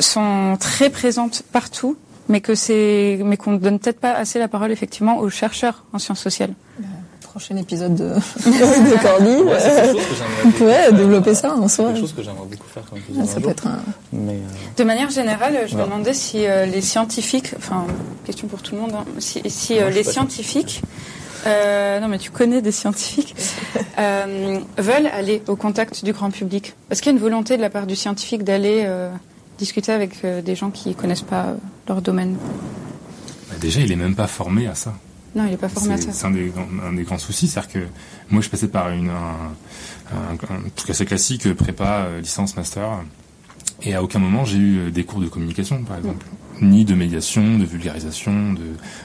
[0.00, 1.96] sont très présentes partout,
[2.30, 5.84] mais que c'est, mais qu'on ne donne peut-être pas assez la parole effectivement aux chercheurs
[5.92, 6.54] en sciences sociales.
[7.22, 8.08] Prochain épisode de,
[8.46, 9.92] de Cordy, Ouais, c'est
[10.44, 10.92] on pourrait faire.
[10.94, 11.86] développer ça en C'est soi.
[11.92, 13.50] quelque chose que j'aimerais beaucoup faire comme épisode Ça un peut jour.
[13.52, 13.78] être un...
[14.12, 14.38] Mais euh,
[14.76, 17.86] De manière générale, je me demandais si euh, les scientifiques, enfin,
[18.24, 20.82] question pour tout le monde, hein, si, si Moi, euh, je les scientifiques,
[21.46, 23.36] euh, non mais tu connais des scientifiques,
[24.00, 26.74] euh, veulent aller au contact du grand public.
[26.90, 29.08] Est-ce qu'il y a une volonté de la part du scientifique d'aller euh,
[29.60, 31.54] discuter avec euh, des gens qui connaissent pas euh,
[31.86, 32.36] leur domaine
[33.48, 34.94] Bah, déjà, il est même pas formé à ça.
[35.36, 36.12] Non, il n'est pas formé à C'est ça.
[36.12, 37.78] c'est un des, grands- un des grands soucis, c'est-à-dire que
[38.30, 39.52] moi, je passais par une, un,
[40.16, 42.88] un- un truc assez classique, prépa, euh, licence, master,
[43.82, 46.26] et à aucun moment j'ai eu des cours de communication, par exemple.
[46.60, 48.62] Ni de médiation, de vulgarisation, de,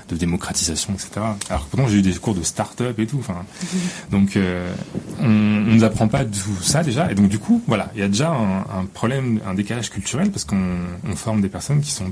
[0.09, 1.11] de démocratisation, etc.
[1.49, 3.17] Alors pourtant j'ai eu des cours de start-up et tout.
[3.19, 3.45] Enfin,
[4.11, 4.71] donc euh,
[5.19, 7.11] on, on nous apprend pas tout ça déjà.
[7.11, 10.31] Et donc du coup, voilà, il y a déjà un, un problème, un décalage culturel
[10.31, 10.75] parce qu'on
[11.07, 12.11] on forme des personnes qui sont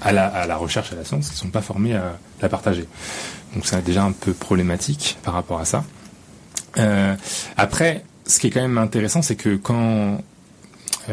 [0.00, 2.86] à la, à la recherche à la science, qui sont pas formées à la partager.
[3.54, 5.84] Donc c'est déjà un peu problématique par rapport à ça.
[6.78, 7.14] Euh,
[7.56, 10.18] après, ce qui est quand même intéressant, c'est que quand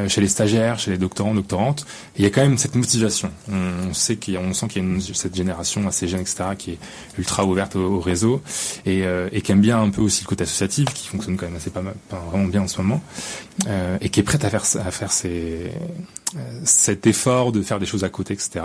[0.08, 1.86] chez les stagiaires, chez les doctorants, doctorantes,
[2.18, 3.32] il y a quand même cette motivation.
[3.52, 6.78] On, sait qu'il sent qu'il y a une, cette génération assez jeune, etc., qui est
[7.18, 8.42] ultra ouverte au, au réseau
[8.86, 11.46] et, euh, et qui aime bien un peu aussi le côté associatif, qui fonctionne quand
[11.46, 13.02] même assez pas pas vraiment bien en ce moment,
[13.68, 15.70] euh, et qui est prête à faire à faire ses, euh,
[16.64, 18.64] cet effort de faire des choses à côté, etc.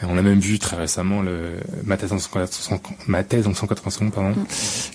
[0.00, 3.54] Et on a même vu très récemment le, ma thèse en 180, ma thèse en
[3.54, 4.46] 180 secondes, pardon, Mm.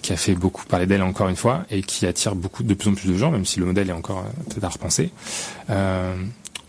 [0.02, 2.90] qui a fait beaucoup parler d'elle encore une fois et qui attire beaucoup de plus
[2.90, 5.12] en plus de gens, même si le modèle est encore euh, peut-être à repenser.
[5.70, 6.16] Euh,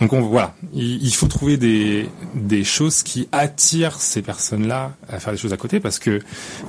[0.01, 5.21] donc on, voilà, il, il faut trouver des, des choses qui attirent ces personnes-là à
[5.21, 6.21] faire des choses à côté, parce que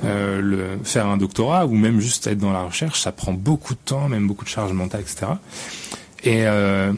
[0.04, 3.74] euh, le, faire un doctorat ou même juste être dans la recherche, ça prend beaucoup
[3.74, 5.32] de temps, même beaucoup de charge mentale, etc.
[6.22, 6.92] Et euh,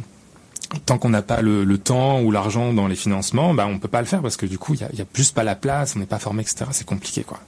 [0.84, 3.88] tant qu'on n'a pas le, le temps ou l'argent dans les financements, bah on peut
[3.88, 5.54] pas le faire parce que du coup il y a, y a juste pas la
[5.54, 6.66] place, on n'est pas formé, etc.
[6.72, 7.40] C'est compliqué quoi.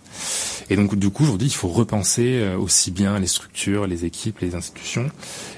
[0.71, 4.39] Et donc du coup aujourd'hui il faut repenser euh, aussi bien les structures, les équipes,
[4.41, 5.11] les institutions.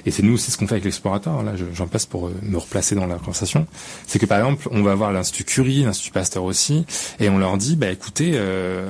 [0.05, 1.41] Et c'est nous aussi ce qu'on fait avec l'explorateur.
[1.43, 3.65] Là je- j'en passe pour euh, me replacer dans la conversation.
[4.07, 6.85] C'est que par exemple on va voir l'institut Curie, l'institut Pasteur aussi,
[7.19, 8.31] et on leur dit bah écoutez.
[8.35, 8.87] Euh,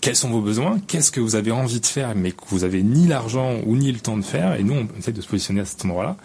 [0.00, 2.82] quels sont vos besoins, qu'est-ce que vous avez envie de faire, mais que vous avez
[2.82, 5.60] ni l'argent ou ni le temps de faire, et nous on essaie de se positionner
[5.60, 6.16] à cet endroit-là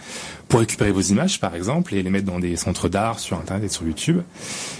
[0.48, 3.66] pour récupérer vos images par exemple et les mettre dans des centres d'art sur internet
[3.66, 4.22] et sur YouTube.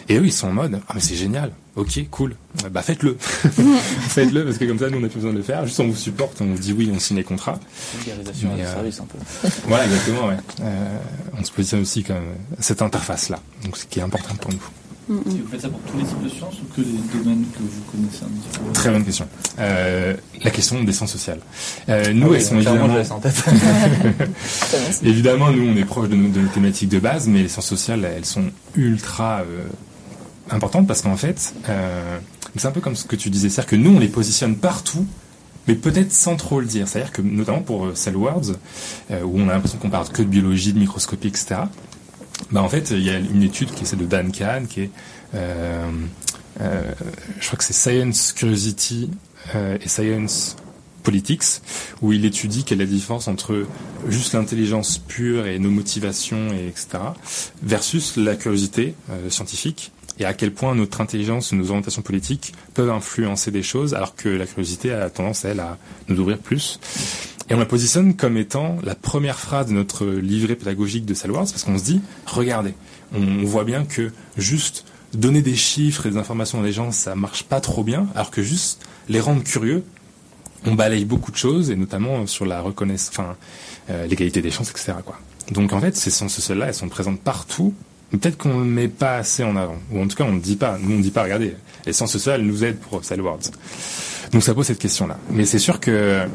[0.08, 2.36] Et eux ils sont en mode ah mais c'est génial, ok cool,
[2.72, 5.66] bah faites-le, faites-le parce que comme ça nous on n'a plus besoin de le faire,
[5.66, 7.60] juste on vous supporte, on vous dit oui, on signe les contrats.
[7.98, 9.18] Vulgarisation euh, service un peu.
[9.68, 10.38] Voilà exactement ouais.
[10.62, 10.98] Euh,
[11.38, 14.85] on se positionne aussi comme cette interface là, donc ce qui est important pour nous.
[15.08, 17.60] Si vous faites ça pour tous les types de sciences ou que les domaines que
[17.60, 19.28] vous connaissez un petit peu Très bonne question.
[19.60, 21.42] Euh, la question des sciences sociales.
[21.90, 23.44] Euh, nous, Ah oui, elles sont évidemment en tête.
[25.04, 27.68] Évidemment, nous, on est proche de nos, de nos thématiques de base, mais les sciences
[27.68, 28.46] sociales, elles sont
[28.76, 29.68] ultra euh,
[30.50, 32.18] importantes parce qu'en fait, euh,
[32.56, 35.06] c'est un peu comme ce que tu disais, c'est-à-dire que nous, on les positionne partout,
[35.68, 36.88] mais peut-être sans trop le dire.
[36.88, 38.54] C'est-à-dire que, notamment pour Cell Words,
[39.12, 41.56] euh, où on a l'impression qu'on parle que de biologie, de microscopie, etc.,
[42.52, 44.82] bah, en fait, il y a une étude qui est celle de Dan Kahn, qui
[44.82, 44.92] est,
[45.34, 45.90] euh,
[46.62, 46.82] euh,
[47.40, 49.10] je crois que c'est Science Curiosity
[49.56, 50.56] euh, et Science
[51.04, 51.62] Politics,
[52.02, 53.66] où il étudie quelle est la différence entre
[54.08, 56.88] juste l'intelligence pure et nos motivations, et etc.,
[57.62, 62.90] versus la curiosité euh, scientifique, et à quel point notre intelligence nos orientations politiques peuvent
[62.90, 66.80] influencer des choses, alors que la curiosité a tendance, elle, à nous ouvrir plus.
[67.50, 71.46] Et on la positionne comme étant la première phrase de notre livret pédagogique de Salwards,
[71.46, 72.74] parce qu'on se dit, regardez,
[73.14, 77.16] on, voit bien que juste donner des chiffres et des informations à des gens, ça
[77.16, 79.84] marche pas trop bien, alors que juste les rendre curieux,
[80.66, 83.36] on balaye beaucoup de choses, et notamment sur la reconnaissance, enfin,
[83.92, 84.94] euh, l'égalité des chances, etc.
[85.52, 87.76] Donc en fait, ces sociales-là, elles sont présentes partout,
[88.12, 90.34] mais peut-être qu'on ne le met pas assez en avant, ou en tout cas on
[90.34, 91.56] ne dit pas, nous on ne dit pas, regardez,
[91.86, 93.52] les sciences sociales nous aident pour Salwards.
[94.32, 95.20] Donc ça pose cette question-là.
[95.30, 96.26] Mais c'est sûr que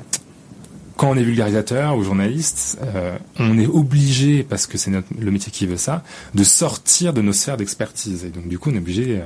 [1.01, 5.51] quand on est vulgarisateur ou journaliste, euh, on est obligé, parce que c'est le métier
[5.51, 6.05] qui veut ça,
[6.35, 8.27] de sortir de nos sphères d'expertise.
[8.27, 9.23] Et donc du coup, on est obligé euh,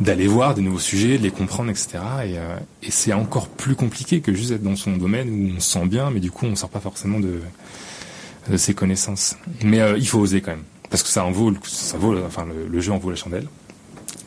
[0.00, 1.88] d'aller voir des nouveaux sujets, de les comprendre, etc.
[2.24, 5.60] Et, euh, et c'est encore plus compliqué que juste être dans son domaine où on
[5.60, 7.40] se sent bien, mais du coup, on sort pas forcément de,
[8.56, 9.36] ses connaissances.
[9.62, 12.66] Mais il faut oser quand même, parce que ça en vaut, ça vaut, enfin le,
[12.66, 13.46] le jeu en vaut la chandelle.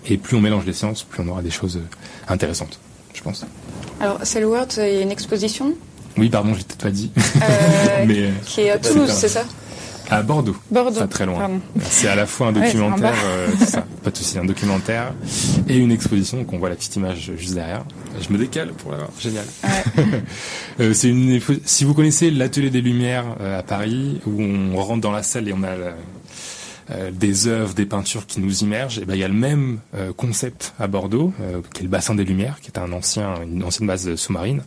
[0.06, 1.82] Et plus on mélange les sciences, plus on aura des choses
[2.28, 2.80] intéressantes,
[3.16, 3.44] je pense.
[4.00, 5.74] Alors, Cell World, il y a une exposition?
[6.18, 7.20] Oui, pardon, j'ai peut-être pas dit, euh,
[8.08, 9.44] mais euh, qui est à Toulouse, c'est ça
[10.10, 10.56] à Bordeaux.
[10.72, 11.00] Bordeaux.
[11.02, 11.60] Pas très loin.
[11.82, 13.18] C'est à la fois un Ouais, documentaire, bas.
[13.26, 15.14] euh, ça, pas de souci, un documentaire
[15.68, 16.38] et une exposition.
[16.38, 17.84] Donc on voit la petite image juste derrière.
[18.22, 19.46] Je me décale pour la voir, génial.
[20.80, 25.02] Euh, c'est une, si vous connaissez l'atelier des Lumières euh, à Paris, où on rentre
[25.02, 25.74] dans la salle et on a
[27.12, 29.80] des œuvres, des peintures qui nous immergent, et ben il y a le même
[30.16, 31.34] concept à Bordeaux,
[31.74, 34.62] qui est le bassin des Lumières, qui est un ancien, une ancienne base sous-marine.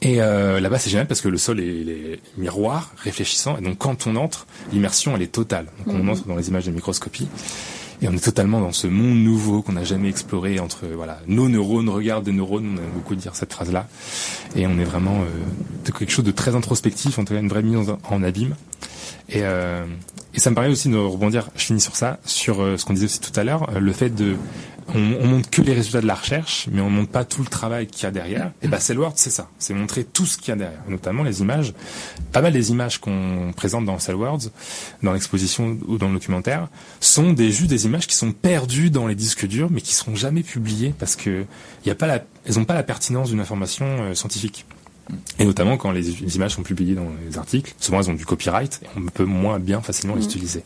[0.00, 3.56] Et euh, là-bas, c'est génial parce que le sol est, est miroir, réfléchissant.
[3.58, 5.66] Et donc, quand on entre, l'immersion, elle est totale.
[5.86, 7.28] Donc, on entre dans les images de microscopie.
[8.00, 11.48] Et on est totalement dans ce monde nouveau qu'on n'a jamais exploré entre, voilà, nos
[11.48, 12.74] neurones regardent des neurones.
[12.74, 13.88] On aime beaucoup dire cette phrase-là.
[14.54, 15.24] Et on est vraiment euh,
[15.84, 18.54] de quelque chose de très introspectif, en tout cas une vraie mise en, en abîme.
[19.28, 19.84] Et, euh,
[20.34, 22.92] et ça me permet aussi de rebondir, je finis sur ça, sur euh, ce qu'on
[22.92, 24.36] disait aussi tout à l'heure, euh, le fait de
[24.94, 27.48] on, on montre que les résultats de la recherche, mais on montre pas tout le
[27.48, 28.52] travail qu'il y a derrière.
[28.62, 29.48] Et bah, Cellworld, c'est ça.
[29.58, 31.74] C'est montrer tout ce qu'il y a derrière, notamment les images.
[32.32, 34.50] Pas mal des images qu'on présente dans Cellworlds,
[35.02, 36.68] dans l'exposition ou dans le documentaire,
[37.00, 40.14] sont des juste des images qui sont perdues dans les disques durs, mais qui seront
[40.14, 41.44] jamais publiées parce que
[41.84, 44.64] elles ont pas la pertinence d'une information euh, scientifique.
[45.38, 48.26] Et notamment quand les, les images sont publiées dans les articles, souvent elles ont du
[48.26, 50.62] copyright et on peut moins bien facilement les utiliser.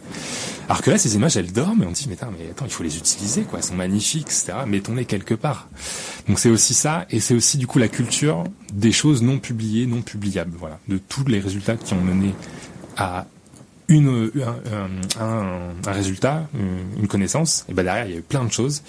[0.68, 2.72] Alors que là, ces images, elles dorment et on dit, mais, attends, mais attends, il
[2.72, 3.58] faut les utiliser, quoi.
[3.58, 4.54] Elles sont magnifiques, etc.
[4.66, 5.68] Mettons-les quelque part.
[6.28, 9.86] Donc c'est aussi ça, et c'est aussi du coup la culture des choses non publiées,
[9.86, 12.34] non publiables, voilà, de tous les résultats qui ont mené
[12.96, 13.26] à
[13.88, 14.30] une,
[15.20, 16.48] un, un, un résultat,
[16.98, 17.64] une- connaissance.
[17.68, 18.82] Et ben derrière, il y a eu plein de choses,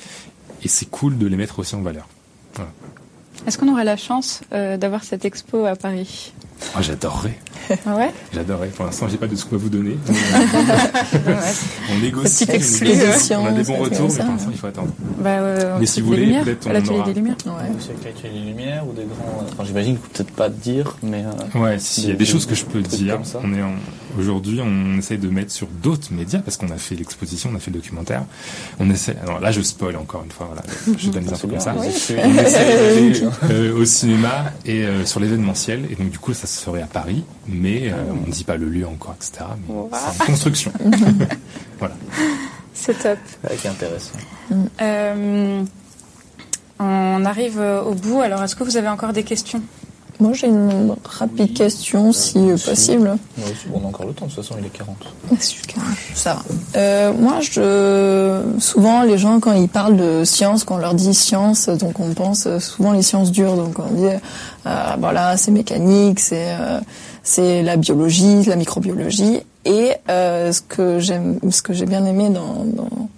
[0.64, 2.08] et c'est cool de les mettre aussi en valeur.
[3.46, 6.34] Est-ce qu'on aura la chance euh, d'avoir cette expo à Paris?
[6.74, 7.38] Moi, j'adorerais,
[7.86, 8.68] Ah ouais j'adorerais.
[8.70, 9.98] Pour l'instant, j'ai pas de scoop à vous donner.
[11.92, 12.84] on négocie, Petite
[13.32, 14.90] on on a des bons retours, mais pour l'instant, il faut attendre.
[15.20, 17.36] Bah, euh, Mais si vous voulez, peut-être on l'atelier aura- des Lumières.
[17.46, 17.52] Ouais.
[17.80, 19.44] C'est avec l'atelier des lumières ou des grands.
[19.52, 21.24] Enfin, j'imagine que peut-être pas dire, mais.
[21.56, 23.76] euh, Ouais, s'il y a Des- des choses que je peux dire, on est en-
[24.20, 27.60] aujourd'hui, on essaie de mettre sur d'autres médias parce qu'on a fait l'exposition, on a
[27.60, 28.24] fait le documentaire.
[28.80, 29.16] On essaie.
[29.24, 30.48] Alors là, je spoil encore une fois.
[30.48, 30.64] Voilà,
[30.98, 31.76] je donne des infos comme ça.
[31.78, 31.88] Oui.
[31.88, 33.22] On essaie d'aller
[33.52, 35.86] euh, au cinéma et euh, sur l'événementiel.
[35.92, 38.58] Et donc du coup, ça se ferait à Paris, mais euh, on ne dit pas
[38.58, 39.46] le lieu encore, etc.
[39.68, 39.90] Mais Wow.
[39.92, 40.72] c'est en construction.
[41.80, 41.96] voilà.
[42.74, 43.20] C'est top.
[43.44, 44.14] Avec intéressant.
[44.82, 45.64] Euh,
[46.80, 48.22] on arrive au bout.
[48.22, 49.62] Alors, est-ce que vous avez encore des questions?
[50.20, 53.18] Moi, j'ai une rapide question, si possible.
[53.38, 54.96] Oui, on a encore le temps, de toute façon, il est 40.
[56.14, 56.42] Ça va.
[56.76, 61.14] Euh, moi, je souvent les gens quand ils parlent de science, quand on leur dit
[61.14, 63.56] science, donc on pense souvent les sciences dures.
[63.56, 64.08] Donc on dit
[64.66, 66.80] euh, voilà, c'est mécanique, c'est euh,
[67.24, 69.42] c'est la biologie, la microbiologie.
[69.66, 73.10] Et euh, ce que j'aime, ce que j'ai bien aimé dans, dans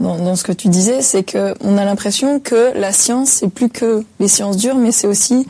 [0.00, 3.48] dans, dans ce que tu disais, c'est que on a l'impression que la science c'est
[3.48, 5.46] plus que les sciences dures, mais c'est aussi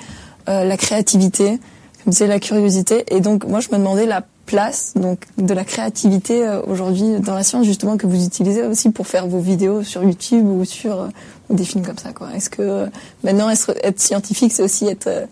[0.48, 1.58] euh, la créativité,
[2.02, 3.04] comme c'est la curiosité.
[3.14, 7.34] Et donc moi je me demandais la place donc de la créativité euh, aujourd'hui dans
[7.34, 11.00] la science justement que vous utilisez aussi pour faire vos vidéos sur YouTube ou sur
[11.00, 11.08] euh,
[11.50, 12.28] des films comme ça quoi.
[12.34, 12.86] Est-ce que euh,
[13.22, 15.26] maintenant être, être scientifique c'est aussi être euh,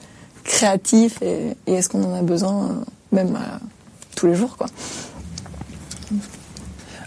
[0.44, 2.74] créatif et, et est-ce qu'on en a besoin euh,
[3.12, 3.39] même
[4.16, 4.66] tous les jours quoi?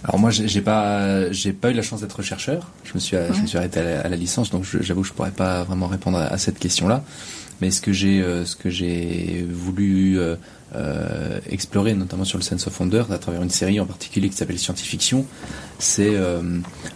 [0.04, 2.70] Alors moi, j'ai pas, j'ai pas eu la chance d'être chercheur.
[2.84, 5.32] Je me suis, je me suis arrêté à la, licence, donc j'avoue, que je pourrais
[5.32, 7.04] pas vraiment répondre à cette question-là.
[7.62, 8.44] Mais ce que j'ai, euh,
[9.50, 10.36] voulu euh,
[10.76, 14.36] euh, explorer, notamment sur le Sense of Wonder, à travers une série en particulier qui
[14.36, 15.26] s'appelle Scientifiction,
[15.80, 16.42] c'est euh,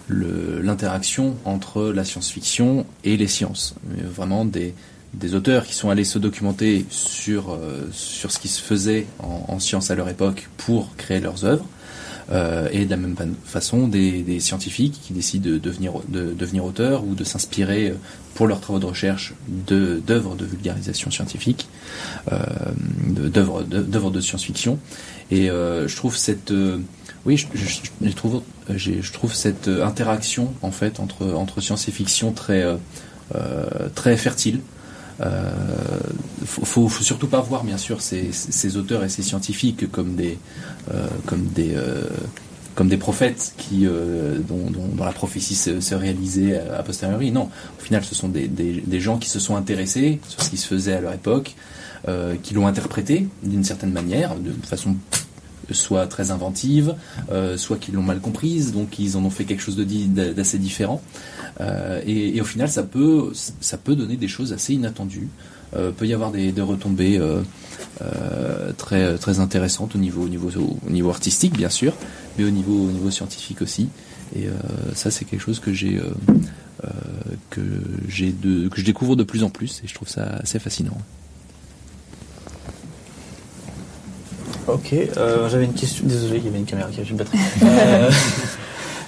[0.07, 3.75] le- l'interaction entre la science-fiction et les sciences.
[4.13, 4.73] Vraiment des
[5.33, 7.57] auteurs qui sont allés se documenter sur
[7.93, 11.65] ce qui se faisait en science à leur époque pour créer leurs œuvres.
[12.31, 17.15] Euh, et de la même façon des, scientifiques qui décident de devenir, de auteurs ou
[17.15, 17.93] de s'inspirer euh,
[18.35, 21.67] pour leurs travaux de recherche d'œuvres de, vulgarisation scientifique,
[22.31, 22.37] euh,
[23.07, 24.77] d'œuvres de, science-fiction.
[25.31, 26.53] Et euh, je trouve cette,
[27.25, 32.63] oui, je, trouve, je trouve cette interaction en fait entre entre science et fiction très
[33.95, 34.61] très fertile.
[35.21, 35.51] Euh,
[36.45, 40.37] faut, faut, surtout pas voir bien sûr ces, auteurs et ces scientifiques comme des
[40.93, 42.07] euh, comme des euh,
[42.75, 47.31] comme des prophètes qui euh, dont, dont, la prophétie se, se réalisait a posteriori.
[47.31, 50.57] Non, au final, ce sont des, des, gens qui se sont intéressés sur ce qui
[50.57, 51.55] se faisait à leur époque,
[52.41, 54.95] qui l'ont interprété d'une certaine manière, de façon
[55.73, 56.95] soit très inventive,
[57.31, 59.83] euh, soit qu'ils l'ont mal comprise, donc ils en ont fait quelque chose de
[60.33, 61.01] d'assez différent.
[61.61, 63.33] Euh, et, au final, ça peut,
[63.87, 65.29] donner des choses assez inattendues.
[65.75, 70.49] Euh, peut y avoir des, retombées euh, très intéressantes au niveau au niveau
[70.85, 71.93] au niveau artistique bien sûr,
[72.37, 73.89] mais au niveau au niveau scientifique aussi.
[74.35, 74.47] Et
[74.93, 76.01] ça, c'est quelque chose que je
[78.83, 80.97] découvre de plus en plus et je trouve ça assez fascinant.
[84.73, 86.05] Ok, euh, j'avais une question.
[86.07, 87.39] Désolé, il y avait une caméra qui a plus de batterie.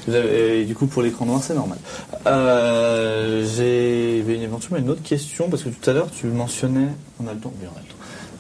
[0.10, 1.78] Euh, et du coup, pour l'écran noir, c'est normal.
[2.26, 6.88] Euh, J'ai une, éventuellement une autre question parce que tout à l'heure, tu mentionnais.
[7.24, 7.96] On a le temps Oui, on a le temps.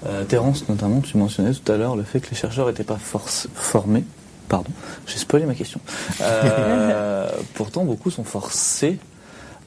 [0.07, 2.97] Euh, Terence, notamment, tu mentionnais tout à l'heure le fait que les chercheurs n'étaient pas
[2.97, 4.03] force- formés.
[4.49, 4.71] Pardon,
[5.05, 5.79] j'ai spoilé ma question.
[6.21, 8.97] Euh, pourtant, beaucoup sont forcés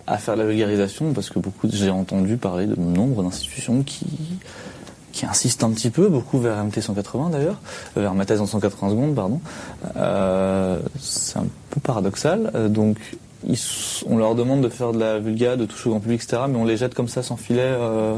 [0.09, 4.05] à faire de la vulgarisation parce que beaucoup, j'ai entendu parler de nombre d'institutions qui
[5.15, 7.61] qui insistent un petit peu, beaucoup vers MT 180 d'ailleurs,
[7.97, 9.41] euh, vers ma thèse en 180 secondes, pardon.
[9.97, 12.51] Euh, c'est un peu paradoxal.
[12.55, 12.97] Euh, donc,
[13.47, 13.59] ils
[14.09, 16.57] on leur demande de faire de la vulga, de toucher au grand public, etc., mais
[16.59, 17.61] on les jette comme ça sans filet.
[17.63, 18.17] euh,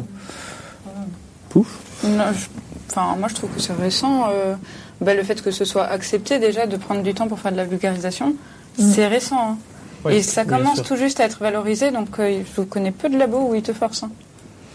[1.50, 1.78] Pouf.
[2.04, 2.48] Non, je-
[2.90, 4.28] Enfin, moi, je trouve que c'est récent.
[4.30, 4.54] euh,
[5.02, 7.56] bah, le fait que ce soit accepté déjà de prendre du temps pour faire de
[7.58, 8.34] la vulgarisation,
[8.78, 9.50] c'est récent.
[9.50, 9.56] hein.
[10.04, 13.18] Oui, et ça commence tout juste à être valorisé, donc euh, je connais peu de
[13.18, 14.04] labos où ils te forcent.
[14.04, 14.10] hein.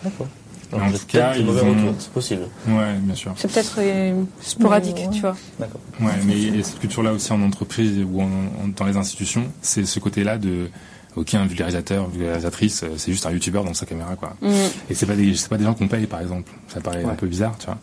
[0.03, 0.27] D'accord.
[0.73, 2.43] En tout cas, ils ont- c'est possible.
[2.67, 3.33] Ouais, bien sûr.
[3.35, 5.09] C'est peut-être euh, sporadique, ouais.
[5.11, 5.35] tu vois.
[5.59, 5.81] D'accord.
[5.99, 8.95] Ouais, mais il y a cette culture-là aussi en entreprise ou en- en- dans les
[8.97, 10.69] institutions, c'est ce côté-là de
[11.17, 14.35] ok un vulgarisateur, vulgarisatrice, euh, c'est juste un youtubeur dans sa caméra quoi.
[14.41, 14.47] Mm.
[14.89, 16.51] Et c'est pas des c'est pas des gens qu'on paye par exemple.
[16.69, 17.11] Ça paraît Ouais.
[17.11, 17.77] un peu bizarre, tu vois.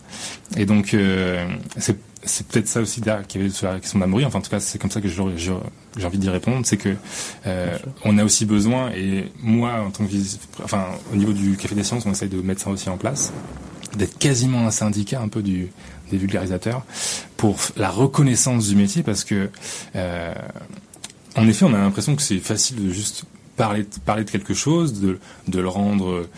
[0.57, 1.47] Et donc euh,
[1.77, 3.99] c'est c'est peut-être ça aussi derrière qui avait sur la question.
[4.01, 6.95] Enfin en tout cas c'est comme ça que j'ai envie d'y répondre, c'est que
[7.47, 10.11] euh, on a aussi besoin et moi en tant que
[10.63, 13.31] enfin au niveau du café des sciences on essaye de mettre ça aussi en place
[13.95, 15.71] d'être quasiment un syndicat un peu du
[16.11, 16.83] des vulgarisateurs
[17.37, 19.49] pour la reconnaissance du métier parce que
[19.95, 20.33] euh,
[21.35, 23.25] en effet on a l'impression que c'est facile de juste
[23.59, 26.29] parler parler de quelque chose de, de le rendre euh,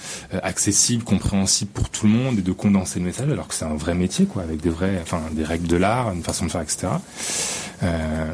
[0.43, 3.75] accessible compréhensible pour tout le monde et de condenser le message alors que c'est un
[3.75, 6.61] vrai métier quoi avec des vrais enfin des règles de l'art une façon de faire
[6.61, 6.87] etc
[7.83, 8.33] euh,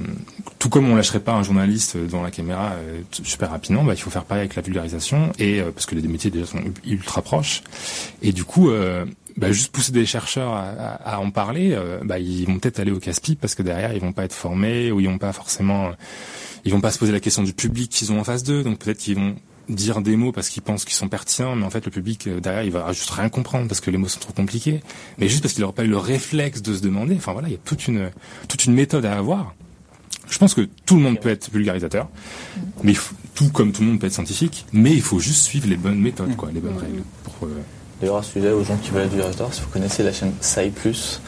[0.60, 4.02] tout comme on lâcherait pas un journaliste devant la caméra euh, super rapidement, bah, il
[4.02, 6.60] faut faire pareil avec la vulgarisation et euh, parce que les deux métiers déjà sont
[6.86, 7.62] ultra proches.
[8.22, 9.06] Et du coup euh,
[9.38, 12.80] bah, juste pousser des chercheurs à, à- à en parler, euh, bah, ils vont peut-être
[12.80, 15.32] aller au casse-pipe parce que derrière ils vont pas être formés ou ils vont pas
[15.34, 15.92] forcément,
[16.66, 18.80] ils vont pas se poser la question du public qu'ils ont en face d'eux, donc
[18.80, 19.36] peut-être qu'ils vont
[19.70, 22.40] dire des mots parce qu'ils pensent qu'ils sont pertinents, mais en fait le public euh,
[22.40, 24.82] derrière il va juste rien comprendre parce que les mots sont trop compliqués,
[25.18, 27.16] mais juste parce qu'il n'aura pas eu le réflexe de se demander.
[27.16, 28.12] Enfin voilà, il y a toute une
[28.48, 29.56] toute une méthode à avoir.
[30.30, 32.10] Je pense que tout le monde peut être vulgarisateur,
[32.84, 32.94] mais
[33.34, 36.00] tout comme tout le monde peut être scientifique, mais il faut juste suivre les bonnes
[36.00, 37.04] méthodes, quoi, les bonnes règles.
[37.44, 37.48] Euh,
[38.02, 40.34] D'ailleurs, à ce sujet, aux gens qui veulent être vulgarisateurs, si vous connaissez la chaîne
[40.42, 41.20] SAI+, c'est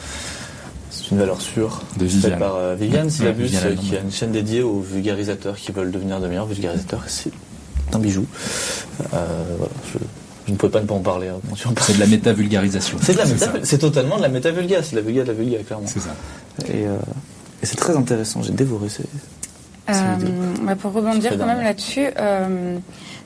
[1.12, 2.38] une valeur sûre, de faite Viviane.
[2.38, 5.90] par euh, Viviane Syllabus, Viviane euh, qui a une chaîne dédiée aux vulgarisateurs qui veulent
[5.90, 7.02] devenir de meilleurs vulgarisateurs.
[7.08, 7.32] C'est
[7.92, 8.24] un bijou.
[9.14, 9.16] Euh,
[9.58, 9.98] voilà, je,
[10.46, 11.28] je ne pouvais pas ne pas en parler.
[11.28, 11.40] hein.
[11.80, 12.98] C'est de la méta-vulgarisation.
[13.02, 13.52] C'est de la C'est méta, ça.
[13.62, 15.86] c'est totalement de la méta-vulga, c'est de la vulga de la vulga, clairement.
[15.86, 16.14] C'est ça.
[16.68, 16.96] Et, euh,
[17.62, 19.02] et c'est très intéressant, j'ai dévoré ces...
[19.02, 20.32] Euh, C'est l'idée.
[20.62, 22.76] bah, pour rebondir quand même là-dessus, euh,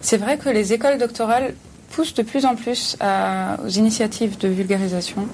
[0.00, 1.54] c'est vrai que les écoles doctorales
[1.90, 5.26] poussent de plus en plus à- aux initiatives de vulgarisation,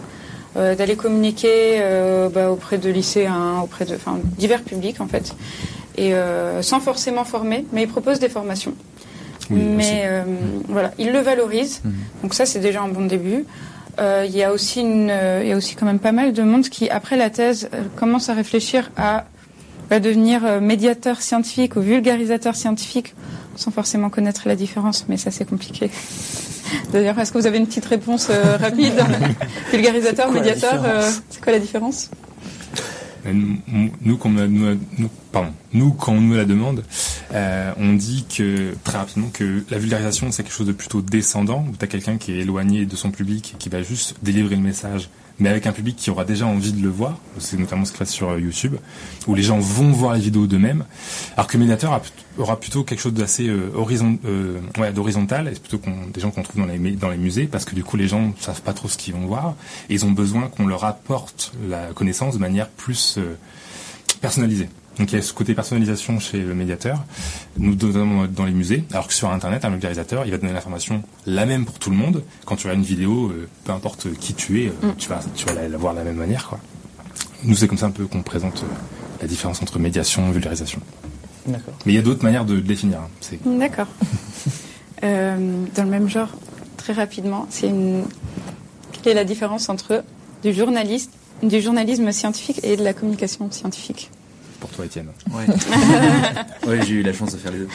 [0.57, 3.97] euh, d'aller communiquer euh, bah, auprès de lycéens, auprès de
[4.39, 5.35] divers publics en fait,
[5.97, 8.75] et euh, sans forcément former, mais ils proposent des formations.
[9.51, 10.23] Oui, mais euh,
[10.69, 11.93] voilà, ils le valorisent, Mhm.
[12.23, 13.45] donc ça c'est déjà un bon début.
[14.25, 15.13] Il y a aussi une,
[15.43, 18.31] il y a aussi quand même pas mal de monde qui, après la thèse, commence
[18.31, 19.27] à réfléchir à
[19.91, 23.15] va devenir médiateur scientifique ou vulgarisateur scientifique
[23.57, 25.91] sans forcément connaître la différence, mais ça c'est compliqué.
[26.93, 28.95] D'ailleurs, est-ce que vous avez une petite réponse euh, rapide
[29.73, 32.11] Vulgarisateur, médiateur, euh, c'est quoi la différence
[33.25, 33.33] Mais
[34.03, 36.83] nous, quand on nous, nous- pardon, nous, quand on nous la demande,
[37.35, 41.65] euh, on dit que très rapidement que la vulgarisation c'est quelque chose de plutôt descendant,
[41.71, 44.57] où tu as quelqu'un qui est éloigné de son public et qui va juste délivrer
[44.57, 45.09] le message,
[45.41, 47.19] mais avec un public qui aura déjà envie de le voir.
[47.39, 48.77] C'est notamment ce qui se passe sur euh, YouTube,
[49.27, 50.85] où les gens vont voir les vidéos d'eux-mêmes,
[51.37, 51.57] alors que
[51.93, 52.03] a-
[52.39, 53.71] aura plutôt quelque chose d'assez euh,
[54.25, 54.61] euh,
[55.61, 55.81] plutôt
[56.15, 56.79] des gens qu'on trouve dans les,
[57.19, 59.55] musées, parce que du coup les gens savent pas trop ce qu'ils vont voir,
[59.89, 63.35] et ils ont besoin qu'on leur apporte la connaissance de manière plus euh,
[64.21, 64.69] personnalisée.
[65.01, 67.03] Donc il y a ce côté personnalisation chez le médiateur,
[67.57, 71.03] nous donnons dans les musées, alors que sur Internet, un vulgarisateur, il va donner l'information
[71.27, 72.23] la même pour tout le monde.
[72.45, 74.95] Quand tu as une vidéo, euh, peu importe qui tu es, euh, Mm.
[74.99, 76.47] tu vas, tu vas la, voir de la même manière.
[76.49, 76.59] Quoi.
[77.45, 78.75] Nous, c'est comme ça un peu qu'on présente euh,
[79.23, 80.81] la différence entre médiation et vulgarisation.
[81.47, 81.73] D'accord.
[81.87, 82.99] Mais il y a d'autres manières de le définir.
[83.01, 83.09] hein.
[83.21, 83.89] C'est D'accord.
[85.03, 86.29] Euh, dans le même genre,
[86.77, 88.05] très rapidement, c'est une...
[89.01, 90.05] quelle est la différence entre
[90.43, 91.11] du journaliste,
[91.43, 94.11] du journalisme scientifique et de la communication scientifique?
[94.61, 95.09] Pour toi, Étienne.
[95.33, 95.47] Ouais.
[96.69, 97.69] ouais, j'ai eu la chance de faire les deux.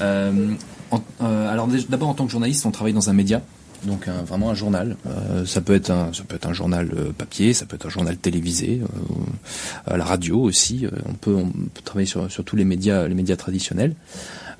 [0.00, 0.54] Euh,
[0.90, 3.42] en- euh, alors d'abord en tant que journaliste, on travaille dans un média,
[3.84, 4.96] donc un- vraiment un journal.
[5.06, 6.88] Euh, ça peut être un, ça peut être un journal
[7.18, 10.86] papier, ça peut être un journal télévisé, euh, à la radio aussi.
[11.08, 13.94] On peut, on peut travailler sur, sur tous les médias, les médias traditionnels.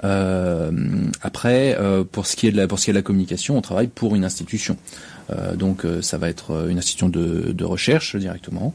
[0.02, 0.70] Euh,
[1.22, 3.56] après, euh, pour ce qui est de la, pour ce qui est de la communication,
[3.56, 4.76] on travaille pour une institution.
[5.30, 8.74] Euh, donc ça va être une institution de, de recherche directement.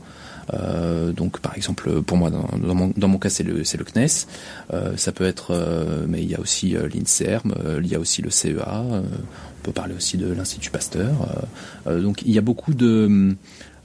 [0.53, 4.27] Euh, donc par exemple pour moi dans, mon, cas c'est le le CNES
[4.73, 7.99] Euh, ça peut être euh, mais il y a aussi euh, l'Inserm il y a
[7.99, 11.11] aussi le CEA on peut parler aussi de l'Institut Pasteur
[11.85, 13.35] donc il y a beaucoup de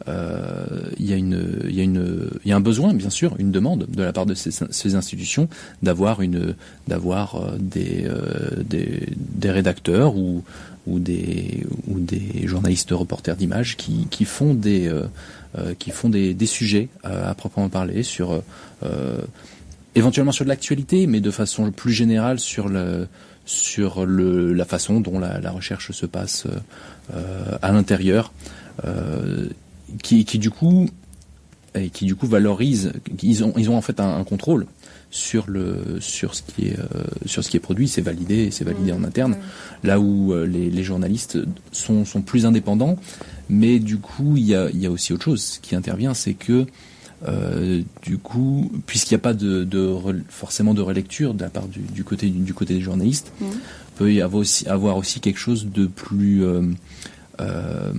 [0.07, 3.87] il y a une y a une y a un besoin bien sûr une demande
[3.87, 5.49] de la part de ces, ces institutions
[5.83, 6.55] d'avoir une
[6.89, 10.45] d'avoir des, euh, des des rédacteurs ou
[10.87, 15.05] ou des ou des journalistes reporters d'images qui qui font des euh,
[15.79, 18.43] qui font des, des sujets euh, à proprement parler sur
[18.83, 19.19] euh,
[19.95, 23.07] éventuellement sur de l'actualité, mais de façon plus générale sur le
[23.47, 26.47] sur le, la façon dont la, la recherche se passe
[27.15, 28.33] euh, à l'intérieur,
[28.87, 29.49] euh,
[30.03, 30.89] qui, qui du coup
[31.75, 34.67] et qui du coup valorise, ils ont ils ont en fait un, un contrôle
[35.11, 38.65] sur le sur ce qui est euh, sur ce qui est produit, c'est validé, c'est
[38.65, 38.97] validé Mmh.
[38.97, 39.37] en interne.
[39.39, 39.89] Oui.
[39.89, 41.39] Là où euh, les, les journalistes
[41.73, 42.97] sont sont plus indépendants,
[43.49, 46.35] mais du coup il y a il y a aussi autre chose qui intervient, c'est
[46.35, 46.67] que
[47.27, 51.49] euh, du coup, puisqu'il n'y a pas de, de re- forcément de relecture de la
[51.49, 53.49] part du, du côté du côté des journalistes, Mhm.
[53.97, 56.63] peut y avoir aussi avoir aussi quelque chose de plus euh,
[57.41, 57.93] euh,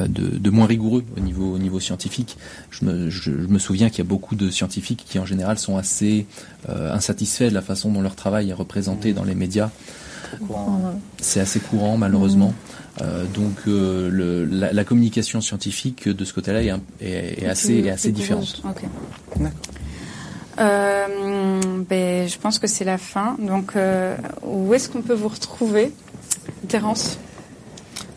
[0.00, 2.36] de, de moins rigoureux au niveau au niveau scientifique.
[2.70, 5.58] Je me, je, je me souviens qu'il y a beaucoup de scientifiques qui en général
[5.58, 6.26] sont assez
[6.68, 9.70] euh, insatisfaits de la façon dont leur travail est représenté dans les médias.
[11.20, 12.52] C'est assez courant malheureusement.
[12.52, 12.75] Euh,
[13.34, 17.74] donc euh, le, la, la communication scientifique de ce côté-là est, un- est, est assez
[17.80, 18.62] est assez différente.
[18.64, 18.82] Ok.
[19.36, 19.50] D'accord.
[20.58, 23.36] Euh, ben, je pense que c'est la fin.
[23.38, 25.92] Donc, euh, où est-ce qu'on peut vous retrouver,
[26.68, 27.18] Terence?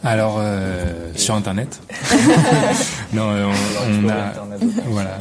[0.02, 1.82] Alors, euh, sur Internet.
[3.14, 3.46] non, euh,
[4.02, 4.32] on, on a...
[4.88, 5.18] Voilà.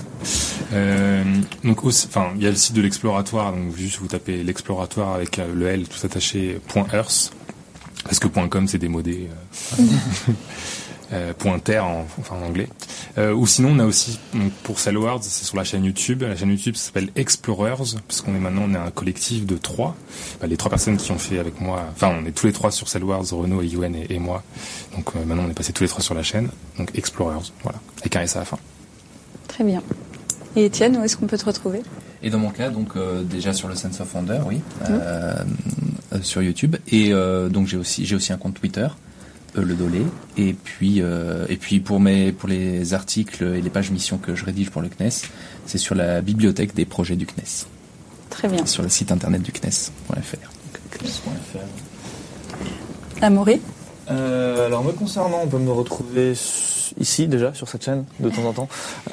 [0.72, 1.24] Euh,
[1.64, 3.50] donc, aussi- enfin, il y a le site de l'exploratoire.
[3.52, 7.32] Donc, juste vous tapez l'exploratoire avec euh, le L tout attaché point .earth
[8.04, 9.28] parce que point .com c'est démodé.
[9.78, 9.82] Euh,
[11.12, 12.68] euh, point .ter en, enfin, en anglais.
[13.16, 16.22] Euh, ou sinon, on a aussi donc, pour Cellwards, c'est sur la chaîne YouTube.
[16.22, 19.96] La chaîne YouTube s'appelle Explorers parce qu'on est maintenant on est un collectif de trois.
[20.40, 21.84] Bah, les trois personnes qui ont fait avec moi.
[21.92, 24.42] Enfin, on est tous les trois sur Cellwards, Renaud, et Yuen et, et moi.
[24.96, 26.50] Donc euh, maintenant, on est passé tous les trois sur la chaîne.
[26.76, 28.58] Donc Explorers, voilà, avec un S à la fin.
[29.48, 29.82] Très bien.
[30.56, 31.82] Et Étienne, où est-ce qu'on peut te retrouver?
[32.22, 35.36] Et dans mon cas, donc euh, déjà sur le Sense of Wonder, oui, euh,
[36.12, 36.76] euh, sur YouTube.
[36.90, 37.10] Et
[37.50, 38.88] donc j'ai aussi j'ai aussi un compte Twitter,
[39.54, 40.02] le Dolé.
[40.36, 44.44] Et puis et puis pour mes pour les articles et les pages missions que je
[44.44, 45.28] rédige pour le CNES,
[45.66, 47.66] c'est sur la bibliothèque des projets du CNES,
[48.30, 48.66] Très bien.
[48.66, 50.48] sur le site internet du CNES.fr.
[53.20, 53.60] Amaury
[54.10, 56.32] Euh, alors me concernant, on peut me retrouver
[56.98, 58.68] ici déjà sur cette chaîne de temps en temps.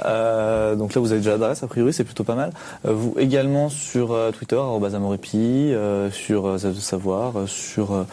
[0.06, 2.52] Euh, donc là vous avez déjà l'adresse a priori, c'est plutôt pas mal.
[2.86, 8.04] Euh, vous également sur euh, Twitter @amoripi, euh, sur euh, savoir, euh, sur euh,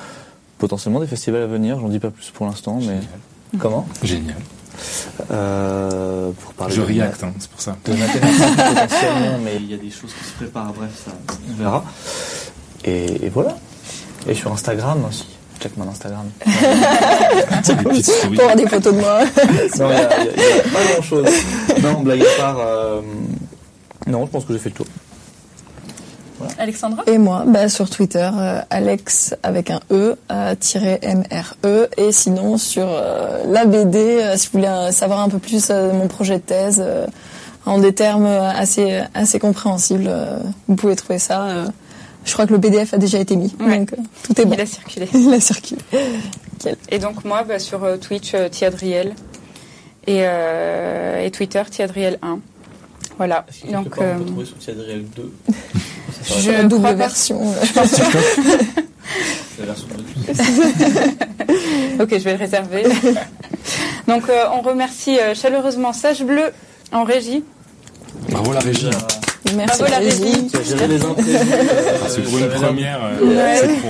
[0.59, 1.79] potentiellement des festivals à venir.
[1.81, 2.99] J'en dis pas plus pour l'instant, mais
[3.59, 3.87] comment?
[4.03, 4.37] Génial.
[5.31, 7.77] euh, Pour parler Je react, hein, c'est pour ça.
[7.85, 7.93] de
[8.75, 11.13] potentiellement, mais Il y a des choses qui se préparent, bref, ça.
[11.51, 11.85] on verra.
[12.85, 13.57] Et, et voilà.
[14.27, 15.32] Et sur Instagram aussi.
[15.63, 16.29] Check mon Instagram.
[18.35, 19.21] Pour avoir des photos de moi.
[19.79, 21.27] Non, il n'y a, a- a pas grand chose.
[21.83, 22.57] Non, blague à part.
[22.61, 23.01] euh,
[24.07, 24.87] non, je pense que j'ai fait le tour.
[26.59, 31.87] Alexandra Et moi, bah, sur Twitter, euh, Alex avec un E, euh, tiré MRE.
[31.97, 35.69] Et sinon, sur euh, la BD, euh, si vous voulez euh, savoir un peu plus
[35.71, 37.07] euh, de mon projet de thèse, euh,
[37.65, 41.47] en des termes assez, assez compréhensibles, euh, vous pouvez trouver ça.
[42.25, 43.79] Je crois que le PDF a déjà été mis, Ouais.
[43.79, 44.55] donc euh, tout est bon.
[44.57, 45.09] Il a circulé.
[45.15, 45.81] Il a circulé.
[46.91, 49.15] Et donc moi, bah, sur euh, Twitch, euh, Tiadriel.
[50.07, 52.41] Et, euh, et Twitter, Tiadriel1.
[53.19, 53.47] Voilà.
[53.71, 55.33] Donc, euh, sur Tiadriel 2
[56.41, 57.41] je la double pas- version.
[57.41, 57.55] euh,
[59.61, 59.87] la version
[62.01, 62.85] Ok, je vais le réserver.
[64.09, 66.51] Donc, euh, on remercie euh, chaleureusement Sage Bleu
[66.91, 67.45] en régie.
[68.29, 68.91] Bravo la régie.
[69.57, 70.51] Merci Bravo, la Régie.
[70.89, 71.37] les imprévus.
[72.05, 73.57] Ah, c'est pour une première, euh, Ouais.
[73.61, 73.89] c'est pro.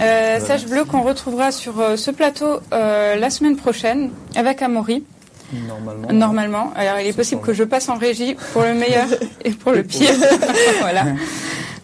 [0.00, 5.02] Euh, Sage Bleu qu'on retrouvera sur euh, ce plateau euh, la semaine prochaine avec Amaury,
[5.66, 6.12] Normalement.
[6.12, 6.72] normalement.
[6.76, 9.06] Alors, il est possible que je passe en régie pour le meilleur
[9.44, 10.10] et pour le pire.
[10.80, 11.04] voilà.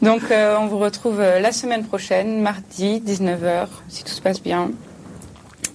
[0.03, 4.41] Donc, euh, on vous retrouve euh, la semaine prochaine, mardi, 19h, si tout se passe
[4.43, 4.70] bien.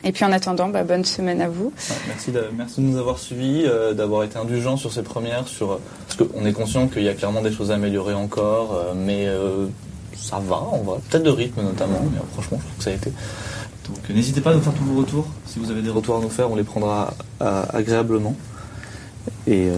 [0.04, 1.74] Et puis, en attendant, bah, bonne semaine à vous.
[2.08, 6.30] Merci, de, nous avoir suivis, euh, d'avoir été indulgents sur ces premières, sur, euh, parce
[6.30, 9.28] qu'on est conscient qu'il y a clairement des choses à améliorer encore, euh, mais
[10.16, 12.94] ça va, on va peut-être de rythme notamment, mais franchement, je trouve que ça a
[12.94, 13.12] été.
[13.88, 16.18] Donc n'hésitez pas à nous faire tous vos retours si vous avez des retours.
[16.18, 18.36] à nous faire, on les prendra agréablement.
[19.48, 19.70] Et,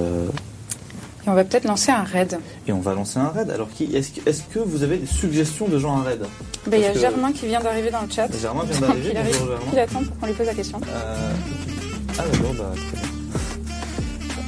[1.25, 2.39] Et on va peut-être lancer un raid.
[2.67, 3.49] et on va lancer un raid.
[3.51, 6.21] Alors, qui, est-ce, que, est-ce que vous avez des suggestions de gens à raid
[6.67, 8.27] Bah, Il y a que- Germain qui vient d'arriver dans le chat.
[8.39, 9.33] Germain vient d'arriver, il arrive.
[9.39, 9.71] bonjour Germain.
[9.73, 10.81] Il attend pour qu'on lui pose la question.
[10.89, 11.31] Euh,
[12.17, 13.09] Ah d'accord, bah très bien.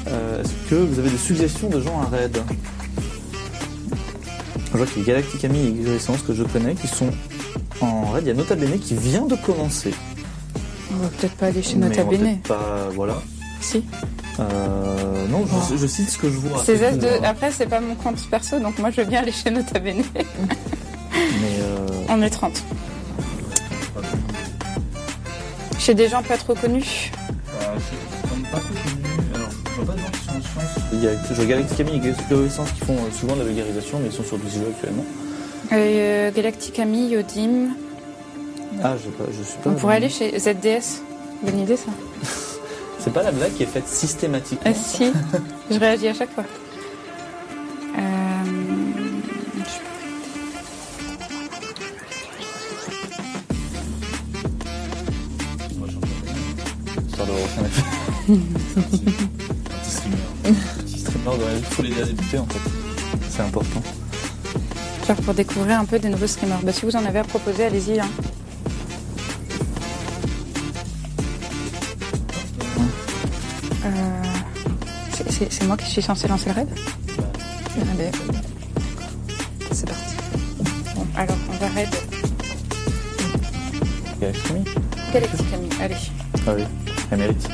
[0.10, 2.38] Euh, Est-ce que vous avez des suggestions de gens à raid
[4.72, 7.10] Je vois qu'il y a Galactic Camille et Existence que je connais qui sont
[7.82, 8.24] en raid.
[8.26, 9.94] Il y a Nota Bene qui vient de commencer.
[10.92, 12.20] On va peut-être pas aller chez Nota on va Bene.
[12.42, 13.22] peut-être Pas, voilà.
[13.64, 13.84] Si.
[14.40, 16.62] Euh, non, je, je cite ce que je vois.
[16.64, 17.08] Ces tout, de...
[17.08, 17.20] hein.
[17.24, 20.04] Après, c'est pas mon compte perso, donc moi je veux bien aller chez Nota Bene.
[20.16, 22.62] Mais euh, On est 30.
[25.80, 27.12] Chez des gens pas trop connus.
[27.62, 27.84] Euh, je
[28.36, 29.06] suis pas trop connu.
[29.36, 30.84] Alors, je vois pas de gens qui sont en sciences.
[30.94, 33.46] il y a je vois Galactic Camille et Existence qui font euh, souvent de la
[33.46, 35.06] vulgarisation, mais ils sont sur du jeu actuellement.
[35.72, 37.70] Euh, Galactic Ami, Yodim.
[38.84, 39.70] Ah, je, sais pas, je suis pas.
[39.70, 41.02] On pourrait aller chez ZDS.
[41.44, 41.92] Bonne idée ça.
[43.04, 44.72] C'est pas la blague qui est faite systématiquement.
[44.72, 45.12] Euh, si,
[45.72, 46.46] je réagis à chaque fois.
[47.98, 48.44] Euh,
[57.18, 58.34] de Un
[58.80, 59.04] petit
[61.58, 62.72] Il faut les débuter en fait.
[63.30, 63.84] C'est important.
[65.06, 66.62] Genre pour découvrir un peu des nouveaux streamers.
[66.64, 68.00] Bah, si vous en avez à proposer, allez-y.
[68.00, 68.08] Hein.
[75.34, 76.68] C'est- moi qui suis censé lancer le raid
[77.92, 78.12] Allez.
[79.72, 80.16] C'est parti.
[80.96, 81.90] Bon, alors on va raid
[84.22, 84.64] Galaxy Camille
[85.14, 85.70] Galaxy Camille?
[85.82, 85.96] Allez.
[86.48, 86.64] Ah oui,
[87.12, 87.48] elle mérite.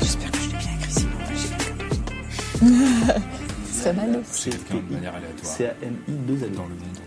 [0.00, 1.48] J'espère que je l'ai bien écrit, sinon moi, j'ai
[3.72, 4.20] Ce serait mal.
[4.30, 6.52] C'est de manière aléatoire C-A-M-I-2-L.
[6.52, 6.98] dans le monde